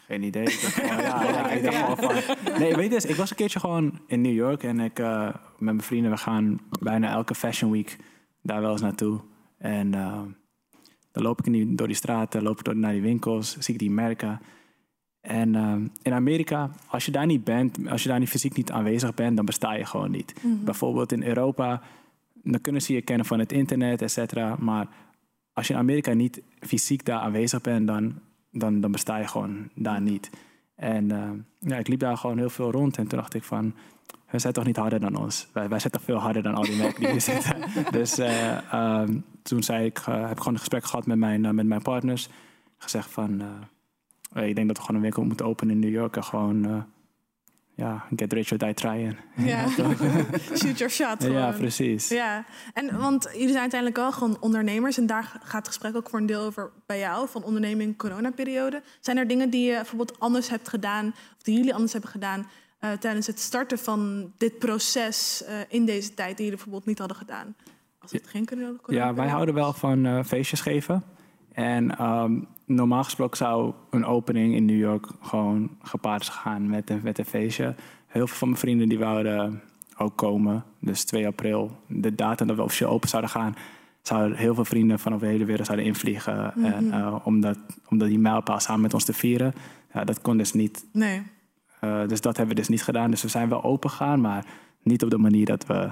Geen 0.06 0.22
idee. 0.22 0.42
Ik 0.42 0.60
dacht 0.60 0.74
gewoon, 0.74 0.96
ja, 1.02 1.22
ja, 1.22 1.50
ik 1.50 1.62
dacht 1.62 1.76
gewoon 1.76 1.96
van... 1.96 2.14
Nee, 2.58 2.74
weet 2.74 2.88
je 2.88 2.94
eens, 2.94 3.04
ik 3.04 3.16
was 3.16 3.30
een 3.30 3.36
keertje 3.36 3.60
gewoon 3.60 4.00
in 4.06 4.20
New 4.20 4.34
York 4.34 4.62
en 4.62 4.80
ik 4.80 4.98
uh, 4.98 5.24
met 5.24 5.34
mijn 5.58 5.82
vrienden, 5.82 6.10
we 6.10 6.16
gaan 6.16 6.60
bijna 6.80 7.10
elke 7.10 7.34
Fashion 7.34 7.70
Week 7.70 7.96
daar 8.42 8.60
wel 8.60 8.70
eens 8.70 8.80
naartoe. 8.80 9.20
En 9.58 9.86
uh, 9.94 10.22
dan 11.12 11.22
loop 11.22 11.38
ik 11.38 11.46
nu 11.46 11.74
door 11.74 11.86
die 11.86 11.96
straten, 11.96 12.42
loop 12.42 12.58
ik 12.58 12.64
door, 12.64 12.76
naar 12.76 12.92
die 12.92 13.02
winkels, 13.02 13.58
zie 13.58 13.74
ik 13.74 13.80
die 13.80 13.90
merken. 13.90 14.40
En 15.20 15.54
uh, 15.54 15.74
in 16.02 16.12
Amerika, 16.12 16.70
als 16.86 17.04
je 17.04 17.10
daar 17.10 17.26
niet 17.26 17.44
bent, 17.44 17.88
als 17.88 18.02
je 18.02 18.08
daar 18.08 18.18
niet 18.18 18.28
fysiek 18.28 18.56
niet 18.56 18.70
aanwezig 18.70 19.14
bent, 19.14 19.36
dan 19.36 19.44
besta 19.44 19.74
je 19.74 19.84
gewoon 19.84 20.10
niet. 20.10 20.34
Mhm. 20.36 20.46
Mm 20.46 20.56
-hmm. 20.56 20.64
Bijvoorbeeld 20.64 21.12
in 21.12 21.22
Europa, 21.22 21.82
dan 22.32 22.60
kunnen 22.60 22.82
ze 22.82 22.92
je 22.92 23.02
kennen 23.02 23.26
van 23.26 23.38
het 23.38 23.52
internet, 23.52 24.02
et 24.02 24.10
cetera. 24.10 24.56
Maar 24.58 24.88
als 25.52 25.66
je 25.66 25.72
in 25.72 25.78
Amerika 25.78 26.12
niet 26.12 26.42
fysiek 26.60 27.04
daar 27.04 27.20
aanwezig 27.20 27.60
bent, 27.60 27.86
dan, 27.86 28.18
dan, 28.54 28.80
dan 28.80 28.92
besta 28.92 29.16
je 29.16 29.28
gewoon 29.28 29.68
daar 29.74 30.00
niet. 30.00 30.30
En 30.74 31.04
uh, 31.12 31.30
ja, 31.58 31.76
ik 31.76 31.88
liep 31.88 31.98
daar 31.98 32.16
gewoon 32.16 32.38
heel 32.38 32.50
veel 32.50 32.70
rond 32.70 32.98
en 32.98 33.06
toen 33.06 33.18
dacht 33.18 33.34
ik 33.34 33.42
van, 33.42 33.74
we 34.30 34.38
zijn 34.38 34.52
toch 34.52 34.64
niet 34.64 34.76
harder 34.76 35.00
dan 35.00 35.16
ons. 35.16 35.48
Wij, 35.52 35.68
wij 35.68 35.78
zijn 35.78 35.92
toch 35.92 36.02
veel 36.02 36.18
harder 36.18 36.42
dan 36.42 36.54
al 36.54 36.62
die 36.62 36.76
merken 36.76 37.00
die 37.00 37.10
hier 37.10 37.20
zitten. 37.32 37.56
Dus 37.90 38.18
uh, 38.18 39.00
um, 39.00 39.24
toen 39.42 39.62
zei 39.62 39.84
ik, 39.84 39.98
uh, 39.98 40.20
heb 40.20 40.30
ik 40.30 40.38
gewoon 40.38 40.52
een 40.52 40.58
gesprek 40.58 40.84
gehad 40.84 41.06
met 41.06 41.18
mijn, 41.18 41.54
met 41.54 41.66
mijn 41.66 41.82
partners. 41.82 42.28
Gezegd 42.78 43.10
van, 43.10 43.42
ik 44.34 44.54
denk 44.54 44.68
dat 44.68 44.76
we 44.76 44.82
gewoon 44.82 44.96
een 44.96 45.02
winkel 45.02 45.24
moeten 45.24 45.46
openen 45.46 45.74
in 45.74 45.80
New 45.80 45.92
York. 45.92 46.16
En 46.16 46.24
gewoon, 46.24 46.86
ja, 47.74 48.04
get 48.16 48.32
rich 48.32 48.52
or 48.52 48.58
die 48.58 48.74
trying. 48.74 49.16
Ja, 49.36 49.68
shoot 50.60 50.78
your 50.78 50.90
shot. 50.90 51.22
Gewoon. 51.22 51.36
Ja, 51.36 51.52
precies. 51.52 52.08
Ja, 52.08 52.44
en 52.72 52.98
want 52.98 53.28
jullie 53.32 53.48
zijn 53.48 53.60
uiteindelijk 53.60 54.00
wel 54.00 54.12
gewoon 54.12 54.36
ondernemers. 54.40 54.98
En 54.98 55.06
daar 55.06 55.40
gaat 55.42 55.58
het 55.58 55.66
gesprek 55.66 55.96
ook 55.96 56.10
voor 56.10 56.18
een 56.18 56.26
deel 56.26 56.42
over 56.42 56.70
bij 56.86 56.98
jou, 56.98 57.28
van 57.28 57.44
onderneming 57.44 57.96
coronaperiode. 57.96 58.82
Zijn 59.00 59.16
er 59.16 59.26
dingen 59.26 59.50
die 59.50 59.66
je 59.66 59.74
bijvoorbeeld 59.74 60.20
anders 60.20 60.48
hebt 60.48 60.68
gedaan, 60.68 61.06
of 61.06 61.42
die 61.42 61.56
jullie 61.56 61.74
anders 61.74 61.92
hebben 61.92 62.10
gedaan... 62.10 62.46
Uh, 62.80 62.92
tijdens 62.92 63.26
het 63.26 63.40
starten 63.40 63.78
van 63.78 64.32
dit 64.36 64.58
proces 64.58 65.42
uh, 65.48 65.54
in 65.68 65.84
deze 65.84 66.14
tijd 66.14 66.36
die 66.36 66.44
jullie 66.44 66.54
bijvoorbeeld 66.54 66.86
niet 66.86 66.98
hadden 66.98 67.16
gedaan? 67.16 67.54
Als 67.98 68.12
het 68.12 68.28
geen 68.28 68.46
corona 68.46 68.78
Ja, 68.86 69.14
wij 69.14 69.28
houden 69.28 69.54
wel 69.54 69.72
van 69.72 70.04
uh, 70.04 70.24
feestjes 70.24 70.60
geven. 70.60 71.02
En 71.52 72.04
um, 72.04 72.48
normaal 72.64 73.04
gesproken 73.04 73.36
zou 73.36 73.72
een 73.90 74.04
opening 74.04 74.54
in 74.54 74.64
New 74.64 74.78
York 74.78 75.06
gewoon 75.20 75.70
gepaard 75.82 76.28
gaan 76.28 76.68
met 76.68 76.90
een, 76.90 77.00
met 77.02 77.18
een 77.18 77.24
feestje. 77.24 77.74
Heel 78.06 78.26
veel 78.26 78.36
van 78.36 78.48
mijn 78.48 78.60
vrienden 78.60 78.88
die 78.88 78.98
wouden 78.98 79.62
ook 79.96 80.16
komen. 80.16 80.64
Dus 80.78 81.04
2 81.04 81.26
april, 81.26 81.76
de 81.86 82.14
datum 82.14 82.46
dat 82.46 82.56
we 82.56 82.62
officieel 82.62 82.90
open 82.90 83.08
zouden 83.08 83.30
gaan, 83.30 83.56
zouden 84.02 84.38
heel 84.38 84.54
veel 84.54 84.64
vrienden 84.64 84.98
van 84.98 85.14
over 85.14 85.26
de 85.26 85.32
hele 85.32 85.44
wereld 85.44 85.66
zouden 85.66 85.86
invliegen. 85.86 86.52
Mhm. 86.54 86.64
en, 86.64 86.92
eh, 86.92 87.16
om, 87.24 87.40
dat, 87.40 87.58
om 87.88 87.98
dat 87.98 88.08
die 88.08 88.18
mijlpaal 88.18 88.60
samen 88.60 88.82
met 88.82 88.94
ons 88.94 89.04
te 89.04 89.12
vieren. 89.12 89.52
Ja, 89.92 90.04
dat 90.04 90.20
kon 90.20 90.36
dus 90.36 90.52
niet. 90.52 90.84
Nee. 90.92 91.22
Eh, 91.80 92.06
dus 92.06 92.20
dat 92.20 92.36
hebben 92.36 92.54
we 92.54 92.60
dus 92.60 92.70
niet 92.70 92.82
gedaan. 92.82 93.10
Dus 93.10 93.22
we 93.22 93.28
zijn 93.28 93.48
wel 93.48 93.62
open 93.62 93.90
gegaan, 93.90 94.20
maar 94.20 94.44
niet 94.82 95.02
op 95.02 95.10
de 95.10 95.18
manier 95.18 95.46
dat 95.46 95.66
we 95.66 95.90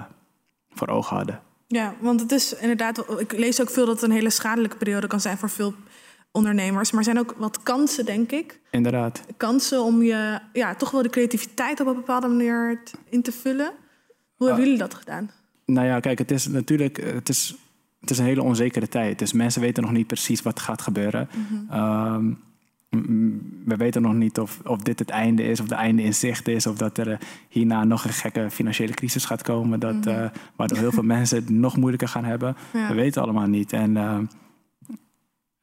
voor 0.69 0.87
ogen 0.87 1.15
hadden. 1.15 1.41
Ja, 1.67 1.93
want 1.99 2.19
het 2.19 2.31
is 2.31 2.55
inderdaad, 2.55 3.19
ik 3.19 3.31
lees 3.31 3.61
ook 3.61 3.69
veel 3.69 3.85
dat 3.85 3.95
het 3.95 4.09
een 4.09 4.15
hele 4.15 4.29
schadelijke 4.29 4.77
periode 4.77 5.07
kan 5.07 5.19
zijn 5.19 5.37
voor 5.37 5.49
veel 5.49 5.73
ondernemers. 6.33 6.91
Maar 6.91 7.03
zijn 7.03 7.19
ook 7.19 7.35
wat 7.37 7.63
kansen, 7.63 8.05
denk 8.05 8.31
ik. 8.31 8.59
Inderdaad. 8.71 9.23
Kansen 9.37 9.83
om 9.83 10.01
je, 10.03 10.39
ja, 10.53 10.75
toch 10.75 10.91
wel 10.91 11.01
de 11.01 11.09
creativiteit 11.09 11.79
op 11.79 11.87
een 11.87 11.95
bepaalde 11.95 12.27
manier 12.27 12.79
in 13.09 13.21
te 13.21 13.31
vullen. 13.31 13.71
Hoe 14.35 14.47
hebben 14.47 14.65
jullie 14.65 14.79
dat 14.79 14.93
gedaan? 14.93 15.31
Nou 15.65 15.87
ja, 15.87 15.99
kijk, 15.99 16.17
het 16.17 16.31
is 16.31 16.47
natuurlijk 16.47 16.97
het 17.13 17.29
is, 17.29 17.55
het 17.99 18.09
is 18.09 18.17
een 18.17 18.25
hele 18.25 18.43
onzekere 18.43 18.87
tijd. 18.87 19.19
Dus 19.19 19.33
mensen 19.33 19.61
weten 19.61 19.83
nog 19.83 19.91
niet 19.91 20.07
precies 20.07 20.41
wat 20.41 20.59
gaat 20.59 20.81
gebeuren. 20.81 21.29
Ehm, 21.69 22.25
m- 22.89 23.39
we 23.65 23.75
weten 23.77 24.01
nog 24.01 24.13
niet 24.13 24.39
of, 24.39 24.59
of 24.65 24.77
dit 24.81 24.99
het 24.99 25.09
einde 25.09 25.43
is, 25.43 25.59
of 25.59 25.67
de 25.67 25.75
einde 25.75 26.03
in 26.03 26.13
zicht 26.13 26.47
is, 26.47 26.67
of 26.67 26.77
dat 26.77 26.97
er 26.97 27.11
eh, 27.11 27.17
hierna 27.49 27.83
nog 27.83 28.03
een 28.05 28.13
gekke 28.13 28.47
financiële 28.51 28.93
crisis 28.93 29.25
gaat 29.25 29.41
komen, 29.41 29.79
dat, 29.79 29.93
Mhm. 29.95 30.09
eh, 30.09 30.29
waardoor 30.55 30.77
heel 30.77 30.91
veel 30.91 31.03
mensen 31.17 31.37
het 31.37 31.49
nog 31.49 31.77
moeilijker 31.77 32.07
gaan 32.07 32.25
hebben. 32.25 32.55
Ja. 32.73 32.87
We 32.87 32.93
weten 32.93 33.21
allemaal 33.21 33.47
niet. 33.47 33.73
En, 33.73 33.97
ehm, 33.97 34.25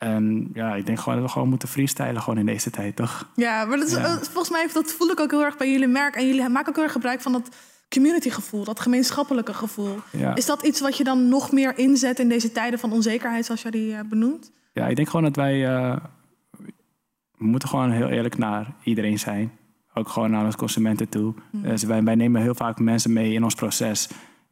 en 0.01 0.51
ja, 0.55 0.75
ik 0.75 0.87
denk 0.87 0.99
gewoon 1.01 1.15
dat 1.19 1.27
we 1.27 1.33
gewoon 1.33 1.49
moeten 1.49 1.69
freestylen 1.69 2.23
gewoon 2.23 2.39
in 2.39 2.47
deze 2.47 2.71
tijd, 2.71 2.97
toch? 2.97 3.29
Ja, 3.35 3.65
maar 3.65 3.77
dat 3.79 3.87
is, 3.87 3.93
Ja. 3.95 4.05
eh, 4.05 4.13
volgens 4.13 4.51
mij 4.51 4.69
dat 4.73 4.93
voel 4.93 5.11
ik 5.11 5.21
ook 5.21 5.31
heel 5.31 5.45
erg 5.45 5.57
bij 5.57 5.71
jullie 5.73 5.89
merk. 5.89 6.15
En 6.15 6.27
jullie 6.27 6.49
maken 6.49 6.69
ook 6.69 6.75
heel 6.75 6.85
erg 6.85 6.93
gebruik 6.93 7.21
van 7.21 7.33
dat 7.33 7.49
community 7.89 8.31
gevoel, 8.31 8.65
dat 8.65 8.81
gemeenschappelijke 8.81 9.55
gevoel. 9.55 9.97
Ja. 10.13 10.35
Is 10.35 10.47
dat 10.47 10.63
iets 10.63 10.81
wat 10.81 10.97
je 10.97 11.05
dan 11.05 11.29
nog 11.29 11.53
meer 11.53 11.79
inzet 11.79 12.19
in 12.19 12.29
deze 12.29 12.53
tijden 12.53 12.79
van 12.79 12.93
onzekerheid, 12.93 13.45
zoals 13.45 13.63
jij 13.63 13.71
die 13.71 13.95
eh, 13.95 14.01
benoemt? 14.09 14.51
Ja, 14.73 14.87
ik 14.87 14.97
denk 14.97 15.09
gewoon 15.09 15.25
dat 15.25 15.37
wij. 15.37 15.67
eh, 15.67 15.97
we 17.39 17.47
moeten 17.47 17.69
gewoon 17.69 17.91
heel 17.91 18.09
eerlijk 18.09 18.39
naar 18.39 18.75
iedereen 18.85 19.19
zijn. 19.19 19.53
Ook 19.95 20.09
gewoon 20.09 20.31
naar 20.31 20.45
onze 20.45 20.57
consumenten 20.57 21.09
toe. 21.09 21.35
Mhm. 21.53 21.69
Dus 21.69 21.83
wij, 21.83 22.03
wij 22.03 22.15
nemen 22.15 22.43
heel 22.43 22.55
vaak 22.55 22.79
mensen 22.79 23.13
mee 23.13 23.33
in 23.33 23.45
ons 23.45 23.55
proces. 23.55 24.09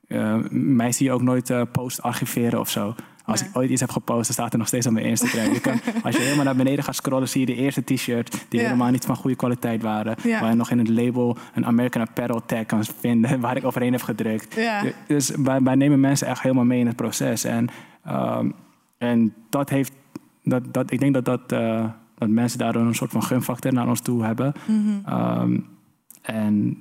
Eh, 0.09 0.37
mij 0.51 0.93
zie 0.93 1.07
je 1.07 1.13
ook 1.13 1.23
nooit 1.23 1.51
eh, 1.51 1.63
post 1.73 2.03
archiveren 2.03 2.61
of 2.61 2.71
zo. 2.71 2.95
Als 3.29 3.43
ik 3.43 3.49
ooit 3.53 3.71
iets 3.71 3.81
heb 3.81 3.91
gepost, 3.91 4.25
dan 4.25 4.33
staat 4.33 4.53
er 4.53 4.59
nog 4.59 4.67
steeds 4.67 4.87
op 4.87 4.93
mijn 4.93 5.07
Instagram. 5.07 5.53
Je 5.53 5.61
kan, 5.61 5.81
als 6.05 6.17
je 6.17 6.23
helemaal 6.23 6.45
naar 6.45 6.57
beneden 6.57 6.85
gaat 6.85 6.95
scrollen, 6.95 7.29
zie 7.29 7.41
je 7.41 7.47
de 7.47 7.55
eerste 7.55 7.85
t-shirt 7.85 8.47
die 8.49 8.61
Ja. 8.61 8.67
helemaal 8.67 8.91
niet 8.91 9.05
van 9.05 9.17
goede 9.17 9.37
kwaliteit 9.37 9.83
waren. 9.83 10.17
Ja. 10.23 10.41
Waar 10.41 10.51
je 10.51 10.57
nog 10.57 10.71
in 10.71 10.79
het 10.79 10.89
label 10.89 11.37
een 11.55 11.67
American 11.67 12.03
Apparel 12.03 12.43
tag 12.47 12.67
kan 12.67 12.85
vinden, 12.85 13.41
waar 13.45 13.57
ik 13.57 13.65
overheen 13.65 13.93
heb 13.93 14.03
gedrukt. 14.03 14.55
Ja. 14.55 14.83
Dus 15.07 15.31
wij, 15.31 15.63
wij 15.63 15.75
nemen 15.75 16.01
mensen 16.01 16.27
echt 16.27 16.43
helemaal 16.43 16.65
mee 16.65 16.81
in 16.81 16.87
het 16.87 16.97
proces. 16.97 17.45
En, 17.45 17.69
ehm, 18.05 18.51
en 18.99 19.35
dat 19.51 19.69
heeft, 19.71 19.93
dat, 20.45 20.75
dat, 20.75 20.91
ik 20.91 20.99
denk 21.01 21.15
dat, 21.15 21.25
dat, 21.25 21.53
eh, 21.53 21.85
dat 22.19 22.29
mensen 22.29 22.59
daardoor 22.59 22.83
een 22.83 22.95
soort 22.95 23.11
van 23.11 23.23
gunfactor 23.23 23.73
naar 23.73 23.89
ons 23.89 24.01
toe 24.01 24.25
hebben. 24.25 24.53
Mhm. 24.67 24.89
Ehm, 25.05 25.59
en 26.23 26.79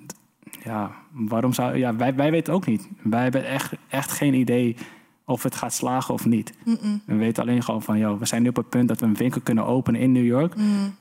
ja, 0.63 0.91
waarom 1.11 1.53
zou. 1.53 1.77
Ja, 1.77 1.95
wij, 1.95 2.15
wij 2.15 2.31
weten 2.31 2.53
ook 2.53 2.65
niet. 2.65 2.89
Wij 3.03 3.23
hebben 3.23 3.45
echt, 3.45 3.73
echt 3.89 4.11
geen 4.11 4.33
idee 4.33 4.75
of 5.28 5.43
het 5.43 5.55
gaat 5.55 5.73
slagen 5.73 6.13
of 6.13 6.25
niet. 6.25 6.53
We 7.05 7.15
weten 7.15 7.43
alleen 7.43 7.63
gewoon 7.63 7.82
van, 7.82 7.97
joh, 7.97 8.19
we 8.19 8.25
zijn 8.25 8.41
nu 8.41 8.49
op 8.49 8.55
het 8.55 8.69
punt 8.69 8.88
dat 8.88 8.99
we 8.99 9.05
een 9.05 9.15
winkel 9.15 9.41
kunnen 9.41 9.65
openen 9.65 10.01
in 10.01 10.11
New 10.11 10.25
York. 10.25 10.55
Mm. 10.55 10.95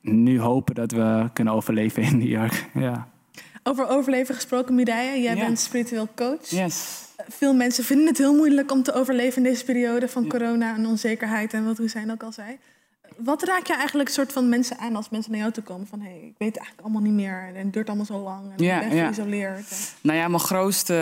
Nu 0.00 0.40
hopen 0.40 0.74
dat 0.74 0.90
we 0.90 1.28
kunnen 1.32 1.54
overleven 1.54 2.02
in 2.02 2.18
New 2.18 2.28
York. 2.28 2.68
Ja. 2.74 3.08
Over 3.62 3.88
overleven 3.88 4.34
gesproken, 4.34 4.74
Mireille, 4.74 5.22
jij 5.22 5.34
bent 5.34 5.58
spiritueel 5.58 6.08
coach. 6.14 6.48
Yes. 6.48 7.04
Veel 7.28 7.54
mensen 7.54 7.84
vinden 7.84 8.06
het 8.06 8.18
heel 8.18 8.34
moeilijk 8.34 8.72
om 8.72 8.82
te 8.82 8.92
overleven 8.92 9.36
in 9.36 9.50
deze 9.50 9.64
periode 9.64 10.08
van 10.08 10.28
corona 10.28 10.74
en 10.74 10.86
onzekerheid 10.86 11.52
en 11.52 11.64
wat 11.64 11.78
Hussein 11.78 12.10
ook 12.10 12.22
al 12.22 12.32
zei. 12.32 12.58
Wat 13.18 13.42
raak 13.42 13.66
je 13.66 13.74
eigenlijk 13.76 14.08
soort 14.08 14.32
van 14.32 14.48
mensen 14.48 14.78
aan 14.78 14.96
als 14.96 15.08
mensen 15.10 15.30
naar 15.30 15.40
jou 15.40 15.52
toe 15.52 15.62
komen 15.62 15.86
van 15.86 16.00
hey, 16.00 16.16
ik 16.16 16.34
weet 16.38 16.48
het 16.48 16.56
eigenlijk 16.56 16.80
allemaal 16.80 17.02
niet 17.02 17.12
meer 17.12 17.48
en 17.54 17.64
het 17.64 17.72
duurt 17.72 17.86
allemaal 17.88 18.06
zo 18.06 18.18
lang 18.18 18.42
en 18.56 18.64
Ja, 18.64 18.80
ik 18.82 18.88
ben 18.88 18.96
ja. 18.98 19.04
geïsoleerd. 19.04 19.70
En- 19.70 19.76
Nou 20.00 20.18
ja, 20.18 20.28
mijn 20.28 20.40
grootste 20.40 20.94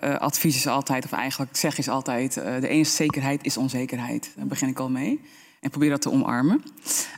eh, 0.00 0.14
advies 0.16 0.56
is 0.56 0.66
altijd, 0.66 1.04
of 1.04 1.12
eigenlijk 1.12 1.56
zeg 1.56 1.78
is 1.78 1.88
altijd... 1.88 2.36
eh, 2.36 2.60
de 2.60 2.68
enige 2.68 2.90
zekerheid 2.90 3.44
is 3.44 3.56
onzekerheid. 3.56 4.32
Daar 4.36 4.46
begin 4.46 4.68
ik 4.68 4.78
al 4.78 4.90
mee. 4.90 5.20
En 5.60 5.70
probeer 5.70 5.90
dat 5.90 6.00
te 6.02 6.10
omarmen. 6.10 6.62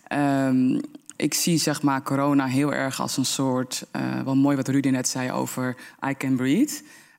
Ehm, 0.09 0.81
ik 1.17 1.35
zie 1.35 1.59
zeg 1.59 1.83
maar 1.83 2.03
corona 2.03 2.47
heel 2.47 2.73
erg 2.75 3.01
als 3.01 3.17
een 3.17 3.25
soort... 3.25 3.87
eh 3.91 4.21
wel 4.25 4.37
mooi 4.37 4.57
wat 4.57 4.69
Rudy 4.69 4.89
net 4.89 5.09
zei 5.09 5.31
over 5.33 5.77
I 6.09 6.15
can 6.17 6.37
breathe... 6.37 6.75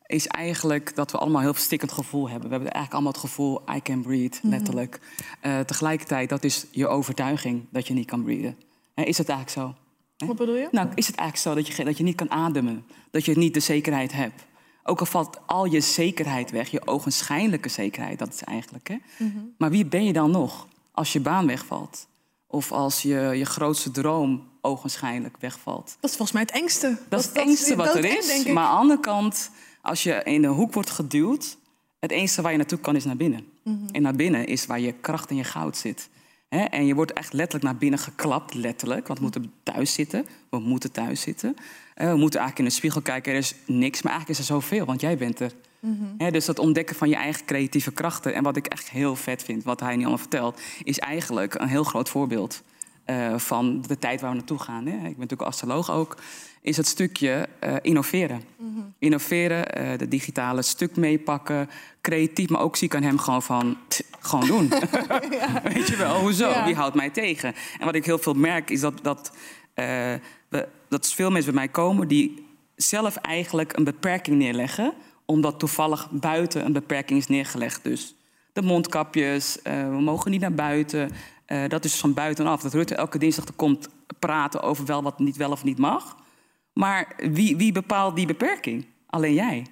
is 0.08 0.28
eigenlijk 0.28 0.95
dat 0.95 1.12
we 1.12 1.18
allemaal 1.18 1.38
een 1.38 1.43
heel 1.43 1.53
verstikkend 1.53 1.91
gevoel 1.91 2.30
hebben. 2.30 2.49
We 2.49 2.55
hebben 2.55 2.72
eigenlijk 2.74 2.93
allemaal 2.93 3.12
het 3.12 3.22
gevoel 3.32 3.62
I 3.76 3.82
can 3.82 4.01
breathe, 4.01 4.38
Mhm. 4.41 4.49
letterlijk. 4.49 4.99
Eh, 5.41 5.60
tegelijkertijd, 5.60 6.30
dat 6.30 6.43
is 6.43 6.66
je 6.72 6.88
overtuiging 6.88 7.66
dat 7.70 7.88
je 7.88 7.93
niet 7.93 8.05
kan 8.08 8.24
breathen. 8.24 8.58
Hè, 8.93 9.03
is 9.03 9.18
het 9.18 9.30
eigenlijk 9.30 9.60
zo? 9.60 9.76
Wat 10.28 10.36
bedoel 10.36 10.55
je? 10.55 10.68
Nou, 10.72 10.88
is 10.95 11.08
het 11.08 11.16
eigenlijk 11.16 11.49
zo 11.49 11.64
dat 11.64 11.76
je, 11.78 11.86
dat 11.86 11.97
je 11.97 12.03
niet 12.03 12.16
kan 12.16 12.32
ademen? 12.32 12.86
Dat 13.12 13.26
je 13.26 13.38
niet 13.38 13.53
de 13.53 13.60
zekerheid 13.60 14.12
hebt? 14.12 14.45
Ook 14.84 14.99
al 14.99 15.05
valt 15.05 15.39
al 15.45 15.66
je 15.66 15.82
zekerheid 15.82 16.51
weg, 16.51 16.70
je 16.70 16.88
ogenschijnlijke 16.88 17.70
zekerheid, 17.70 18.20
dat 18.20 18.34
is 18.34 18.43
eigenlijk. 18.43 18.88
Hè? 18.88 18.95
Mhm. 19.18 19.38
Maar 19.58 19.70
wie 19.70 19.86
ben 19.86 20.03
je 20.05 20.14
dan 20.14 20.32
nog 20.32 20.68
als 20.91 21.14
je 21.14 21.20
baan 21.20 21.47
wegvalt? 21.47 22.08
Of 22.47 22.72
als 22.72 23.01
je, 23.01 23.20
je 23.36 23.45
grootste 23.45 23.91
droom 23.91 24.43
ogenschijnlijk 24.62 25.36
wegvalt? 25.39 25.97
Dat 25.99 26.10
is 26.10 26.16
volgens 26.16 26.32
mij 26.32 26.41
het 26.41 26.51
engste. 26.51 26.97
Dat 27.10 27.20
is 27.20 27.26
het 27.26 27.36
engste 27.38 27.76
wat 27.76 27.95
er 27.95 28.05
is. 28.05 28.45
Maar 28.45 28.64
aan 28.64 28.72
de 28.72 28.78
andere 28.78 28.99
kant, 28.99 29.49
als 29.88 30.03
je 30.03 30.21
in 30.23 30.41
de 30.41 30.47
hoek 30.47 30.73
wordt 30.73 30.89
geduwd... 30.89 31.57
het 31.99 32.11
enige 32.11 32.41
waar 32.41 32.51
je 32.51 32.57
naartoe 32.57 32.79
kan 32.79 32.95
is 32.95 33.05
naar 33.05 33.17
binnen. 33.17 33.45
Mhm. 33.63 33.88
En 33.91 34.01
naar 34.01 34.15
binnen 34.15 34.47
is 34.47 34.65
waar 34.65 34.79
je 34.79 34.91
kracht 34.91 35.29
en 35.29 35.35
je 35.35 35.43
goud 35.43 35.77
zit. 35.77 36.09
En 36.49 36.85
je 36.85 36.95
wordt 36.95 37.13
echt 37.13 37.33
letterlijk 37.33 37.63
naar 37.63 37.77
binnen 37.77 37.99
geklapt, 37.99 38.53
letterlijk. 38.53 39.07
Want 39.07 39.19
we 39.19 39.25
moeten 39.25 39.53
thuis 39.63 39.93
zitten. 39.93 40.25
We 40.49 40.59
moeten 40.59 40.91
thuis 40.91 41.21
zitten. 41.21 41.55
Eh, 41.93 42.11
we 42.11 42.17
moeten 42.17 42.39
eigenlijk 42.39 42.59
in 42.59 42.65
de 42.65 42.79
spiegel 42.79 43.01
kijken. 43.01 43.31
Er 43.31 43.38
is 43.38 43.55
niks, 43.65 44.01
maar 44.01 44.11
eigenlijk 44.11 44.39
is 44.39 44.47
er 44.47 44.53
zoveel, 44.53 44.85
want 44.85 45.01
jij 45.01 45.17
bent 45.17 45.39
er. 45.39 45.51
Mhm. 45.79 46.31
Dus 46.31 46.45
dat 46.45 46.59
ontdekken 46.59 46.95
van 46.95 47.09
je 47.09 47.15
eigen 47.15 47.45
creatieve 47.45 47.91
krachten. 47.91 48.33
En 48.33 48.43
wat 48.43 48.57
ik 48.57 48.65
echt 48.65 48.89
heel 48.89 49.15
vet 49.15 49.43
vind, 49.43 49.63
wat 49.63 49.79
hij 49.79 49.95
nu 49.95 50.01
allemaal 50.01 50.17
vertelt... 50.17 50.61
is 50.83 50.99
eigenlijk 50.99 51.53
een 51.53 51.67
heel 51.67 51.83
groot 51.83 52.09
voorbeeld 52.09 52.63
eh, 53.05 53.38
van 53.38 53.81
de 53.81 53.97
tijd 53.97 54.21
waar 54.21 54.29
we 54.29 54.35
naartoe 54.35 54.59
gaan. 54.59 54.85
Hè. 54.85 54.95
Ik 54.95 55.01
ben 55.01 55.19
natuurlijk 55.19 55.49
astroloog 55.49 55.91
ook. 55.91 56.17
Is 56.68 56.78
het 56.78 56.88
stukje 56.88 57.47
eh, 57.59 57.76
innoveren. 57.82 58.41
Mhm. 58.57 58.80
Innoveren, 58.99 59.74
eh, 59.74 59.97
de 59.97 60.07
digitale 60.07 60.61
stuk 60.61 60.95
meepakken. 60.95 61.70
Creatief, 62.01 62.49
maar 62.49 62.61
ook 62.61 62.76
zie 62.76 62.88
ik 62.88 62.95
aan 62.95 63.03
hem 63.03 63.20
gewoon 63.20 63.43
van... 63.43 63.78
tch, 63.88 64.01
gewoon 64.20 64.47
doen. 64.47 64.70
Weet 65.74 65.88
je 65.88 65.95
wel, 65.97 66.20
hoezo? 66.20 66.49
Ja. 66.49 66.65
Wie 66.65 66.76
houdt 66.76 66.95
mij 66.95 67.09
tegen? 67.09 67.53
En 67.80 67.86
wat 67.86 67.95
ik 67.95 68.05
heel 68.05 68.18
veel 68.18 68.34
merk 68.34 68.70
is 68.70 68.80
dat, 68.80 68.93
dat, 69.01 69.32
eh, 69.74 69.86
we, 70.49 70.68
dat 70.89 71.13
veel 71.13 71.32
mensen 71.32 71.53
bij 71.53 71.61
mij 71.61 71.72
komen... 71.72 72.07
die 72.07 72.45
zelf 72.76 73.15
eigenlijk 73.15 73.78
een 73.78 73.84
beperking 73.84 74.38
neerleggen... 74.38 74.93
omdat 75.26 75.59
toevallig 75.59 76.09
buiten 76.11 76.65
een 76.65 76.74
beperking 76.74 77.20
is 77.20 77.28
neergelegd. 77.28 77.84
Dus 77.84 78.15
de 78.53 78.61
mondkapjes, 78.61 79.57
we 79.63 79.99
mogen 79.99 80.32
niet 80.32 80.41
naar 80.41 80.53
buiten. 80.53 81.11
Dat 81.68 81.86
is 81.86 81.95
van 81.95 82.13
buitenaf. 82.13 82.61
Dat 82.61 82.74
Rutte 82.74 82.95
elke 82.95 83.18
dinsdag 83.18 83.45
er 83.45 83.53
komt 83.53 83.89
praten 84.20 84.61
over 84.61 84.86
wel 84.86 85.03
wat 85.03 85.20
niet 85.20 85.38
wel 85.38 85.51
of 85.51 85.63
niet 85.63 85.78
mag. 85.78 86.26
Maar 86.78 87.13
wie, 87.32 87.57
wie 87.57 87.71
bepaalt 87.71 88.15
die 88.15 88.25
beperking? 88.25 88.86
Alleen 89.07 89.34
jij. 89.34 89.65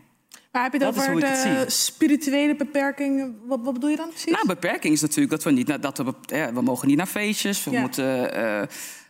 Maar 0.52 0.64
heb 0.64 0.72
je 0.74 0.78
het 0.86 0.96
Dat 0.96 1.08
over 1.08 1.28
het 1.28 1.66
de 1.66 1.72
spirituele 1.72 2.56
beperking? 2.56 3.34
Wat, 3.48 3.60
wat 3.64 3.74
bedoel 3.74 3.90
je 3.90 3.96
dan 3.96 4.10
precies? 4.10 4.32
Nou, 4.32 4.48
beperking 4.48 4.94
is 4.94 5.02
natuurlijk 5.02 5.30
dat 5.30 5.44
we 5.44 5.52
niet 5.52 5.68
naar- 5.68 5.82
dat 5.82 5.98
we, 5.98 6.14
we 6.54 6.62
mogen 6.62 6.88
niet 6.88 6.98
naar 6.98 7.06
feestjes. 7.06 7.64
We 7.64 7.72
Ja. 7.72 7.82
moeten. 7.82 8.34
eh, 8.34 8.62
eh, 8.62 8.68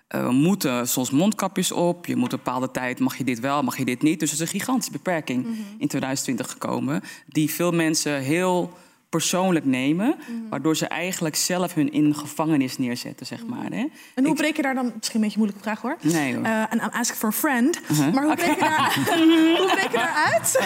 we 0.07 0.31
moeten 0.31 0.87
soms 0.87 1.09
mondkapjes 1.09 1.71
op. 1.71 2.05
Je 2.05 2.15
moet 2.15 2.31
een 2.31 2.37
bepaalde 2.43 2.71
tijd, 2.71 2.99
mag 2.99 3.17
je 3.17 3.23
dit 3.23 3.39
wel, 3.39 3.63
mag 3.63 3.77
je 3.77 3.85
dit 3.85 4.01
niet. 4.01 4.19
Dus 4.19 4.31
het 4.31 4.39
is 4.39 4.45
een 4.53 4.59
gigantische 4.59 4.91
beperking 4.91 5.43
Mhm. 5.43 5.53
in 5.77 5.87
2020 5.87 6.51
gekomen. 6.51 7.01
Die 7.27 7.49
veel 7.51 7.71
mensen 7.71 8.19
heel 8.19 8.73
persoonlijk 9.09 9.65
nemen. 9.65 10.15
Mhm. 10.17 10.49
Waardoor 10.49 10.75
ze 10.75 10.87
eigenlijk 10.87 11.35
zelf 11.35 11.73
hun 11.73 11.91
in 11.91 12.15
gevangenis 12.15 12.77
neerzetten, 12.77 13.25
zeg 13.25 13.45
maar. 13.45 13.71
Hè? 13.71 13.85
En 14.15 14.25
hoe 14.25 14.35
breek 14.35 14.55
je 14.55 14.61
daar 14.61 14.75
dan, 14.75 14.91
misschien 14.95 15.15
een 15.15 15.21
beetje 15.21 15.39
een 15.39 15.43
moeilijke 15.43 15.63
vraag 15.63 15.81
hoor. 15.81 15.97
Nee, 16.01 16.35
hoor. 16.35 16.45
I'm 16.45 16.79
asking 16.79 17.17
for 17.17 17.29
a 17.29 17.31
friend. 17.31 17.81
Uh-huh. 17.91 18.13
Maar 18.13 18.23
hoe 18.23 18.35
breek, 18.35 18.53
je 18.53 18.59
daar, 18.59 18.95
hoe 19.57 19.71
breek 19.73 19.91
je 19.91 19.97
daaruit? 19.97 20.59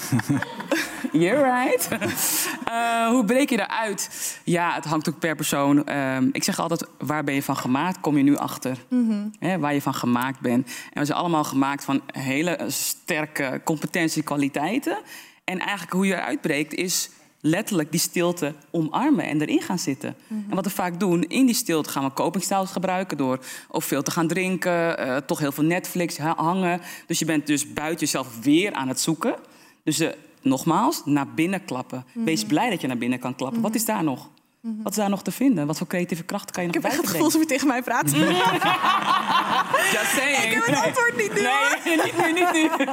You're 1.12 1.42
right. 1.42 1.88
Eh, 2.64 3.08
hoe 3.08 3.24
breek 3.24 3.50
je 3.50 3.56
daaruit? 3.56 4.38
Ja, 4.44 4.74
het 4.74 4.84
hangt 4.84 5.08
ook 5.08 5.18
per 5.18 5.36
persoon. 5.36 5.86
Ehm, 5.86 6.28
ik 6.32 6.44
zeg 6.44 6.58
altijd, 6.58 6.84
waar 6.98 7.24
ben 7.24 7.34
je 7.34 7.42
van 7.42 7.56
gemaakt? 7.56 8.00
Kom 8.00 8.16
je 8.16 8.22
nu 8.22 8.36
achter. 8.36 8.76
Mhm. 8.88 9.26
Hè, 9.38 9.58
waar 9.58 9.74
je 9.74 9.82
van 9.82 9.94
gemaakt 9.94 10.40
bent. 10.40 10.66
En 10.92 11.00
we 11.00 11.04
zijn 11.04 11.18
allemaal 11.18 11.44
gemaakt 11.44 11.84
van 11.84 12.00
hele 12.06 12.58
sterke 12.66 13.60
competentie, 13.64 14.22
kwaliteiten. 14.22 14.98
En 15.44 15.58
eigenlijk 15.58 15.92
hoe 15.92 16.06
je 16.06 16.14
eruit 16.14 16.40
breekt 16.40 16.74
is 16.74 17.10
letterlijk 17.40 17.90
die 17.90 18.00
stilte 18.00 18.54
omarmen 18.70 19.24
en 19.24 19.40
erin 19.40 19.62
gaan 19.62 19.78
zitten. 19.78 20.16
Mhm. 20.26 20.50
En 20.50 20.54
wat 20.54 20.64
we 20.64 20.70
vaak 20.70 21.00
doen, 21.00 21.22
in 21.22 21.46
die 21.46 21.54
stilte 21.54 21.90
gaan 21.90 22.04
we 22.04 22.12
copingstyles 22.12 22.70
gebruiken... 22.70 23.16
door 23.16 23.38
of 23.68 23.84
veel 23.84 24.02
te 24.02 24.10
gaan 24.10 24.26
drinken, 24.26 24.98
eh, 24.98 25.16
toch 25.16 25.38
heel 25.38 25.52
veel 25.52 25.64
Netflix 25.64 26.18
ha- 26.18 26.34
hangen. 26.36 26.80
Dus 27.06 27.18
je 27.18 27.24
bent 27.24 27.46
dus 27.46 27.72
buiten 27.72 28.00
jezelf 28.00 28.38
weer 28.42 28.72
aan 28.72 28.88
het 28.88 29.00
zoeken. 29.00 29.34
Dus 29.84 29.98
eh, 29.98 30.08
nogmaals, 30.42 31.02
naar 31.04 31.28
binnen 31.34 31.64
klappen. 31.64 32.04
Mhm. 32.12 32.24
Wees 32.24 32.44
blij 32.44 32.70
dat 32.70 32.80
je 32.80 32.86
naar 32.86 32.98
binnen 32.98 33.18
kan 33.18 33.34
klappen. 33.34 33.60
Wat 33.60 33.74
is 33.74 33.84
daar 33.84 34.04
nog? 34.04 34.28
Mhm. 34.62 34.82
Wat 34.82 34.92
is 34.92 34.98
daar 34.98 35.08
nog 35.10 35.22
te 35.22 35.30
vinden? 35.32 35.66
Wat 35.66 35.78
voor 35.78 35.86
creatieve 35.86 36.22
krachten 36.22 36.52
kan 36.54 36.62
je 36.62 36.68
Ik 36.68 36.74
nog 36.74 36.82
heb 36.82 36.92
echt 36.92 37.00
het 37.00 37.10
gevoel 37.10 37.26
alsof 37.26 37.40
je 37.40 37.46
tegen 37.46 37.66
mij 37.68 37.82
praat. 37.82 38.10
Just 39.92 40.10
saying. 40.16 40.42
Ik 40.44 40.52
heb 40.52 40.66
het 40.66 40.84
antwoord 40.84 41.16
niet 41.16 41.34
nu. 41.34 41.40
Nee, 41.40 41.96
niet 42.04 42.16
nu, 42.18 42.32
niet 42.32 42.52
nu. 42.52 42.84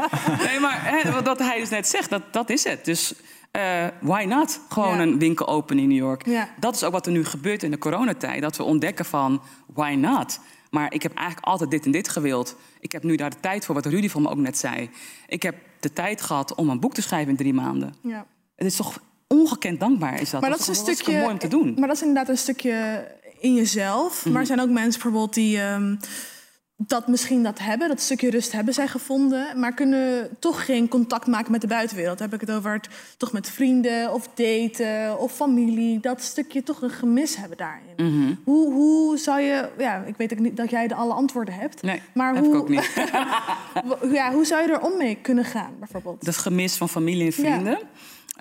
Nee, 0.46 0.60
maar 0.60 0.80
hè, 0.84 1.22
wat- 1.22 1.40
hij 1.40 1.60
dus 1.60 1.70
net 1.70 1.88
zegt, 1.88 2.10
dat, 2.10 2.22
dat 2.32 2.50
is 2.50 2.64
het. 2.64 2.86
Dus 2.86 3.14
eh, 3.52 3.86
why 4.02 4.24
not? 4.28 4.60
Gewoon 4.70 4.96
Ja. 4.96 5.02
een 5.02 5.20
winkel 5.20 5.48
openen 5.48 5.84
in 5.84 5.90
New 5.90 5.98
York. 5.98 6.26
Ja. 6.26 6.50
Dat 6.60 6.76
is 6.76 6.84
ook 6.84 6.92
wat 6.92 7.06
er 7.06 7.12
nu 7.12 7.26
gebeurt 7.26 7.64
in 7.64 7.72
de 7.72 7.78
coronatijd. 7.78 8.42
Dat 8.42 8.58
we 8.58 8.64
ontdekken 8.64 9.06
van, 9.06 9.42
why 9.74 9.94
not? 9.98 10.40
Maar 10.70 10.94
ik 10.94 11.04
heb 11.04 11.14
eigenlijk 11.16 11.48
altijd 11.48 11.72
dit 11.72 11.86
en 11.86 11.92
dit 11.92 12.10
gewild. 12.10 12.56
Ik 12.80 12.92
heb 12.92 13.04
nu 13.04 13.16
daar 13.16 13.30
de 13.30 13.40
tijd 13.40 13.66
voor, 13.66 13.76
wat 13.76 13.86
Rudy 13.86 14.10
van 14.10 14.22
me 14.22 14.30
ook 14.30 14.38
net 14.38 14.58
zei. 14.58 14.90
Ik 15.28 15.44
heb 15.44 15.56
de 15.80 15.94
tijd 15.94 16.22
gehad 16.22 16.56
om 16.56 16.70
een 16.70 16.80
boek 16.80 16.94
te 16.94 17.02
schrijven 17.02 17.30
in 17.30 17.36
drie 17.38 17.54
maanden. 17.54 17.96
Ja. 18.02 18.26
Het 18.56 18.68
is 18.68 18.76
toch 18.76 19.00
ongekend 19.38 19.80
dankbaar, 19.80 20.22
is 20.22 20.30
dat? 20.30 20.42
Maar 20.42 20.50
Dat 20.50 20.60
dat 20.60 20.70
is 20.70 20.78
een 20.78 20.96
stukje. 20.96 21.18
mooi 21.20 21.32
om 21.32 21.38
te 21.40 21.48
doen. 21.48 21.74
Maar 21.78 21.88
dat 21.88 21.96
is 21.98 22.04
inderdaad 22.04 22.30
een 22.30 22.38
stukje 22.38 23.08
in 23.40 23.54
jezelf. 23.54 24.20
Mhm. 24.24 24.32
Maar 24.32 24.42
er 24.42 24.48
zijn 24.48 24.62
ook 24.62 24.70
mensen 24.70 25.02
bijvoorbeeld 25.02 25.34
die 25.34 25.60
ehm, 25.60 25.96
dat 26.88 27.08
misschien 27.08 27.44
dat 27.44 27.60
hebben, 27.60 27.88
dat 27.88 28.02
stukje 28.02 28.30
rust 28.30 28.52
hebben 28.52 28.74
zij 28.74 28.88
gevonden, 28.88 29.60
maar 29.60 29.74
kunnen 29.74 30.30
toch 30.40 30.66
geen 30.66 30.88
contact 30.88 31.28
maken 31.28 31.52
met 31.52 31.62
de 31.62 31.68
buitenwereld. 31.68 32.20
Heb 32.20 32.34
ik 32.34 32.42
het 32.42 32.52
over 32.52 32.74
het 32.74 32.90
toch 33.18 33.32
met 33.32 33.50
vrienden 33.50 34.14
of 34.14 34.30
daten 34.36 35.20
of 35.20 35.32
familie. 35.36 36.00
Dat 36.00 36.22
stukje 36.22 36.64
toch 36.64 36.82
een 36.82 36.90
gemis 36.90 37.36
hebben 37.36 37.58
daarin. 37.58 38.16
Mhm. 38.16 38.34
Hoe, 38.44 38.74
hoe 38.74 39.18
zou 39.18 39.40
je, 39.42 39.70
ja, 39.78 40.04
ik 40.06 40.16
weet 40.18 40.34
ook 40.34 40.40
niet 40.40 40.58
dat 40.58 40.70
jij 40.70 40.88
de 40.88 40.96
alle 40.96 41.14
antwoorden 41.14 41.54
hebt. 41.54 41.82
Nee, 41.82 42.02
maar 42.14 42.36
heb 42.36 42.44
hoe, 42.44 42.54
ik 42.56 42.62
ook 42.62 42.70
niet. 42.70 42.92
ja, 44.18 44.34
hoe 44.34 44.46
zou 44.46 44.62
je 44.62 44.74
er 44.74 44.82
om 44.82 44.98
mee 44.98 45.18
kunnen 45.22 45.46
gaan, 45.46 45.72
bijvoorbeeld? 45.80 46.26
Dat 46.26 46.38
gemis 46.38 46.76
van 46.76 46.90
familie 46.90 47.26
en 47.26 47.34
vrienden. 47.34 47.80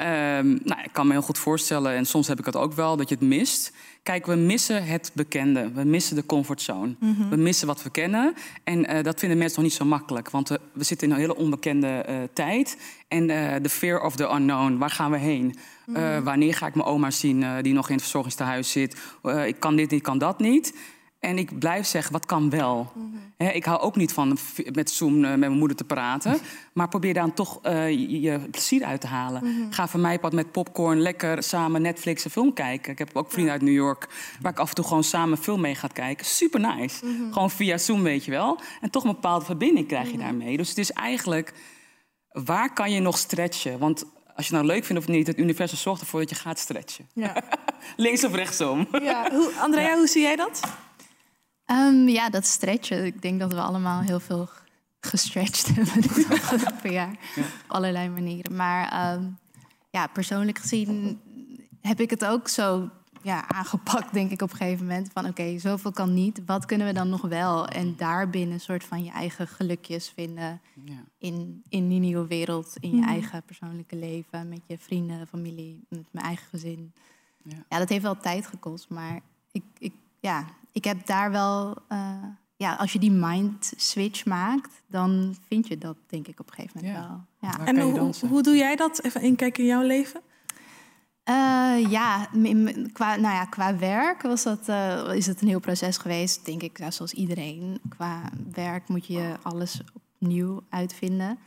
Nou, 0.05 0.81
ik 0.85 0.93
kan 0.93 1.07
me 1.07 1.13
heel 1.13 1.23
goed 1.23 1.39
voorstellen, 1.39 1.93
en 1.95 2.07
soms 2.07 2.29
heb 2.29 2.39
ik 2.39 2.45
het 2.45 2.57
ook 2.57 2.73
wel, 2.73 2.97
dat 2.97 3.09
je 3.09 3.15
het 3.15 3.25
mist. 3.25 3.73
Kijk, 4.03 4.27
we 4.27 4.35
missen 4.35 4.85
het 4.87 5.11
bekende. 5.15 5.71
We 5.75 5.85
missen 5.85 6.17
de 6.17 6.27
comfortzone. 6.27 6.95
Mhm. 7.01 7.29
We 7.29 7.37
missen 7.37 7.67
wat 7.67 7.83
we 7.83 7.91
kennen. 7.91 8.35
En 8.65 8.87
eh, 8.87 9.03
dat 9.03 9.19
vinden 9.19 9.39
mensen 9.39 9.61
nog 9.63 9.71
niet 9.71 9.79
zo 9.79 9.85
makkelijk. 9.85 10.31
Want 10.31 10.49
we, 10.49 10.61
we 10.73 10.85
zitten 10.85 11.07
in 11.09 11.15
een 11.15 11.21
hele 11.21 11.37
onbekende 11.37 11.87
eh, 11.89 12.17
tijd. 12.33 12.77
En 13.09 13.31
eh, 13.31 13.63
de 13.63 13.69
fear 13.69 14.01
of 14.01 14.17
the 14.17 14.25
unknown. 14.35 14.79
Waar 14.79 14.91
gaan 14.91 15.11
we 15.11 15.19
heen? 15.19 15.55
Eh, 15.87 15.95
Mhm. 16.03 16.23
wanneer 16.23 16.55
ga 16.55 16.67
ik 16.67 16.75
mijn 16.75 16.87
oma 16.89 17.11
zien 17.11 17.43
eh, 17.43 17.51
die 17.63 17.73
nog 17.73 17.87
in 17.89 17.93
het 17.95 18.03
verzorgingstehuis 18.03 18.71
zit? 18.71 18.97
Eh, 19.23 19.47
ik 19.47 19.61
kan 19.61 19.77
dit 19.77 19.91
niet, 19.91 19.99
ik 19.99 20.03
kan 20.03 20.19
dat 20.19 20.39
niet. 20.39 20.75
En 21.19 21.39
ik 21.39 21.59
blijf 21.59 21.87
zeggen, 21.87 22.13
wat 22.13 22.27
kan 22.27 22.51
wel? 22.51 22.93
Hè, 23.37 23.51
ik 23.51 23.65
hou 23.65 23.81
ook 23.81 23.97
niet 23.97 24.13
van 24.13 24.39
met 24.73 24.91
Zoom 24.91 25.25
eh, 25.25 25.31
met 25.31 25.39
mijn 25.39 25.53
moeder 25.53 25.77
te 25.77 25.85
praten. 25.85 26.39
Maar 26.73 26.89
probeer 26.89 27.15
dan 27.15 27.35
toch 27.35 27.59
eh, 27.63 27.91
je, 27.91 28.21
je 28.21 28.39
plezier 28.39 28.85
uit 28.85 29.01
te 29.01 29.07
halen. 29.07 29.45
Mhm. 29.45 29.73
Ga 29.73 29.89
van 29.89 30.01
mij 30.01 30.19
pad 30.19 30.33
met 30.33 30.53
popcorn 30.53 31.01
lekker 31.01 31.43
samen 31.43 31.83
Netflix 31.83 32.25
een 32.25 32.31
film 32.31 32.53
kijken. 32.53 32.93
Ik 32.93 32.99
heb 32.99 33.11
ook 33.17 33.33
vrienden 33.33 33.53
uit 33.53 33.63
New 33.63 33.75
York... 33.75 34.09
waar 34.41 34.53
ik 34.53 34.59
af 34.59 34.69
en 34.69 34.75
toe 34.75 34.85
gewoon 34.85 35.05
samen 35.05 35.37
een 35.37 35.43
film 35.43 35.61
mee 35.61 35.75
ga 35.75 35.89
kijken. 35.93 36.27
Super 36.27 36.61
nice. 36.61 37.07
Mhm. 37.07 37.33
Gewoon 37.33 37.51
via 37.51 37.79
Zoom, 37.79 38.03
weet 38.03 38.25
je 38.25 38.31
wel. 38.31 38.61
En 38.81 38.91
toch 38.91 39.05
een 39.05 39.13
bepaalde 39.13 39.45
verbinding 39.45 39.87
krijg 39.87 40.11
je 40.11 40.19
daarmee. 40.19 40.57
Dus 40.57 40.69
het 40.69 40.79
is 40.79 40.93
eigenlijk... 40.93 41.55
waar 42.29 42.73
kan 42.73 42.93
je 42.93 43.01
nog 43.01 43.19
stretchen? 43.19 43.79
Want 43.79 44.05
als 44.35 44.49
je 44.49 44.55
het 44.55 44.63
nou 44.63 44.67
leuk 44.67 44.85
vindt 44.85 45.03
of 45.03 45.09
niet... 45.09 45.27
het 45.27 45.39
universum 45.39 45.79
zorgt 45.79 46.01
ervoor 46.01 46.21
dat 46.21 46.31
je 46.31 46.37
gaat 46.37 46.59
stretchen. 46.59 47.09
Ja. 47.13 47.43
Links 47.97 48.25
of 48.25 48.35
rechtsom. 48.35 48.89
Ja, 49.03 49.31
hoe, 49.31 49.53
Andrea, 49.61 49.97
hoe 49.97 50.07
zie 50.07 50.23
jij 50.23 50.37
dat? 50.37 50.61
Ehm, 51.69 52.09
ja, 52.09 52.31
dat 52.31 52.47
stretchen. 52.47 53.05
Ik 53.05 53.23
denk 53.23 53.41
dat 53.41 53.53
we 53.53 53.61
allemaal 53.61 54.01
heel 54.01 54.21
veel 54.21 54.49
gestretched 55.01 55.67
hebben 55.77 56.01
dit 56.01 56.27
afgelopen 56.31 56.93
jaar. 56.93 57.17
Op 57.37 57.45
allerlei 57.67 58.09
manieren. 58.09 58.57
Maar 58.57 58.89
ehm, 58.93 59.25
ja, 59.91 60.07
persoonlijk 60.07 60.59
gezien 60.59 61.21
heb 61.81 62.01
ik 62.01 62.11
het 62.11 62.25
ook 62.25 62.49
zo 62.49 62.91
ja, 63.23 63.49
aangepakt, 63.49 64.13
denk 64.13 64.31
ik, 64.31 64.43
op 64.43 64.51
een 64.51 64.57
gegeven 64.57 64.87
moment. 64.87 65.11
Van 65.13 65.27
oké, 65.27 65.59
zoveel 65.59 65.93
kan 65.93 66.15
niet. 66.15 66.41
Wat 66.47 66.65
kunnen 66.65 66.87
we 66.87 66.93
dan 66.93 67.09
nog 67.09 67.21
wel? 67.23 67.67
En 67.67 67.97
daarbinnen 67.97 68.55
een 68.55 68.61
soort 68.61 68.85
van 68.85 69.05
je 69.05 69.11
eigen 69.11 69.49
gelukjes 69.49 70.09
vinden. 70.09 70.61
In, 71.19 71.63
in 71.69 71.89
die 71.89 71.99
nieuwe 72.01 72.27
wereld, 72.27 72.77
in 72.81 72.91
je 72.91 72.97
Mhm. 73.01 73.09
eigen 73.09 73.43
persoonlijke 73.43 73.97
leven. 73.97 74.49
Met 74.49 74.61
je 74.67 74.79
vrienden, 74.79 75.27
familie, 75.27 75.85
met 75.89 76.05
mijn 76.11 76.27
eigen 76.27 76.47
gezin. 76.49 76.93
Ja. 77.43 77.57
Ja, 77.69 77.79
dat 77.79 77.89
heeft 77.89 78.03
wel 78.03 78.19
tijd 78.19 78.47
gekost. 78.47 78.89
Maar 78.89 79.21
ik, 79.53 79.65
ik, 79.79 79.93
ja, 80.21 80.45
ik 80.73 80.85
heb 80.85 81.07
daar 81.07 81.31
wel... 81.31 81.77
eh, 81.89 82.23
ja, 82.59 82.75
als 82.75 82.93
je 82.93 82.99
die 82.99 83.11
mind 83.11 83.73
switch 83.77 84.25
maakt, 84.25 84.83
dan 84.87 85.37
vind 85.49 85.69
je 85.69 85.79
dat 85.79 85.97
denk 86.07 86.29
ik 86.29 86.41
op 86.41 86.49
een 86.49 86.55
gegeven 86.55 86.81
moment 86.81 86.99
wel. 86.99 87.21
Ja. 87.51 87.67
En 87.67 87.81
hoe, 87.81 88.13
hoe 88.29 88.43
doe 88.43 88.57
jij 88.57 88.77
dat? 88.77 89.03
Even 89.03 89.21
inkijken 89.21 89.63
in 89.63 89.69
jouw 89.69 89.83
leven. 89.83 90.21
Eh, 91.23 91.91
ja, 91.91 92.29
qua, 92.93 93.17
nou 93.17 93.35
ja, 93.35 93.45
qua 93.45 93.77
werk 93.77 94.23
was 94.23 94.43
dat, 94.43 94.69
eh, 94.69 95.15
is 95.15 95.27
het 95.27 95.41
een 95.41 95.49
heel 95.49 95.61
proces 95.61 95.97
geweest, 95.97 96.45
denk 96.45 96.63
ik, 96.63 96.79
ja, 96.79 96.91
zoals 96.91 97.13
iedereen. 97.13 97.81
Qua 97.89 98.23
werk 98.53 98.89
moet 98.89 99.07
je 99.07 99.35
alles 99.43 99.81
opnieuw 99.93 100.63
uitvinden. 100.69 101.39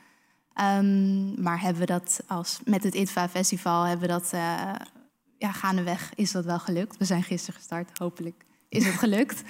Ehm, 0.53 1.41
maar 1.41 1.61
hebben 1.61 1.81
we 1.81 1.87
dat 1.87 2.23
als 2.27 2.59
met 2.63 2.83
het 2.83 2.95
ITVA 2.95 3.29
Festival 3.29 3.83
hebben 3.83 4.07
we 4.07 4.13
dat 4.13 4.33
eh, 4.33 4.71
ja, 5.37 5.51
gaandeweg 5.51 6.11
is 6.15 6.31
dat 6.31 6.45
wel 6.45 6.59
gelukt. 6.59 6.97
We 6.97 7.05
zijn 7.05 7.23
gisteren 7.23 7.59
gestart, 7.59 7.97
hopelijk 7.97 8.45
is 8.71 8.85
het 8.85 8.95
gelukt. 8.95 9.43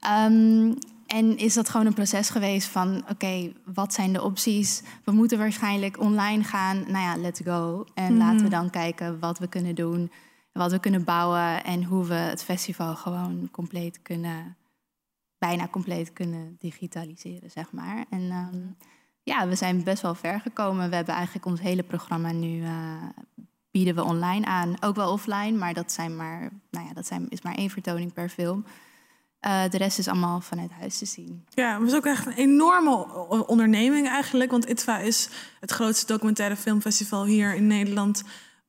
Ehm, 0.00 0.72
en 1.06 1.36
is 1.38 1.54
dat 1.54 1.68
gewoon 1.68 1.86
een 1.86 1.94
proces 1.94 2.30
geweest 2.30 2.68
van, 2.68 3.04
oké, 3.10 3.52
wat 3.64 3.92
zijn 3.92 4.12
de 4.12 4.22
opties? 4.22 4.82
We 5.04 5.12
moeten 5.12 5.38
waarschijnlijk 5.38 6.00
online 6.00 6.44
gaan. 6.44 6.76
Nou 6.76 7.04
ja, 7.04 7.16
let's 7.16 7.40
go. 7.44 7.86
En 7.94 8.12
Mhm. 8.16 8.22
laten 8.22 8.42
we 8.42 8.48
dan 8.50 8.70
kijken 8.70 9.18
wat 9.18 9.38
we 9.38 9.46
kunnen 9.48 9.74
doen, 9.74 10.10
wat 10.52 10.70
we 10.72 10.78
kunnen 10.78 11.04
bouwen 11.04 11.64
en 11.64 11.84
hoe 11.84 12.04
we 12.06 12.14
het 12.14 12.44
festival 12.44 12.94
gewoon 12.96 13.48
compleet 13.50 14.02
kunnen, 14.02 14.56
bijna 15.38 15.68
compleet 15.68 16.12
kunnen 16.12 16.56
digitaliseren, 16.58 17.50
zeg 17.50 17.72
maar. 17.72 18.04
En 18.10 18.30
ehm, 18.30 18.60
ja, 19.22 19.48
we 19.48 19.54
zijn 19.54 19.84
best 19.84 20.02
wel 20.02 20.14
ver 20.14 20.40
gekomen. 20.40 20.88
We 20.88 20.94
hebben 20.96 21.14
eigenlijk 21.14 21.46
ons 21.46 21.60
hele 21.60 21.82
programma 21.82 22.32
nu 22.32 22.62
eh, 22.62 23.02
bieden 23.72 23.94
we 23.94 24.04
online 24.04 24.46
aan. 24.46 24.76
Ook 24.80 24.96
wel 24.96 25.12
offline, 25.12 25.52
maar 25.52 25.74
dat, 25.74 25.92
zijn 25.92 26.16
maar, 26.16 26.50
nou 26.70 26.86
ja, 26.86 26.92
dat 26.92 27.06
zijn, 27.06 27.26
is 27.28 27.42
maar 27.42 27.54
één 27.54 27.70
vertoning 27.70 28.12
per 28.12 28.28
film. 28.28 28.64
Eh, 29.40 29.62
de 29.70 29.76
rest 29.76 29.98
is 29.98 30.08
allemaal 30.08 30.40
vanuit 30.40 30.70
huis 30.70 30.98
te 30.98 31.06
zien. 31.06 31.44
Ja, 31.48 31.78
het 31.78 31.88
is 31.88 31.94
ook 31.94 32.06
echt 32.06 32.26
een 32.26 32.32
enorme 32.32 33.06
onderneming 33.46 34.08
eigenlijk. 34.08 34.50
Want 34.50 34.68
ITVA 34.68 34.98
is 34.98 35.28
het 35.60 35.70
grootste 35.70 36.06
documentaire 36.06 36.56
filmfestival 36.56 37.24
hier 37.24 37.54
in 37.54 37.66
Nederland. 37.66 38.22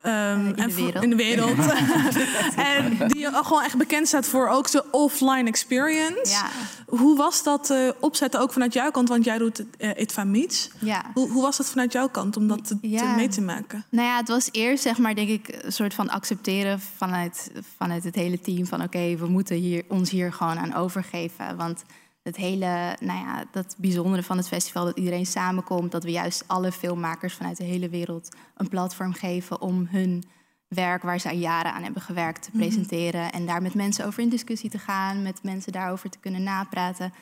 Ehm, 0.03 0.47
in 0.47 0.67
de 0.67 0.75
wereld. 0.75 1.03
In 1.03 1.09
de 1.09 1.15
wereld. 1.15 1.57
en 2.73 3.07
die 3.07 3.27
gewoon 3.31 3.63
echt 3.63 3.77
bekend 3.77 4.07
staat 4.07 4.25
voor 4.25 4.47
ook 4.47 4.67
zijn 4.67 4.83
offline 4.91 5.47
experience. 5.47 6.31
Ja. 6.31 6.49
Hoe 6.87 7.17
was 7.17 7.43
dat 7.43 7.69
eh, 7.69 7.89
opzetten 7.99 8.39
ook 8.39 8.53
vanuit 8.53 8.73
jouw 8.73 8.91
kant? 8.91 9.09
Want 9.09 9.23
jij 9.23 9.37
doet 9.37 9.63
eh 9.77 9.89
ITVA 9.97 10.23
Meets. 10.23 10.69
Ja. 10.79 11.03
Hoe, 11.13 11.29
hoe 11.29 11.41
was 11.41 11.57
dat 11.57 11.69
vanuit 11.69 11.91
jouw 11.91 12.09
kant 12.09 12.37
om 12.37 12.47
dat 12.47 12.67
te, 12.67 12.77
mee 13.15 13.27
te 13.27 13.41
maken? 13.41 13.85
Nou 13.89 14.07
ja, 14.07 14.17
het 14.17 14.27
was 14.27 14.49
eerst 14.51 14.83
zeg 14.83 14.97
maar 14.97 15.15
denk 15.15 15.29
ik 15.29 15.59
een 15.61 15.73
soort 15.73 15.93
van 15.93 16.09
accepteren 16.09 16.79
vanuit, 16.97 17.51
vanuit 17.77 18.03
het 18.03 18.15
hele 18.15 18.39
team 18.39 18.65
van 18.65 18.83
oké, 18.83 19.15
we 19.15 19.27
moeten 19.27 19.55
hier, 19.55 19.83
ons 19.87 20.09
hier 20.09 20.33
gewoon 20.33 20.57
aan 20.57 20.73
overgeven. 20.73 21.57
Want 21.57 21.83
het 22.23 22.35
hele, 22.35 22.95
nou 22.99 23.19
ja, 23.19 23.43
dat 23.51 23.75
bijzondere 23.77 24.23
van 24.23 24.37
het 24.37 24.47
festival, 24.47 24.85
dat 24.85 24.97
iedereen 24.97 25.25
samenkomt, 25.25 25.91
dat 25.91 26.03
we 26.03 26.11
juist 26.11 26.43
alle 26.47 26.71
filmmakers 26.71 27.33
vanuit 27.33 27.57
de 27.57 27.63
hele 27.63 27.89
wereld 27.89 28.35
een 28.57 28.67
platform 28.69 29.13
geven 29.13 29.61
om 29.61 29.87
hun 29.89 30.23
werk 30.67 31.03
waar 31.03 31.19
ze 31.19 31.29
al 31.29 31.35
jaren 31.35 31.73
aan 31.73 31.83
hebben 31.83 32.01
gewerkt 32.01 32.41
te 32.43 32.49
Mhm. 32.53 32.57
presenteren 32.59 33.31
en 33.31 33.45
daar 33.45 33.61
met 33.61 33.73
mensen 33.73 34.05
over 34.05 34.23
in 34.23 34.29
discussie 34.29 34.69
te 34.69 34.77
gaan, 34.79 35.21
met 35.21 35.43
mensen 35.43 35.71
daarover 35.71 36.09
te 36.09 36.19
kunnen 36.19 36.43
napraten. 36.43 37.13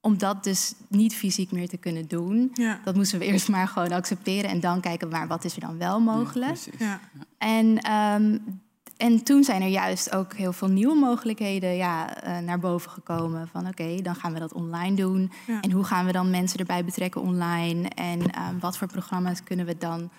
Om 0.00 0.18
dat 0.18 0.44
dus 0.44 0.74
niet 0.88 1.14
fysiek 1.14 1.52
meer 1.52 1.68
te 1.68 1.76
kunnen 1.76 2.08
doen, 2.08 2.50
Ja. 2.54 2.80
dat 2.84 2.94
moesten 2.94 3.18
we 3.18 3.24
eerst 3.24 3.48
maar 3.48 3.68
gewoon 3.68 3.92
accepteren 3.92 4.50
en 4.50 4.60
dan 4.60 4.80
kijken, 4.80 5.08
maar 5.08 5.26
wat 5.28 5.44
is 5.44 5.54
er 5.54 5.60
dan 5.60 5.78
wel 5.78 6.00
mogelijk? 6.00 6.58
Ja. 6.78 7.00
En, 7.38 7.78
ehm, 7.78 8.38
en 9.00 9.22
toen 9.22 9.44
zijn 9.44 9.62
er 9.62 9.68
juist 9.68 10.14
ook 10.14 10.34
heel 10.34 10.52
veel 10.52 10.68
nieuwe 10.68 10.94
mogelijkheden 10.94 11.76
ja, 11.76 12.22
eh, 12.22 12.38
naar 12.38 12.58
boven 12.58 12.90
gekomen. 12.90 13.48
Van 13.48 13.66
oké, 13.66 14.02
dan 14.02 14.14
gaan 14.14 14.32
we 14.32 14.38
dat 14.38 14.52
online 14.52 14.96
doen. 14.96 15.32
Ja. 15.46 15.60
En 15.60 15.70
hoe 15.70 15.84
gaan 15.84 16.06
we 16.06 16.12
dan 16.12 16.30
mensen 16.30 16.58
erbij 16.58 16.84
betrekken 16.84 17.20
online? 17.20 17.88
En 17.88 18.30
ehm, 18.30 18.58
wat 18.58 18.78
voor 18.78 18.88
programma's 18.88 19.42
kunnen 19.42 19.66
we 19.66 19.76
dan... 19.78 20.10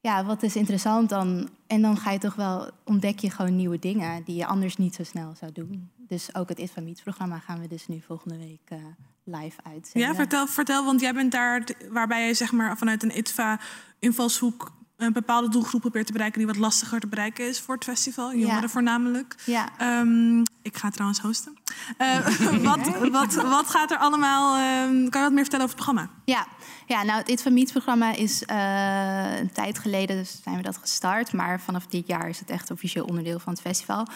Ja, 0.00 0.24
wat 0.24 0.42
is 0.42 0.56
interessant 0.56 1.08
dan? 1.08 1.48
En 1.66 1.82
dan 1.82 1.96
ga 1.96 2.10
je 2.10 2.18
toch 2.18 2.34
wel, 2.34 2.70
ontdek 2.84 3.18
je 3.18 3.30
gewoon 3.30 3.56
nieuwe 3.56 3.78
dingen... 3.78 4.24
die 4.24 4.36
je 4.36 4.46
anders 4.46 4.76
niet 4.76 4.94
zo 4.94 5.04
snel 5.04 5.34
zou 5.38 5.52
doen. 5.52 5.90
Dus 5.96 6.34
ook 6.34 6.48
het 6.48 6.58
ITVA 6.58 6.80
Meets 6.80 7.02
programma 7.02 7.38
gaan 7.38 7.60
we 7.60 7.68
dus 7.68 7.88
nu 7.88 8.00
volgende 8.06 8.38
week 8.38 8.62
eh, 8.64 8.78
live 9.24 9.60
uitzenden. 9.62 10.08
Ja, 10.08 10.14
vertel, 10.14 10.46
vertel, 10.46 10.84
want 10.84 11.00
jij 11.00 11.14
bent 11.14 11.32
daar 11.32 11.68
waarbij 11.90 12.26
je 12.26 12.34
zeg 12.34 12.52
maar 12.52 12.78
vanuit 12.78 13.02
een 13.02 13.18
ITVA 13.18 13.60
invalshoek 13.98 14.72
een 14.96 15.12
bepaalde 15.12 15.48
doelgroep 15.48 15.80
probeert 15.80 16.06
te 16.06 16.12
bereiken 16.12 16.38
die 16.38 16.46
wat 16.46 16.56
lastiger 16.56 17.00
te 17.00 17.06
bereiken 17.06 17.48
is 17.48 17.60
voor 17.60 17.74
het 17.74 17.84
festival. 17.84 18.34
Jongeren 18.34 18.62
Ja. 18.62 18.68
voornamelijk. 18.68 19.34
Ja. 19.44 19.68
Ehm, 19.78 20.38
ik 20.62 20.76
ga 20.76 20.90
trouwens 20.90 21.20
hosten. 21.20 21.56
Eh, 21.98 22.26
wat, 22.70 23.10
wat, 23.10 23.34
wat 23.34 23.70
gaat 23.70 23.90
er 23.90 23.98
allemaal... 23.98 24.56
ehm, 24.56 25.08
kan 25.08 25.20
je 25.20 25.26
wat 25.26 25.32
meer 25.32 25.42
vertellen 25.42 25.64
over 25.64 25.76
het 25.76 25.84
programma? 25.84 26.10
Ja, 26.24 26.46
ja 26.86 27.02
nou, 27.02 27.18
het 27.18 27.28
It 27.28 27.42
Van 27.42 27.52
Meets 27.52 27.72
programma 27.72 28.14
is 28.14 28.44
eh, 28.44 29.38
een 29.38 29.52
tijd 29.52 29.78
geleden 29.78 30.16
dus 30.16 30.40
zijn 30.42 30.56
we 30.56 30.62
dat 30.62 30.76
gestart. 30.76 31.32
Maar 31.32 31.60
vanaf 31.60 31.86
dit 31.86 32.06
jaar 32.06 32.28
is 32.28 32.38
het 32.38 32.50
echt 32.50 32.70
officieel 32.70 33.04
onderdeel 33.04 33.38
van 33.38 33.52
het 33.52 33.62
festival. 33.62 34.06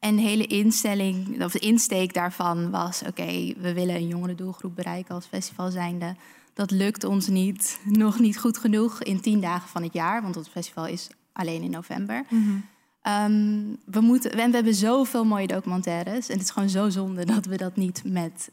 En 0.00 0.16
de 0.16 0.22
hele 0.22 0.46
instelling, 0.46 1.44
of 1.44 1.52
de 1.52 1.58
insteek 1.58 2.14
daarvan 2.14 2.70
was... 2.70 3.02
oké, 3.06 3.54
we 3.58 3.72
willen 3.74 3.94
een 3.94 4.06
jongere 4.06 4.34
doelgroep 4.34 4.76
bereiken 4.76 5.14
als 5.14 5.26
festival 5.26 5.70
zijnde. 5.70 6.14
Dat 6.58 6.70
lukt 6.70 7.04
ons 7.04 7.28
niet, 7.28 7.80
nog 7.84 8.18
niet 8.18 8.38
goed 8.38 8.58
genoeg 8.58 9.02
in 9.02 9.20
tien 9.20 9.40
dagen 9.40 9.68
van 9.68 9.82
het 9.82 9.92
jaar. 9.92 10.22
Want 10.22 10.34
het 10.34 10.48
festival 10.48 10.86
is 10.86 11.08
alleen 11.32 11.62
in 11.62 11.70
november. 11.70 12.24
Ehm, 13.02 13.62
we, 13.84 14.00
moeten, 14.00 14.30
en 14.30 14.48
we 14.48 14.54
hebben 14.54 14.74
zoveel 14.74 15.24
mooie 15.24 15.46
documentaires. 15.46 16.28
En 16.28 16.34
het 16.34 16.42
is 16.42 16.50
gewoon 16.50 16.68
zo 16.68 16.88
zonde 16.88 17.24
dat 17.24 17.46
we 17.46 17.56
dat 17.56 17.76
niet 17.76 18.02
met 18.04 18.50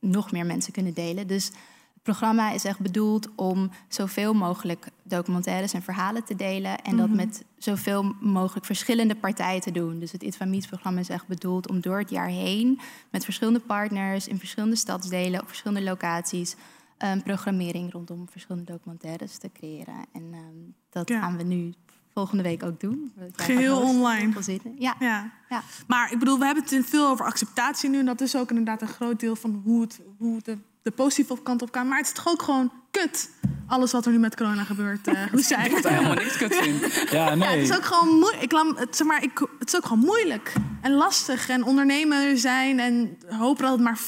nog 0.00 0.32
meer 0.32 0.46
mensen 0.46 0.72
kunnen 0.72 0.94
delen. 0.94 1.26
Dus 1.26 1.46
het 1.46 2.02
programma 2.02 2.52
is 2.52 2.64
echt 2.64 2.78
bedoeld 2.78 3.28
om 3.34 3.70
zoveel 3.88 4.34
mogelijk 4.34 4.86
documentaires 5.02 5.72
en 5.72 5.82
verhalen 5.82 6.24
te 6.24 6.36
delen. 6.36 6.82
En 6.82 6.96
dat 6.96 7.08
Mhm. 7.08 7.16
met 7.16 7.44
zoveel 7.58 8.14
mogelijk 8.20 8.66
verschillende 8.66 9.14
partijen 9.14 9.60
te 9.60 9.70
doen. 9.70 9.98
Dus 9.98 10.12
het 10.12 10.22
It 10.22 10.36
Van 10.36 10.50
Meets 10.50 10.66
programma 10.66 11.00
is 11.00 11.08
echt 11.08 11.26
bedoeld 11.26 11.68
om 11.68 11.80
door 11.80 11.98
het 11.98 12.10
jaar 12.10 12.28
heen... 12.28 12.80
met 13.10 13.24
verschillende 13.24 13.60
partners 13.60 14.28
in 14.28 14.38
verschillende 14.38 14.76
stadsdelen... 14.76 15.40
op 15.40 15.48
verschillende 15.48 15.82
locaties... 15.82 16.56
een 16.98 17.22
programmering 17.22 17.92
rondom 17.92 18.28
verschillende 18.30 18.72
documentaires 18.72 19.38
te 19.38 19.50
creëren. 19.52 19.94
En 20.12 20.28
ehm, 20.32 20.42
dat 20.90 21.08
Ja. 21.08 21.20
gaan 21.20 21.36
we 21.36 21.42
nu 21.42 21.72
volgende 22.12 22.42
week 22.42 22.62
ook 22.62 22.80
doen. 22.80 23.12
Geheel 23.32 23.80
online. 23.80 24.32
Ja. 24.78 24.94
Ja. 24.98 25.32
Ja. 25.48 25.62
Maar 25.86 26.12
ik 26.12 26.18
bedoel, 26.18 26.38
we 26.38 26.44
hebben 26.44 26.64
het 26.68 26.86
veel 26.86 27.08
over 27.08 27.24
acceptatie 27.26 27.90
nu. 27.90 27.98
En 27.98 28.04
dat 28.06 28.20
is 28.20 28.36
ook 28.36 28.48
inderdaad 28.50 28.82
een 28.82 28.88
groot 28.88 29.20
deel 29.20 29.36
van 29.36 29.60
hoe, 29.64 29.80
het, 29.80 30.00
hoe 30.18 30.40
de, 30.42 30.58
de 30.82 30.90
positieve 30.90 31.42
kant 31.42 31.62
op 31.62 31.72
kan. 31.72 31.88
Maar 31.88 31.98
het 31.98 32.06
is 32.06 32.12
toch 32.12 32.28
ook 32.28 32.42
gewoon 32.42 32.72
kut. 32.90 33.30
Alles 33.66 33.92
wat 33.92 34.06
er 34.06 34.12
nu 34.12 34.18
met 34.18 34.36
corona 34.36 34.64
gebeurt. 34.64 35.06
eh 35.08 35.22
hoe 35.30 35.40
zei 35.42 35.64
Ik 35.76 35.84
helemaal 35.84 36.14
niks 36.14 36.36
kut 36.36 36.54
vind. 36.56 37.10
Ja, 37.10 37.26
Ja, 37.28 37.34
nee. 37.34 37.48
het 37.48 37.68
is 37.70 37.76
ook 37.76 37.84
gewoon 37.84 38.18
moeilijk. 38.18 38.42
Ik, 38.42 38.52
het, 38.76 38.96
zeg 38.96 39.06
maar, 39.06 39.22
ik, 39.22 39.38
het 39.58 39.68
is 39.68 39.76
ook 39.76 39.86
gewoon 39.86 40.04
moeilijk 40.04 40.52
en 40.80 40.92
lastig. 40.92 41.48
En 41.48 41.64
ondernemer 41.64 42.38
zijn 42.38 42.80
en 42.80 43.18
hopen 43.28 43.62
dat 43.62 43.72
het 43.72 43.80
maar 43.82 43.98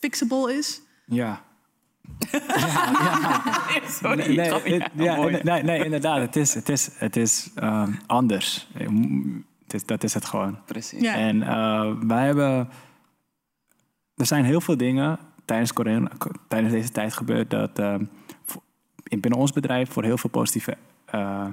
fixable 0.00 0.54
is. 0.56 0.80
Ja. 1.06 1.44
Sorry, 4.00 4.16
nee, 4.26 4.36
nee, 4.36 4.46
grapje. 4.48 4.72
het- 4.74 4.90
ja, 4.94 5.16
mooi. 5.16 5.32
nee, 5.32 5.42
nee, 5.42 5.62
nee, 5.62 5.84
inderdaad. 5.84 6.20
Het 6.20 6.36
is, 6.36 6.54
het 6.54 6.68
is, 6.68 6.90
het 6.98 7.16
is 7.16 7.50
ehm, 7.54 7.92
anders. 8.06 8.68
M- 8.88 9.44
Het 9.62 9.74
is, 9.74 9.84
dat 9.86 10.04
is 10.04 10.14
het 10.14 10.24
gewoon. 10.24 10.58
Precies. 10.66 11.00
Ja. 11.00 11.14
En 11.14 11.42
eh, 11.42 11.92
wij 12.06 12.24
hebben... 12.26 12.68
Er 14.14 14.26
zijn 14.26 14.44
heel 14.44 14.60
veel 14.60 14.76
dingen 14.76 15.18
tijdens, 15.44 15.72
corona, 15.72 16.10
tijdens 16.48 16.72
deze 16.72 16.90
tijd 16.90 17.12
gebeurd... 17.12 17.50
dat 17.50 17.78
ehm, 17.78 18.04
in- 19.02 19.20
binnen 19.20 19.40
ons 19.40 19.52
bedrijf 19.52 19.92
voor 19.92 20.04
heel 20.04 20.18
veel 20.18 20.30
positieve... 20.30 20.76
eh, 21.04 21.46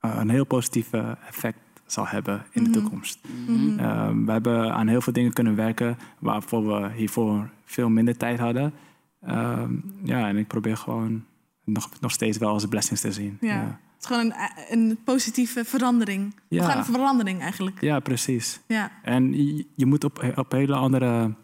eh, 0.00 0.16
een 0.18 0.30
heel 0.30 0.44
positief 0.46 0.92
eh, 0.92 1.10
effect 1.28 1.58
zal 1.86 2.06
hebben 2.06 2.42
in 2.50 2.64
de 2.64 2.70
Mhm. 2.70 2.78
toekomst. 2.78 3.18
Mhm. 3.46 3.78
Ehm, 3.78 4.24
we 4.24 4.32
hebben 4.32 4.74
aan 4.74 4.86
heel 4.88 5.00
veel 5.00 5.12
dingen 5.12 5.32
kunnen 5.32 5.54
werken... 5.56 5.98
waarvoor 6.18 6.66
we 6.80 6.90
hiervoor 6.92 7.48
veel 7.64 7.88
minder 7.88 8.16
tijd 8.16 8.38
hadden. 8.38 8.72
Ehm, 9.20 9.74
ja, 10.02 10.28
en 10.28 10.36
ik 10.36 10.46
probeer 10.46 10.76
gewoon 10.76 11.24
nog, 11.64 11.90
nog 12.00 12.10
steeds 12.12 12.38
wel 12.38 12.48
als 12.48 12.66
blessings 12.66 13.00
te 13.00 13.12
zien. 13.12 13.38
Ja. 13.40 13.54
ja. 13.54 13.80
Het 13.98 14.10
is 14.10 14.16
gewoon 14.16 14.32
een, 14.32 14.88
een 14.88 14.98
positieve 15.04 15.64
verandering. 15.64 16.34
Ja. 16.48 16.64
Gaan 16.64 16.78
een 16.78 16.84
verandering 16.84 17.40
eigenlijk. 17.40 17.80
Ja, 17.80 18.00
precies. 18.00 18.60
Ja. 18.66 18.90
En 19.02 19.46
je, 19.46 19.66
je 19.74 19.86
moet 19.86 20.04
op, 20.04 20.32
op 20.36 20.52
hele 20.52 20.74
andere. 20.74 21.34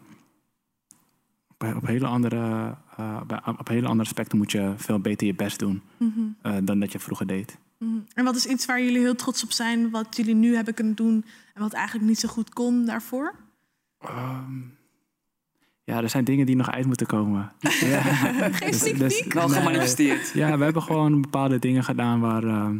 Op, 1.47 1.73
op 1.75 1.85
hele 1.85 2.07
andere. 2.07 2.75
eh, 2.97 3.47
op 3.57 3.67
hele 3.67 3.87
andere 3.87 4.09
aspecten 4.09 4.37
moet 4.37 4.51
je 4.51 4.73
veel 4.77 4.99
beter 4.99 5.27
je 5.27 5.35
best 5.35 5.59
doen. 5.59 5.81
Mhm. 5.97 6.19
eh, 6.41 6.55
dan 6.63 6.79
dat 6.79 6.91
je 6.91 6.99
vroeger 6.99 7.27
deed. 7.27 7.57
Mhm. 7.79 7.97
En 8.13 8.23
wat 8.25 8.35
is 8.35 8.45
iets 8.45 8.65
waar 8.65 8.81
jullie 8.83 8.99
heel 8.99 9.15
trots 9.15 9.43
op 9.43 9.51
zijn, 9.51 9.89
wat 9.89 10.15
jullie 10.17 10.35
nu 10.35 10.55
hebben 10.55 10.73
kunnen 10.73 10.95
doen 10.95 11.25
en 11.53 11.61
wat 11.61 11.73
eigenlijk 11.73 12.07
niet 12.07 12.19
zo 12.19 12.27
goed 12.27 12.49
kon 12.49 12.85
daarvoor? 12.85 13.35
Ehm, 13.99 14.59
ja, 15.85 16.01
er 16.01 16.09
zijn 16.09 16.23
dingen 16.23 16.45
die 16.45 16.55
nog 16.55 16.71
uit 16.71 16.85
moeten 16.85 17.07
komen. 17.07 17.51
ja. 17.91 18.01
Geen 18.01 18.73
sneak 18.73 18.97
peek? 18.97 19.33
Wel 19.33 19.47
nee. 19.47 19.57
gemanifesteerd. 19.57 20.31
Ja, 20.33 20.57
we 20.57 20.63
hebben 20.63 20.81
gewoon 20.83 21.21
bepaalde 21.21 21.59
dingen 21.59 21.83
gedaan 21.83 22.19
waar. 22.19 22.43
ehm, 22.43 22.77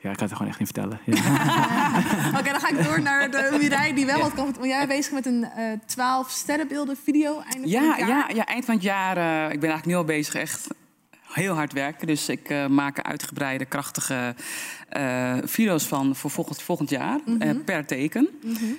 ja, 0.00 0.10
ik 0.10 0.16
kan 0.16 0.26
het 0.26 0.32
gewoon 0.36 0.48
echt 0.48 0.58
niet 0.58 0.70
vertellen. 0.74 1.00
Ja. 1.04 1.12
Oké, 2.38 2.50
dan 2.50 2.60
ga 2.60 2.68
ik 2.68 2.84
door 2.84 3.02
naar 3.02 3.30
de 3.30 3.56
Mirai 3.60 3.94
die 3.94 4.06
wel 4.06 4.20
wat 4.20 4.34
kan. 4.34 4.44
Want 4.44 4.64
jij 4.66 4.76
bent 4.78 4.88
bezig 4.88 5.12
met 5.12 5.26
een 5.26 5.44
eh 5.44 5.72
12 5.86 6.30
sterrenbeelden 6.30 6.96
video 7.04 7.32
einde 7.40 7.50
van 7.60 7.68
Ja, 7.68 7.88
het 7.88 7.98
jaar. 7.98 8.08
ja, 8.08 8.28
ja, 8.34 8.46
eind 8.46 8.64
van 8.64 8.74
het 8.74 8.82
jaar. 8.82 9.16
eh, 9.16 9.52
ik 9.52 9.60
ben 9.60 9.68
eigenlijk 9.70 9.86
nu 9.86 9.94
al 9.94 10.04
bezig 10.04 10.34
echt 10.34 10.66
heel 11.38 11.54
hard 11.54 11.72
werken. 11.72 12.06
Dus 12.06 12.28
ik 12.28 12.48
eh, 12.48 12.66
maak 12.66 13.00
uitgebreide, 13.00 13.64
krachtige 13.64 14.34
eh, 14.88 15.36
video's 15.44 15.84
van 15.84 16.16
voor 16.16 16.30
volgend, 16.30 16.62
volgend 16.62 16.90
jaar. 16.90 17.18
Mhm. 17.24 17.40
eh, 17.40 17.56
per 17.64 17.86
teken. 17.86 18.28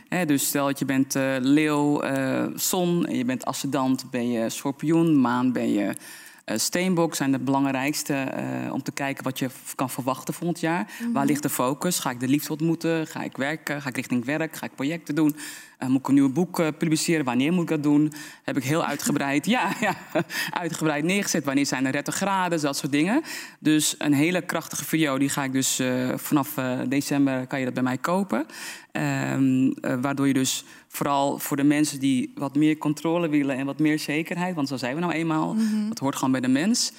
Hè, 0.09 0.25
dus 0.25 0.45
stel 0.45 0.65
dat 0.65 0.79
je 0.79 0.85
bent 0.85 1.13
leeuw, 1.39 2.01
zon, 2.55 3.05
en 3.05 3.17
je 3.17 3.25
bent 3.25 3.45
ascendant, 3.45 4.11
ben 4.11 4.31
je 4.31 4.49
schorpioen, 4.49 5.21
maan 5.21 5.51
ben 5.51 5.73
je 5.73 5.93
steenbok. 6.45 7.15
Zijn 7.15 7.31
de 7.31 7.39
belangrijkste 7.39 8.27
om 8.71 8.83
te 8.83 8.91
kijken 8.91 9.23
wat 9.23 9.39
je 9.39 9.49
kan 9.75 9.89
verwachten 9.89 10.33
volgend 10.33 10.59
jaar. 10.59 10.91
Mhm. 10.99 11.11
Waar 11.11 11.25
ligt 11.25 11.43
de 11.43 11.49
focus? 11.49 11.99
Ga 11.99 12.09
ik 12.09 12.19
de 12.19 12.27
liefde 12.27 12.51
ontmoeten? 12.51 13.07
Ga 13.07 13.23
ik 13.23 13.37
werken? 13.37 13.81
Ga 13.81 13.89
ik 13.89 13.95
richting 13.95 14.25
werk? 14.25 14.55
Ga 14.55 14.65
ik 14.65 14.75
projecten 14.75 15.15
doen? 15.15 15.35
Eh, 15.79 15.87
moet 15.87 15.99
ik 15.99 16.07
een 16.07 16.13
nieuw 16.13 16.31
boek 16.31 16.59
eh, 16.59 16.67
publiceren? 16.77 17.25
Wanneer 17.25 17.53
moet 17.53 17.61
ik 17.61 17.69
dat 17.69 17.83
doen? 17.83 18.13
Heb 18.43 18.57
ik 18.57 18.63
heel 18.63 18.85
uitgebreid, 18.85 19.45
ja, 19.55 19.71
ja, 19.79 19.95
uitgebreid 20.49 21.03
neergezet. 21.03 21.45
Wanneer 21.45 21.65
zijn 21.65 21.85
er 21.85 21.91
retrogrades? 21.91 22.61
Dat 22.61 22.77
soort 22.77 22.91
dingen. 22.91 23.21
Dus 23.59 23.95
een 23.97 24.13
hele 24.13 24.41
krachtige 24.41 24.85
video, 24.85 25.17
die 25.17 25.29
ga 25.29 25.43
ik 25.43 25.51
dus 25.51 25.79
eh, 25.79 26.09
vanaf 26.15 26.53
december 26.87 27.47
kan 27.47 27.59
je 27.59 27.65
dat 27.65 27.73
bij 27.73 27.83
mij 27.83 27.97
kopen. 27.97 28.45
Ehm, 28.91 29.71
eh, 29.81 29.95
waardoor 30.01 30.27
je 30.27 30.33
dus 30.33 30.63
vooral 30.87 31.39
voor 31.39 31.57
de 31.57 31.63
mensen 31.63 31.99
die 31.99 32.31
wat 32.35 32.55
meer 32.55 32.77
controle 32.77 33.29
willen 33.29 33.55
en 33.55 33.65
wat 33.65 33.79
meer 33.79 33.99
zekerheid, 33.99 34.55
want 34.55 34.67
zo 34.67 34.77
zijn 34.77 34.95
we 34.95 35.01
nou 35.01 35.13
eenmaal, 35.13 35.53
Mhm. 35.53 35.87
dat 35.89 35.99
hoort 35.99 36.15
gewoon 36.15 36.31
bij 36.31 36.41
de 36.41 36.47
mens, 36.47 36.91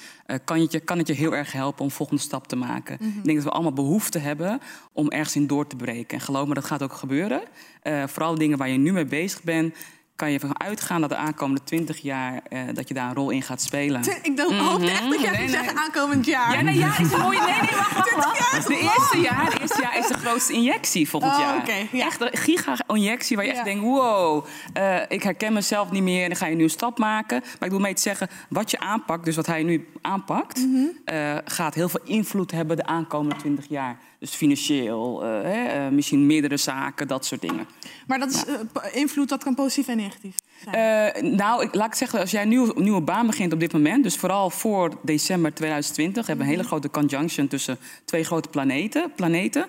kan, 0.43 0.59
het 0.59 0.71
je, 0.71 0.79
kan 0.79 0.97
het 0.97 1.07
je 1.07 1.13
heel 1.13 1.35
erg 1.35 1.51
helpen 1.51 1.83
om 1.83 1.91
volgende 1.91 2.21
stap 2.21 2.47
te 2.47 2.55
maken. 2.55 2.97
Mhm. 2.99 3.17
Ik 3.17 3.23
denk 3.23 3.35
dat 3.35 3.45
we 3.45 3.51
allemaal 3.51 3.73
behoefte 3.73 4.19
hebben 4.19 4.59
om 4.93 5.09
ergens 5.09 5.35
in 5.35 5.47
door 5.47 5.67
te 5.67 5.75
breken. 5.75 6.17
En 6.17 6.23
geloof 6.23 6.47
me, 6.47 6.53
dat 6.53 6.65
gaat 6.65 6.83
ook 6.83 6.93
gebeuren. 6.93 7.41
Eh, 7.81 8.03
vooral 8.07 8.35
dingen 8.35 8.57
waar 8.57 8.69
je 8.69 8.77
nu 8.77 8.91
mee 8.91 9.05
bezig 9.05 9.43
bent, 9.43 9.75
kan 10.21 10.31
je 10.31 10.39
ervan 10.39 10.59
uitgaan 10.61 11.01
dat 11.01 11.09
de 11.09 11.15
aankomende 11.15 11.63
20 11.63 11.97
jaar 12.01 12.41
eh, 12.49 12.59
dat 12.73 12.87
je 12.87 12.93
daar 12.93 13.07
een 13.07 13.13
rol 13.15 13.29
in 13.29 13.41
gaat 13.41 13.61
spelen. 13.61 14.01
Ik 14.23 14.37
dacht, 14.37 14.57
hoopte 14.57 14.89
echt 14.91 15.09
dat 15.09 15.21
jij 15.21 15.31
Mhm. 15.31 15.31
Nee, 15.31 15.37
nee. 15.39 15.49
zeggen 15.49 15.77
aankomend 15.77 16.25
jaar. 16.25 16.53
Ja, 16.53 16.61
nee, 16.61 16.77
ja, 16.77 16.99
is 16.99 17.11
een 17.11 17.19
mooie. 17.19 17.39
Nee, 17.39 17.47
nee, 17.47 17.75
wacht, 17.75 17.93
wacht, 17.93 18.07
20 18.07 18.39
jaar 18.39 18.51
wacht. 18.51 18.57
is 18.57 18.65
De 18.65 18.79
eerste 18.81 19.17
jaar, 19.19 19.49
de 19.49 19.59
eerste 19.61 19.81
jaar 19.81 19.97
is 19.97 20.07
de 20.07 20.13
grootste 20.13 20.53
injectie 20.53 21.09
volgend 21.09 21.33
Oh, 21.33 21.39
jaar. 21.39 21.67
Echt 21.93 22.21
een 22.21 22.29
giga-injectie 22.37 23.35
waar 23.35 23.45
je 23.45 23.51
Ja. 23.51 23.57
echt 23.57 23.65
denkt: 23.67 23.83
wow, 23.83 24.45
eh, 24.73 24.97
ik 25.07 25.23
herken 25.23 25.53
mezelf 25.53 25.91
niet 25.91 26.03
meer. 26.03 26.21
En 26.23 26.27
dan 26.29 26.37
ga 26.37 26.45
je 26.45 26.51
een 26.51 26.57
nieuwe 26.57 26.71
stap 26.71 26.97
maken. 26.99 27.39
Maar 27.39 27.51
ik 27.53 27.59
bedoel 27.59 27.79
mee 27.79 27.93
te 27.93 28.01
zeggen, 28.01 28.27
wat 28.49 28.71
je 28.71 28.79
aanpakt, 28.79 29.25
dus 29.25 29.35
wat 29.35 29.45
hij 29.45 29.63
nu 29.63 29.87
aanpakt, 30.01 30.57
Mhm. 30.57 30.85
eh, 31.05 31.35
gaat 31.45 31.73
heel 31.73 31.89
veel 31.89 32.01
invloed 32.03 32.51
hebben 32.51 32.77
de 32.77 32.85
aankomende 32.85 33.35
20 33.35 33.65
jaar. 33.69 33.97
Dus 34.21 34.35
financieel, 34.35 35.23
eh, 35.23 35.29
hè, 35.29 35.65
eh, 35.65 35.91
misschien 35.91 36.25
meerdere 36.25 36.57
zaken, 36.57 37.07
dat 37.07 37.25
soort 37.25 37.41
dingen. 37.41 37.67
Maar 38.07 38.19
dat 38.19 38.31
is 38.31 38.45
eh, 38.45 38.55
invloed, 38.91 39.29
dat 39.29 39.43
kan 39.43 39.55
positief 39.55 39.87
en 39.87 39.97
negatief. 39.97 40.35
Eh, 40.65 41.21
nou, 41.21 41.63
ik, 41.63 41.75
laat 41.75 41.87
ik 41.87 41.93
zeggen, 41.93 42.19
als 42.19 42.31
jij 42.31 42.41
een 42.41 42.47
nieuwe, 42.47 42.81
nieuwe 42.81 43.01
baan 43.01 43.25
begint 43.25 43.53
op 43.53 43.59
dit 43.59 43.73
moment, 43.73 44.03
dus 44.03 44.17
vooral 44.17 44.49
voor 44.49 44.99
december 45.03 45.53
2020, 45.53 46.27
hebben 46.27 46.45
we 46.45 46.51
een 46.51 46.57
hele 46.57 46.69
grote 46.69 46.89
conjunction 46.89 47.47
tussen 47.47 47.77
twee 48.05 48.23
grote 48.23 48.49
planeten. 48.49 49.11
planeten. 49.15 49.65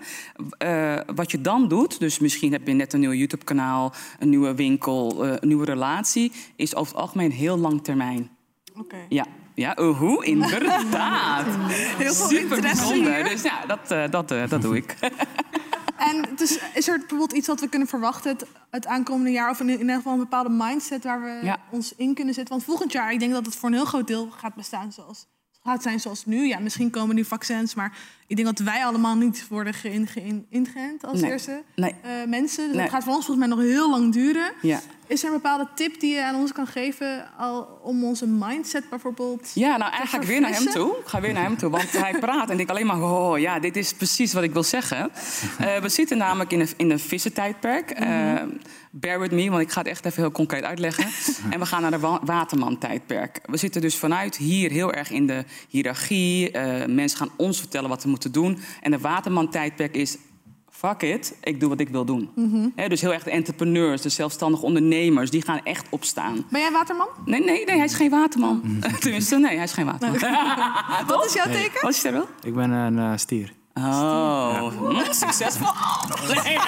Wat 1.14 1.30
je 1.30 1.40
dan 1.40 1.68
doet, 1.68 2.00
dus 2.00 2.18
misschien 2.18 2.52
heb 2.52 2.66
je 2.66 2.72
net 2.72 2.92
een 2.92 3.00
nieuw 3.00 3.12
YouTube-kanaal, 3.12 3.92
een 4.18 4.28
nieuwe 4.28 4.54
winkel, 4.54 5.26
een 5.26 5.48
nieuwe 5.48 5.64
relatie, 5.64 6.32
is 6.56 6.74
over 6.74 6.92
het 6.92 7.02
algemeen 7.02 7.30
heel 7.30 7.56
lang 7.56 7.84
termijn. 7.84 8.30
Oké. 8.78 8.96
Ja. 9.08 9.26
Ja, 9.54 9.76
hoe? 9.76 10.24
Inderdaad. 10.24 11.46
Heel 12.02 12.14
veel 12.14 12.28
Super 12.28 12.60
bijzonder. 12.60 13.24
Dus 13.24 13.42
ja, 13.42 13.66
dat, 13.66 13.90
eh, 13.90 14.04
dat, 14.10 14.30
eh, 14.30 14.48
dat 14.48 14.62
doe 14.62 14.76
ik. 14.76 14.96
En 15.96 16.24
dus 16.36 16.58
is 16.74 16.88
er 16.88 16.98
bijvoorbeeld 16.98 17.32
iets 17.32 17.46
wat 17.46 17.60
we 17.60 17.68
kunnen 17.68 17.88
verwachten 17.88 18.30
het, 18.32 18.46
het 18.70 18.86
aankomende 18.86 19.30
jaar? 19.30 19.50
Of 19.50 19.60
in, 19.60 19.68
in 19.68 19.78
ieder 19.78 19.94
geval 19.96 20.12
een 20.12 20.18
bepaalde 20.18 20.48
mindset 20.50 21.04
waar 21.04 21.22
we 21.22 21.38
Ja. 21.42 21.58
ons 21.70 21.92
in 21.96 22.14
kunnen 22.14 22.34
zetten? 22.34 22.54
Want 22.54 22.66
volgend 22.66 22.92
jaar, 22.92 23.12
ik 23.12 23.18
denk 23.20 23.32
dat 23.32 23.46
het 23.46 23.56
voor 23.56 23.68
een 23.68 23.74
heel 23.74 23.84
groot 23.84 24.06
deel 24.06 24.30
gaat 24.36 24.54
bestaan 24.54 24.92
zoals 24.92 25.26
gaat 25.64 25.82
zijn 25.82 26.00
zoals 26.00 26.24
nu. 26.26 26.46
Ja, 26.46 26.58
misschien 26.58 26.90
komen 26.90 27.14
nu 27.14 27.24
vaccins, 27.24 27.74
maar 27.74 27.96
ik 28.26 28.36
denk 28.36 28.48
dat 28.56 28.66
wij 28.66 28.84
allemaal 28.84 29.14
niet 29.16 29.48
worden 29.48 29.74
geïn- 29.74 30.06
geïn- 30.06 30.46
ingeënt 30.48 31.04
als 31.04 31.20
Nee. 31.20 31.30
eerste 31.30 31.62
Nee. 31.76 31.94
eh, 32.02 32.10
mensen. 32.26 32.66
Dus 32.66 32.76
Nee. 32.76 32.82
dat 32.84 32.94
gaat 32.94 33.04
voor 33.04 33.14
ons 33.14 33.24
volgens 33.26 33.46
mij 33.46 33.56
nog 33.56 33.64
heel 33.66 33.90
lang 33.90 34.12
duren. 34.12 34.52
Ja. 34.62 34.80
Is 35.12 35.22
er 35.22 35.28
een 35.28 35.34
bepaalde 35.34 35.68
tip 35.74 36.00
die 36.00 36.14
je 36.14 36.24
aan 36.24 36.34
ons 36.34 36.52
kan 36.52 36.66
geven 36.66 37.28
al 37.38 37.80
om 37.82 38.04
onze 38.04 38.26
mindset 38.26 38.88
bijvoorbeeld 38.90 39.50
Ja, 39.54 39.76
nou 39.76 39.92
eigenlijk 39.92 40.26
weer 40.26 40.40
naar 40.40 40.52
hem 40.52 40.66
toe. 40.66 40.96
Ik 40.96 41.06
ga 41.06 41.20
weer 41.20 41.32
naar 41.32 41.42
hem 41.42 41.56
toe, 41.56 41.70
want 41.70 41.92
hij 41.92 42.18
praat 42.26 42.46
en 42.46 42.50
ik 42.50 42.56
denk 42.56 42.70
alleen 42.70 42.86
maar... 42.86 43.02
oh 43.02 43.38
ja, 43.38 43.58
dit 43.58 43.76
is 43.76 43.94
precies 43.94 44.32
wat 44.32 44.42
ik 44.42 44.52
wil 44.52 44.62
zeggen. 44.62 45.10
Eh, 45.58 45.76
we 45.76 45.88
zitten 45.88 46.18
namelijk 46.18 46.52
in 46.52 46.60
een, 46.60 46.68
in 46.76 46.90
een 46.90 46.98
vissentijdperk. 46.98 47.90
Eh, 47.90 48.42
bear 48.90 49.20
with 49.20 49.30
me, 49.30 49.50
want 49.50 49.62
ik 49.62 49.70
ga 49.70 49.78
het 49.78 49.88
echt 49.88 50.04
even 50.04 50.22
heel 50.22 50.32
concreet 50.32 50.62
uitleggen. 50.62 51.04
en 51.52 51.58
we 51.58 51.66
gaan 51.66 51.82
naar 51.82 51.90
de 51.90 51.98
wa- 51.98 52.20
waterman-tijdperk. 52.24 53.40
We 53.42 53.56
zitten 53.56 53.80
dus 53.80 53.96
vanuit 53.96 54.36
hier 54.36 54.70
heel 54.70 54.92
erg 54.92 55.10
in 55.10 55.26
de 55.26 55.44
hiërarchie. 55.68 56.50
Eh, 56.50 56.86
mensen 56.86 57.18
gaan 57.18 57.30
ons 57.36 57.58
vertellen 57.58 57.88
wat 57.88 58.02
we 58.02 58.08
moeten 58.08 58.32
doen. 58.32 58.58
En 58.80 58.90
de 58.90 58.98
waterman-tijdperk 58.98 59.94
is... 59.96 60.16
Fuck 60.82 61.02
it, 61.02 61.34
ik 61.42 61.60
doe 61.60 61.68
wat 61.68 61.80
ik 61.80 61.88
wil 61.88 62.04
doen. 62.04 62.30
Mhm. 62.34 62.68
Hè, 62.76 62.88
dus 62.88 63.00
heel 63.00 63.12
erg 63.12 63.22
de 63.22 63.30
entrepreneurs, 63.30 64.02
de 64.02 64.08
zelfstandige 64.08 64.64
ondernemers... 64.64 65.30
die 65.30 65.42
gaan 65.42 65.60
echt 65.64 65.86
opstaan. 65.90 66.44
Ben 66.50 66.60
jij 66.60 66.70
waterman? 66.70 67.06
Nee, 67.24 67.44
nee, 67.44 67.64
nee, 67.64 67.76
hij 67.76 67.84
is 67.84 67.94
geen 67.94 68.10
waterman. 68.10 68.62
Tenminste, 69.00 69.38
nee, 69.38 69.54
hij 69.54 69.64
is 69.64 69.72
geen 69.72 69.84
waterman. 69.86 70.18
Wat 71.06 71.24
is 71.24 71.32
jouw 71.32 71.46
Nee. 71.46 71.62
teken? 71.62 71.80
Wat 71.80 71.90
is 71.90 72.04
er 72.04 72.12
wel? 72.12 72.26
Ik 72.42 72.54
ben 72.54 72.70
een 72.70 72.98
eh, 72.98 73.12
stier. 73.16 73.52
Oh, 73.74 74.72
mm, 74.80 75.02
succesvol. 75.10 75.72
Nee. 76.26 76.58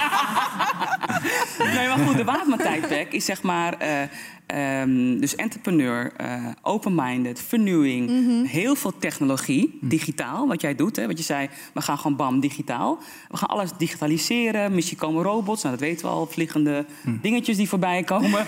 nee, 1.76 1.88
maar 1.88 1.98
goed, 2.06 2.16
de 2.16 2.24
Waterman-tijdperk 2.24 3.12
is 3.12 3.24
zeg 3.24 3.42
maar... 3.42 3.72
eh, 3.78 4.02
ehm, 4.46 5.18
dus 5.20 5.34
entrepreneur, 5.34 6.12
eh, 6.16 6.46
open-minded, 6.62 7.40
vernieuwing, 7.40 8.10
Mhm. 8.10 8.44
heel 8.44 8.74
veel 8.74 8.92
technologie, 8.98 9.78
digitaal, 9.80 10.48
wat 10.48 10.60
jij 10.60 10.74
doet. 10.74 10.96
Hè, 10.96 11.06
wat 11.06 11.18
je 11.18 11.24
zei, 11.24 11.48
we 11.74 11.80
gaan 11.80 11.98
gewoon 11.98 12.16
bam, 12.16 12.40
digitaal. 12.40 12.98
We 13.30 13.36
gaan 13.36 13.48
alles 13.48 13.70
digitaliseren, 13.78 14.74
misschien 14.74 14.98
komen 14.98 15.22
robots, 15.22 15.62
nou, 15.62 15.76
dat 15.76 15.84
weten 15.84 16.06
we 16.06 16.12
al, 16.12 16.26
vliegende 16.26 16.86
dingetjes 17.22 17.56
die 17.56 17.68
voorbij 17.68 18.02
komen. 18.02 18.44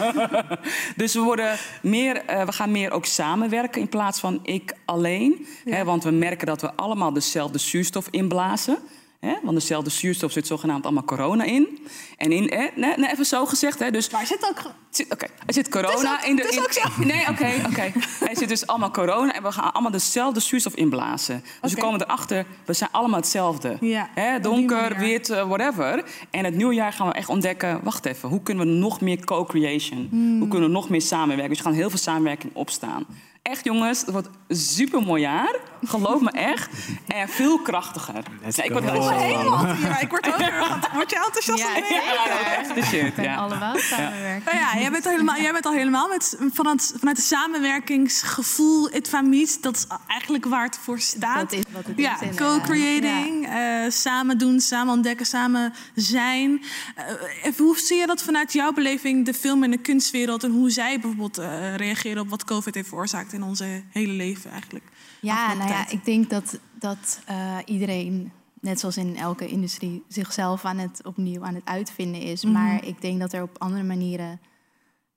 dus 0.97 1.13
we, 1.15 1.21
worden 1.21 1.57
meer, 1.83 2.17
eh, 2.25 2.45
we 2.45 2.53
gaan 2.53 2.71
meer 2.71 2.91
ook 2.91 3.05
samenwerken 3.05 3.81
in 3.81 3.89
plaats 3.89 4.21
van 4.21 4.41
ik 4.43 4.73
alleen. 4.85 5.47
Hè, 5.65 5.85
want 5.85 6.05
we 6.05 6.11
merken 6.11 6.47
dat 6.47 6.61
we 6.61 6.73
allemaal 6.75 7.13
dezelfde 7.13 7.59
zuurstof 7.59 8.09
inblazen. 8.11 8.79
Hè? 9.21 9.35
Want 9.43 9.57
dezelfde 9.59 9.91
zuurstof 9.91 10.33
zit 10.33 10.47
zogenaamd 10.47 10.85
allemaal 10.85 11.05
corona 11.05 11.45
in. 11.45 11.79
En 12.17 12.33
in, 12.33 12.43
hè, 12.43 12.67
nee, 12.75 12.93
nee, 12.97 13.11
even 13.11 13.25
zo 13.27 13.47
gezegd, 13.47 13.79
hè, 13.79 13.91
dus... 13.91 14.11
Maar 14.11 14.21
er 14.21 14.27
zit 14.27 14.47
ook... 14.49 14.71
Oké, 15.11 15.27
er 15.47 15.55
zit 15.55 15.69
corona 15.69 16.19
ook- 16.19 16.25
in 16.27 16.37
de... 16.37 16.43
het 16.43 16.51
is 16.51 16.57
in- 16.57 16.63
ook 16.63 16.73
zo. 16.73 16.89
Nee, 17.05 17.29
oké, 17.29 17.53
oké. 17.69 17.93
Er 18.29 18.37
zit 18.37 18.49
dus 18.49 18.67
allemaal 18.67 18.91
corona 18.91 19.35
en 19.35 19.43
we 19.43 19.53
gaan 19.53 19.73
allemaal 19.73 19.91
dezelfde 19.91 20.41
zuurstof 20.41 20.75
inblazen. 20.75 21.45
Dus 21.61 21.73
we 21.75 21.81
komen 21.81 22.03
erachter, 22.03 22.47
we 22.65 22.73
zijn 22.73 22.91
allemaal 22.93 23.19
hetzelfde. 23.21 23.77
Ja, 23.81 24.39
donker, 24.39 24.99
wit, 24.99 25.31
eh, 25.31 25.49
whatever. 25.49 26.05
En 26.31 26.45
het 26.45 26.55
nieuwjaar 26.55 26.93
gaan 26.93 27.07
we 27.09 27.13
echt 27.15 27.29
ontdekken... 27.29 27.81
wacht 27.83 28.05
even, 28.07 28.29
hoe 28.29 28.43
kunnen 28.43 28.67
we 28.67 28.73
nog 28.73 29.01
meer 29.01 29.25
co-creation? 29.25 30.07
Hmm. 30.11 30.39
Hoe 30.39 30.49
kunnen 30.49 30.69
we 30.69 30.75
nog 30.75 30.89
meer 30.89 31.03
samenwerken? 31.03 31.49
Dus 31.49 31.59
we 31.59 31.65
gaan 31.65 31.73
heel 31.75 31.91
veel 31.91 31.99
samenwerking 31.99 32.55
opstaan. 32.55 33.07
Echt 33.51 33.65
jongens, 33.65 34.01
het 34.01 34.11
wordt 34.11 34.29
een 34.49 34.57
super 34.57 35.03
mooi 35.03 35.23
jaar. 35.23 35.55
Geloof 35.85 36.21
me 36.21 36.31
echt. 36.31 36.69
En 37.07 37.29
veel 37.29 37.59
krachtiger. 37.59 38.23
Ik 38.63 38.73
word 38.73 38.85
heel 38.91 39.01
Oh, 39.01 39.19
helemaal. 39.21 39.67
Ja, 39.67 40.01
ik 40.01 40.09
word 40.11 40.27
ook 40.29 40.37
heel 40.37 40.47
erg- 40.47 40.93
Word 40.93 41.11
je 41.11 41.17
enthousiast 41.25 41.63
Ja, 41.63 41.71
mee? 41.73 41.93
Ja, 41.93 42.57
echt 42.57 42.75
de 42.75 42.83
shit. 42.83 43.13
Ja. 43.17 43.35
allemaal 43.35 43.77
samenwerken. 43.77 44.43
Nou 44.45 44.57
ja, 44.57 44.81
jij 44.81 44.91
bent, 44.91 45.05
al 45.07 45.11
helemaal, 45.13 45.37
jij 45.37 45.53
bent 45.53 45.67
al 45.67 45.73
helemaal 45.73 46.09
met, 46.09 46.39
vanuit, 46.53 46.95
vanuit 46.99 47.17
het 47.17 47.27
samenwerkingsgevoel, 47.27 48.89
het 48.91 49.09
famiet, 49.09 49.63
dat 49.63 49.77
is 49.77 49.85
eigenlijk 50.07 50.45
waar 50.45 50.65
het 50.65 50.79
voor 50.83 50.99
staat. 51.01 51.41
Dat 51.41 51.53
is 51.53 51.63
wat 51.73 51.87
het 51.87 51.99
ja, 51.99 52.19
co-creating, 52.37 53.47
eh, 53.49 53.91
samen 53.91 54.39
doen, 54.39 54.61
samen 54.61 54.95
ontdekken, 54.95 55.27
samen 55.27 55.73
zijn. 55.95 56.63
Eh, 56.95 57.53
hoe 57.57 57.79
zie 57.79 57.97
je 57.97 58.07
dat 58.07 58.23
vanuit 58.23 58.53
jouw 58.53 58.73
beleving, 58.73 59.25
de 59.25 59.35
film- 59.35 59.63
en 59.63 59.71
de 59.71 59.79
kunstwereld, 59.79 60.45
en 60.45 60.51
hoe 60.51 60.71
zij 60.71 60.93
bijvoorbeeld 61.01 61.39
eh, 61.39 61.75
reageren 61.75 62.23
op 62.23 62.29
wat 62.31 62.45
COVID 62.45 62.75
heeft 62.75 62.89
veroorzaakt 62.89 63.33
in 63.37 63.43
onze 63.43 63.83
hele 63.91 64.13
leven 64.13 64.51
eigenlijk? 64.51 64.85
Ja, 65.21 65.55
nou 65.55 65.69
ja, 65.69 65.77
tijd. 65.77 65.93
ik 65.93 66.05
denk 66.05 66.31
dat, 66.31 66.61
dat 66.79 67.21
eh, 67.27 67.59
iedereen, 67.65 68.33
net 68.61 68.81
zoals 68.81 68.97
in 68.97 69.17
elke 69.17 69.47
industrie, 69.47 70.05
zichzelf 70.09 70.65
aan 70.65 70.79
het 70.79 71.01
opnieuw 71.05 71.45
aan 71.45 71.55
het 71.55 71.65
uitvinden 71.65 72.21
is. 72.21 72.45
Mhm. 72.45 72.53
Maar 72.53 72.85
ik 72.85 73.01
denk 73.01 73.21
dat 73.21 73.33
er 73.33 73.43
op 73.43 73.59
andere 73.59 73.83
manieren 73.83 74.41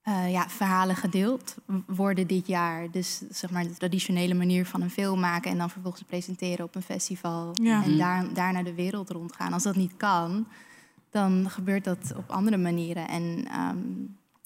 eh, 0.02 0.32
ja, 0.32 0.50
verhalen 0.50 0.96
gedeeld 0.96 1.56
worden 1.88 2.28
dit 2.28 2.48
jaar. 2.48 2.92
Dus 2.92 3.22
zeg 3.30 3.52
maar 3.52 3.64
de 3.64 3.78
traditionele 3.78 4.34
manier 4.34 4.66
van 4.66 4.82
een 4.82 4.90
film 4.90 5.20
maken 5.20 5.52
en 5.52 5.58
dan 5.58 5.70
vervolgens 5.70 6.04
presenteren 6.04 6.66
op 6.66 6.76
een 6.76 6.82
festival. 6.82 7.56
Ja. 7.62 7.84
En 7.84 7.98
daar, 7.98 8.34
daarna 8.34 8.64
de 8.64 8.74
wereld 8.74 9.10
rondgaan. 9.10 9.54
Als 9.54 9.64
dat 9.64 9.76
niet 9.76 9.98
kan, 9.98 10.48
dan 11.10 11.50
gebeurt 11.50 11.84
dat 11.84 12.14
op 12.16 12.30
andere 12.30 12.58
manieren. 12.58 13.08
En 13.08 13.48
ehm, 13.52 13.78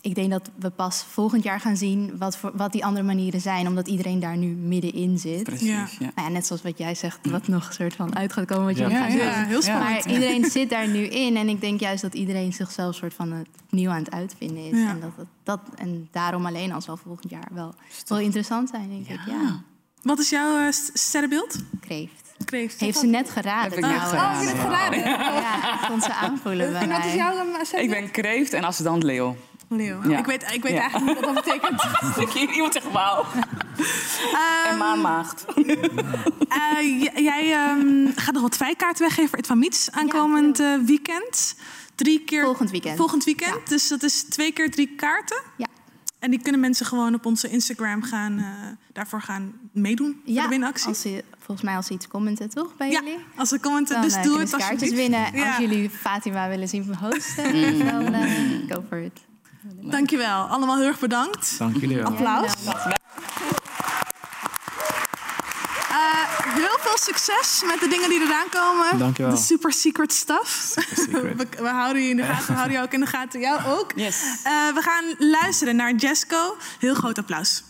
ik 0.05 0.15
denk 0.15 0.31
dat 0.31 0.49
we 0.59 0.69
pas 0.69 1.03
volgend 1.09 1.43
jaar 1.43 1.59
gaan 1.59 1.77
zien 1.77 2.17
wat, 2.17 2.37
voor, 2.37 2.51
wat 2.55 2.71
die 2.71 2.85
andere 2.85 3.05
manieren 3.05 3.41
zijn, 3.41 3.67
omdat 3.67 3.87
iedereen 3.87 4.19
daar 4.19 4.37
nu 4.37 4.47
middenin 4.47 5.17
zit. 5.17 5.43
Precies, 5.43 5.67
Ja. 5.67 5.87
ja. 5.99 6.11
Nou 6.15 6.27
ja, 6.27 6.33
net 6.33 6.45
zoals 6.45 6.61
wat 6.61 6.77
jij 6.77 6.95
zegt, 6.95 7.19
wat 7.29 7.47
nog 7.47 7.67
een 7.67 7.73
soort 7.73 7.93
van 7.95 8.15
uit 8.15 8.33
gaat 8.33 8.45
komen 8.45 8.65
wat 8.65 8.77
jullie 8.77 8.93
Ja, 8.93 9.07
ja, 9.07 9.45
heel 9.45 9.61
spannend. 9.61 10.05
Maar 10.05 10.13
iedereen 10.13 10.45
zit 10.45 10.69
daar 10.69 10.87
nu 10.87 11.03
in. 11.05 11.37
En 11.37 11.49
ik 11.49 11.61
denk 11.61 11.79
juist 11.79 12.01
dat 12.01 12.13
iedereen 12.13 12.53
zichzelf 12.53 12.95
soort 12.95 13.13
van 13.13 13.31
het 13.31 13.47
opnieuw 13.65 13.89
aan 13.89 13.97
het 14.03 14.11
uitvinden 14.11 14.63
is. 14.71 14.79
Ja. 14.79 14.89
En, 14.89 14.99
dat, 14.99 15.25
dat, 15.43 15.59
en 15.75 16.07
daarom 16.11 16.45
alleen 16.45 16.71
al 16.71 16.81
zal 16.81 16.97
volgend 16.97 17.29
jaar 17.29 17.47
wel, 17.51 17.73
wel 18.07 18.19
interessant 18.19 18.69
zijn, 18.69 18.89
denk 18.89 19.07
ik. 19.19 19.25
Ja, 19.27 19.61
Wat 20.01 20.19
is 20.19 20.29
jouw 20.29 20.57
eh, 20.65 20.71
st- 20.71 20.91
sterrenbeeld? 20.93 21.55
kreeft. 21.79 22.21
Kreeft. 22.45 22.79
Heeft 22.79 22.97
ze 22.99 23.05
net 23.05 23.29
geraden. 23.29 23.69
Heb 23.69 23.77
ik 23.83 23.85
net 23.85 24.01
geraden. 24.01 24.19
Oh, 24.19 24.39
heb 24.39 24.41
je 24.41 24.49
het 24.49 24.59
geraden? 24.59 24.99
Ja, 25.41 25.73
ik 25.73 25.79
vond 25.87 26.03
ze 26.03 26.13
aanvoelen 26.13 26.71
bij 26.71 26.81
En 26.81 26.89
wat 26.89 26.97
mij. 26.97 27.07
is 27.07 27.13
jouw 27.15 27.35
eh, 27.73 27.83
Ik 27.83 27.89
ben 27.89 28.11
kreeft 28.11 28.53
en 28.53 28.63
ascendant 28.63 29.03
leeuw. 29.03 29.35
Leeuw. 29.75 30.09
Ja. 30.09 30.17
Ik 30.17 30.25
weet, 30.25 30.51
ik 30.53 30.63
weet 30.63 30.71
Ja. 30.73 30.79
eigenlijk 30.81 31.05
niet 31.17 31.25
wat 31.25 31.35
dat 31.35 31.45
betekent. 31.45 32.51
Iemand 32.55 32.73
zegt 32.73 32.91
wauw. 32.91 33.25
Ehm, 33.25 34.69
En 34.71 34.77
maanmaagd. 34.77 35.45
Eh, 35.55 37.01
j- 37.01 37.19
jij 37.21 37.51
ehm, 37.53 38.07
gaat 38.15 38.33
nog 38.33 38.41
wat 38.41 38.55
vrijkaarten 38.57 39.01
weggeven 39.03 39.29
voor 39.29 39.37
het 39.37 39.47
Van 39.47 39.59
Miets 39.59 39.91
aankomend 39.91 40.59
eh, 40.59 40.75
weekend. 40.85 41.55
Drie 41.95 42.23
keer 42.23 42.43
Volgend 42.43 42.71
weekend. 42.71 42.97
Volgend 42.97 43.23
weekend. 43.23 43.69
Dus 43.69 43.87
dat 43.87 44.03
is 44.03 44.23
twee 44.23 44.51
keer 44.51 44.71
drie 44.71 44.95
kaarten. 44.95 45.41
Ja. 45.57 45.65
En 46.19 46.31
die 46.31 46.41
kunnen 46.41 46.61
mensen 46.61 46.85
gewoon 46.85 47.13
op 47.13 47.25
onze 47.25 47.49
Instagram 47.49 48.03
gaan, 48.03 48.37
eh, 48.37 48.45
daarvoor 48.93 49.21
gaan 49.21 49.53
meedoen. 49.73 50.21
Voor 50.25 50.41
de 50.41 50.47
winactie. 50.47 50.87
als 50.87 51.01
ze, 51.01 51.23
volgens 51.39 51.61
mij 51.67 51.75
als 51.75 51.85
ze 51.87 51.93
iets 51.93 52.07
commenten, 52.07 52.49
toch, 52.49 52.75
bij 52.77 52.89
Ja, 52.91 53.01
jullie? 53.03 53.19
als 53.35 53.49
ze 53.49 53.59
commenten, 53.59 53.93
Dan 53.95 54.03
dus 54.03 54.21
doe 54.21 54.39
het 54.39 54.49
ze 54.49 54.57
kaartjes 54.57 54.89
winnen. 54.91 55.35
Ja. 55.35 55.47
Als 55.47 55.57
jullie 55.57 55.89
Fatima 55.89 56.47
willen 56.49 56.67
zien 56.67 56.95
hosten, 56.95 57.75
Mm. 57.75 57.79
dan 57.79 58.13
go 58.69 58.83
for 58.89 58.97
it. 58.97 59.19
Dankjewel. 59.71 60.45
Allemaal 60.47 60.77
heel 60.77 60.87
erg 60.87 60.99
bedankt. 60.99 61.57
Dank 61.57 61.75
jullie 61.77 61.97
wel. 61.97 62.05
Applaus. 62.05 62.53
Eh, 65.89 66.55
heel 66.55 66.77
veel 66.79 66.97
succes 66.97 67.63
met 67.65 67.79
de 67.79 67.87
dingen 67.87 68.09
die 68.09 68.21
eraan 68.21 68.49
komen. 68.49 68.97
Dankjewel. 68.97 69.31
De 69.31 69.41
super 69.41 69.71
secret 69.71 70.13
stuff. 70.13 70.75
secret. 70.93 71.37
we, 71.37 71.47
we 71.61 71.67
houden 71.67 72.01
je 72.01 72.09
in 72.09 72.15
de 72.15 72.23
gaten. 72.23 72.47
We 72.47 72.53
houden 72.53 72.73
jou 72.73 72.85
ook 72.85 72.93
in 72.93 72.99
de 72.99 73.05
gaten. 73.05 73.39
Jou 73.39 73.61
ook. 73.65 73.91
Yes. 73.95 74.21
Eh, 74.43 74.51
we 74.73 74.81
gaan 74.81 75.03
luisteren 75.17 75.75
naar 75.75 75.95
Jesco. 75.95 76.57
Heel 76.79 76.93
groot 76.93 77.17
applaus. 77.17 77.63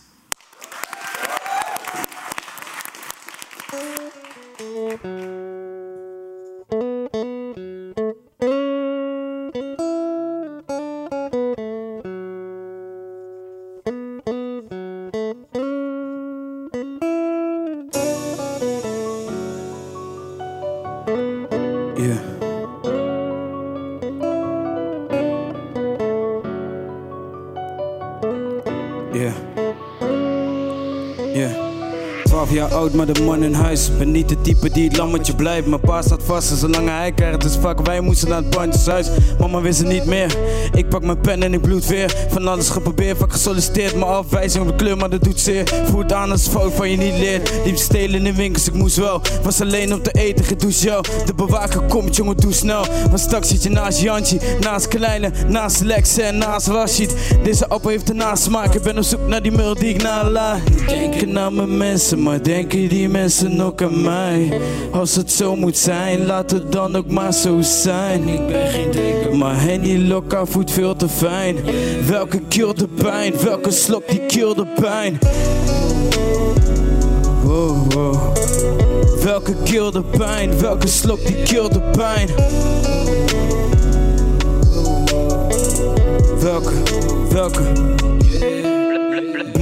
Oud, 32.84 32.94
maar 32.94 33.12
de 33.12 33.22
man 33.22 33.42
in 33.42 33.54
huis. 33.54 33.90
Ben 33.98 34.10
niet 34.10 34.28
de 34.28 34.40
type 34.40 34.70
die 34.70 34.88
het 34.88 34.96
lammetje 34.96 35.34
blijft. 35.34 35.66
Mijn 35.66 35.80
pa 35.80 36.02
staat 36.02 36.22
vast 36.22 36.50
en 36.50 36.56
zolang 36.56 36.88
hij 36.88 37.12
krijgt, 37.12 37.40
dus 37.40 37.56
fuck, 37.56 37.86
wij 37.86 38.00
moesten 38.00 38.28
naar 38.28 38.38
het 38.38 38.50
bandjeshuis. 38.50 39.08
Mama 39.38 39.60
wist 39.60 39.78
het 39.78 39.88
niet 39.88 40.04
meer. 40.04 40.36
Ik 40.72 40.88
pak 40.88 41.02
mijn 41.04 41.20
pen 41.20 41.42
en 41.42 41.54
ik 41.54 41.60
bloed 41.60 41.86
weer. 41.86 42.26
Van 42.28 42.48
alles 42.48 42.68
geprobeerd, 42.68 43.18
vaak 43.18 43.32
gesolliciteerd. 43.32 43.94
Maar 43.96 44.08
afwijzing 44.08 44.62
op 44.62 44.70
de 44.70 44.84
kleur, 44.84 44.96
maar 44.96 45.10
dat 45.10 45.24
doet 45.24 45.40
zeer. 45.40 45.82
Voert 45.84 46.12
aan 46.12 46.30
als 46.30 46.48
fout 46.48 46.72
van 46.72 46.90
je 46.90 46.96
niet 46.96 47.18
leert. 47.18 47.52
Liep 47.64 47.76
stelen 47.76 48.26
in 48.26 48.34
winkels, 48.34 48.66
ik 48.66 48.74
moest 48.74 48.96
wel. 48.96 49.20
Was 49.42 49.60
alleen 49.60 49.94
om 49.94 50.02
te 50.02 50.10
eten, 50.10 50.44
gedoucht 50.44 50.80
jou. 50.80 51.04
De 51.26 51.34
bewaker 51.34 51.80
komt, 51.80 52.16
jongen, 52.16 52.36
doe 52.36 52.52
snel. 52.52 52.86
Want 53.08 53.20
straks 53.20 53.48
zit 53.48 53.62
je 53.62 53.70
naast 53.70 54.00
Jantje, 54.00 54.38
naast 54.60 54.88
Kleine, 54.88 55.30
naast 55.48 55.80
Lex 55.80 56.18
en 56.18 56.38
naast 56.38 56.66
Rashid. 56.66 57.14
Deze 57.42 57.68
appel 57.68 57.90
heeft 57.90 58.10
een 58.10 58.16
nasmaak. 58.16 58.74
Ik 58.74 58.82
ben 58.82 58.96
op 58.98 59.04
zoek 59.04 59.26
naar 59.26 59.42
die 59.42 59.52
mul 59.52 59.74
die 59.74 59.94
ik 59.94 60.02
nalaat. 60.02 60.60
Denken 60.86 61.38
aan 61.38 61.54
mijn 61.54 61.76
mensen, 61.76 62.22
maar 62.22 62.42
denken 62.42 62.73
die 62.74 63.08
mensen 63.08 63.60
ook 63.60 63.82
aan 63.82 64.02
mij? 64.02 64.60
Als 64.92 65.16
het 65.16 65.32
zo 65.32 65.56
moet 65.56 65.76
zijn, 65.76 66.26
laat 66.26 66.50
het 66.50 66.72
dan 66.72 66.96
ook 66.96 67.10
maar 67.10 67.32
zo 67.32 67.60
zijn. 67.60 68.28
Ik 68.28 68.46
ben 68.46 68.66
geen 68.68 69.38
maar 69.38 69.60
Henny 69.60 70.08
Lokka 70.08 70.46
voelt 70.46 70.70
veel 70.70 70.96
te 70.96 71.08
fijn. 71.08 71.56
Welke 72.06 72.40
kill 72.48 72.72
de 72.74 72.88
pijn, 72.88 73.32
welke 73.42 73.70
slok 73.70 74.08
die 74.08 74.26
kill 74.26 74.54
de 74.54 74.66
pijn. 74.80 75.18
Wow. 77.42 77.92
Welke 79.22 79.54
kill 79.64 79.90
de 79.90 80.02
pijn, 80.02 80.58
welke 80.58 80.88
slok 80.88 81.26
die 81.26 81.42
kill 81.42 81.68
de 81.68 81.80
pijn. 81.80 82.28
Welke, 86.40 86.72
welke? 87.30 87.62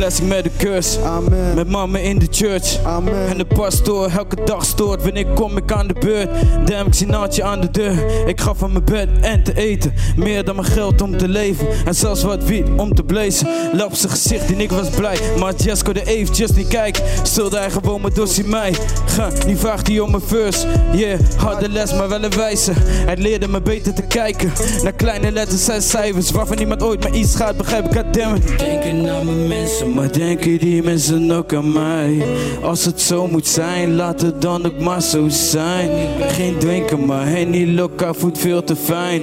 Blessing 0.03 0.29
met 0.29 0.45
de 0.45 0.51
curse. 0.59 1.01
Amen. 1.01 1.55
Met 1.55 1.69
mama 1.69 1.99
in 1.99 2.19
de 2.19 2.27
church. 2.31 2.85
Amen. 2.85 3.29
En 3.29 3.39
de 3.39 3.45
pastoor 3.45 4.11
elke 4.11 4.37
dag 4.45 4.65
stoort. 4.65 5.03
Wanneer 5.03 5.27
kom 5.27 5.57
ik 5.57 5.73
aan 5.73 5.87
de 5.87 5.95
beurt? 6.01 6.29
Damn, 6.65 6.87
ik 6.87 6.95
zie 6.95 7.07
Naatje 7.07 7.43
aan 7.43 7.61
de 7.61 7.71
deur. 7.71 8.29
Ik 8.29 8.41
gaf 8.41 8.59
van 8.59 8.73
mijn 8.73 8.85
bed 8.85 9.09
en 9.21 9.43
te 9.43 9.57
eten. 9.57 9.95
Meer 10.17 10.45
dan 10.45 10.57
mijn 10.57 10.67
geld 10.67 11.03
om 11.03 11.17
te 11.17 11.29
leven. 11.29 11.67
En 11.85 11.95
zelfs 11.95 12.23
wat 12.23 12.45
wiet 12.45 12.67
om 12.77 12.95
te 12.95 13.03
blazen. 13.03 13.49
Lap 13.73 13.95
zijn 13.95 14.13
gezicht 14.13 14.53
en 14.53 14.61
ik 14.61 14.71
was 14.71 14.89
blij. 14.89 15.19
Maar 15.39 15.55
Jesco 15.55 15.93
de 15.93 16.05
eventjes 16.05 16.51
niet 16.51 16.69
kijken. 16.69 17.03
Stelde 17.23 17.59
hij 17.59 17.71
gewoon 17.71 18.01
mijn 18.01 18.15
dossie 18.15 18.45
mij. 18.45 18.75
Ga, 19.07 19.29
nu 19.47 19.57
vraagt 19.57 19.87
hij 19.87 20.01
om 20.01 20.11
mijn 20.11 20.23
verse. 20.27 20.67
Yeah, 20.93 21.21
harde 21.37 21.69
les, 21.69 21.95
maar 21.95 22.09
wel 22.09 22.23
een 22.23 22.37
wijze. 22.37 22.73
Hij 22.77 23.17
leerde 23.17 23.49
me 23.49 23.61
beter 23.61 23.95
te 23.95 24.03
kijken. 24.03 24.53
Naar 24.83 24.93
kleine 24.93 25.33
letters 25.33 25.69
en 25.69 25.83
cijfers. 25.83 26.31
Waarvan 26.31 26.57
niemand 26.57 26.83
ooit 26.83 27.03
maar 27.03 27.15
iets 27.15 27.37
gaat 27.37 27.57
begrijpen. 27.57 27.95
Goddammit. 27.95 28.59
Denken 28.59 29.09
aan 29.09 29.25
mijn 29.25 29.49
mensen, 29.49 29.92
maar 29.95 30.13
denken 30.13 30.59
die 30.59 30.83
mensen 30.83 31.31
ook 31.31 31.55
aan 31.55 31.73
mij? 31.73 32.23
Als 32.63 32.85
het 32.85 33.01
zo 33.01 33.27
moet 33.27 33.47
zijn, 33.47 33.95
laat 33.95 34.21
het 34.21 34.43
dan 34.43 34.67
ook 34.67 34.79
maar 34.79 35.03
zo 35.03 35.29
zijn. 35.29 35.91
Geen 36.21 36.59
drinker, 36.59 36.99
maar 36.99 37.27
Henny 37.27 37.75
Lokka 37.75 38.15
voelt 38.15 38.39
veel 38.39 38.65
te 38.65 38.77
fijn. 38.77 39.23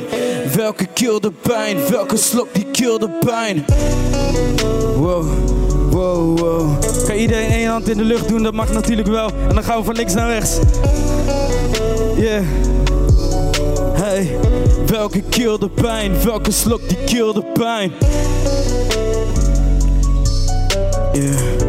Welke 0.56 0.86
kill 0.94 1.20
de 1.20 1.32
pijn, 1.42 1.78
welke 1.90 2.18
slok 2.18 2.48
die 2.54 2.66
kill 2.72 2.98
de 2.98 3.10
pijn. 3.26 3.66
Wow, 4.96 5.26
wow, 5.90 6.40
wow. 6.40 6.84
Kan 7.08 7.16
iedereen 7.16 7.50
één 7.50 7.70
hand 7.70 7.90
in 7.90 7.98
de 7.98 8.04
lucht 8.04 8.28
doen? 8.28 8.44
Dat 8.44 8.54
mag 8.54 8.74
natuurlijk 8.74 9.08
wel. 9.08 9.30
En 9.48 9.54
dan 9.54 9.64
gaan 9.64 9.78
we 9.78 9.84
van 9.84 9.96
links 9.96 10.14
naar 10.14 10.30
rechts. 10.30 10.60
Yeah. 12.18 12.44
Hey, 13.94 14.38
welke 14.86 15.22
kill 15.30 15.58
de 15.58 15.70
pijn, 15.70 16.24
welke 16.24 16.52
slok 16.52 16.82
die 16.88 16.98
kill 17.06 17.34
de 17.34 17.44
pijn. 17.54 17.92
Ja, 21.14 21.68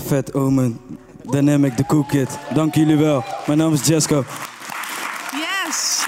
vet, 0.00 0.34
Omen. 0.34 0.80
Dynamic, 1.22 1.76
de 1.76 1.86
Cool 1.86 2.04
Kid. 2.04 2.38
Dank 2.54 2.74
jullie 2.74 2.96
wel. 2.96 3.24
Mijn 3.46 3.58
naam 3.58 3.72
is 3.72 3.86
Jesco. 3.86 4.24
Yes! 5.32 6.04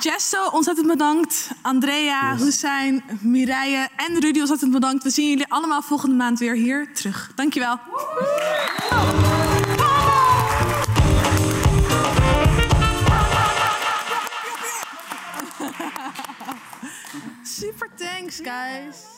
Jesto, 0.00 0.45
ontzettend 0.56 0.86
bedankt. 0.86 1.50
Andrea, 1.62 2.36
Hussein, 2.36 3.02
Mireille 3.20 3.88
en 3.96 4.20
Rudy, 4.20 4.40
ontzettend 4.40 4.72
bedankt. 4.72 5.02
We 5.02 5.10
zien 5.10 5.28
jullie 5.28 5.46
allemaal 5.48 5.82
volgende 5.82 6.16
maand 6.16 6.38
weer 6.38 6.54
hier 6.54 6.94
terug. 6.94 7.32
Dankjewel. 7.34 7.78
Super 17.42 17.88
thanks, 17.96 18.40
guys. 18.42 19.15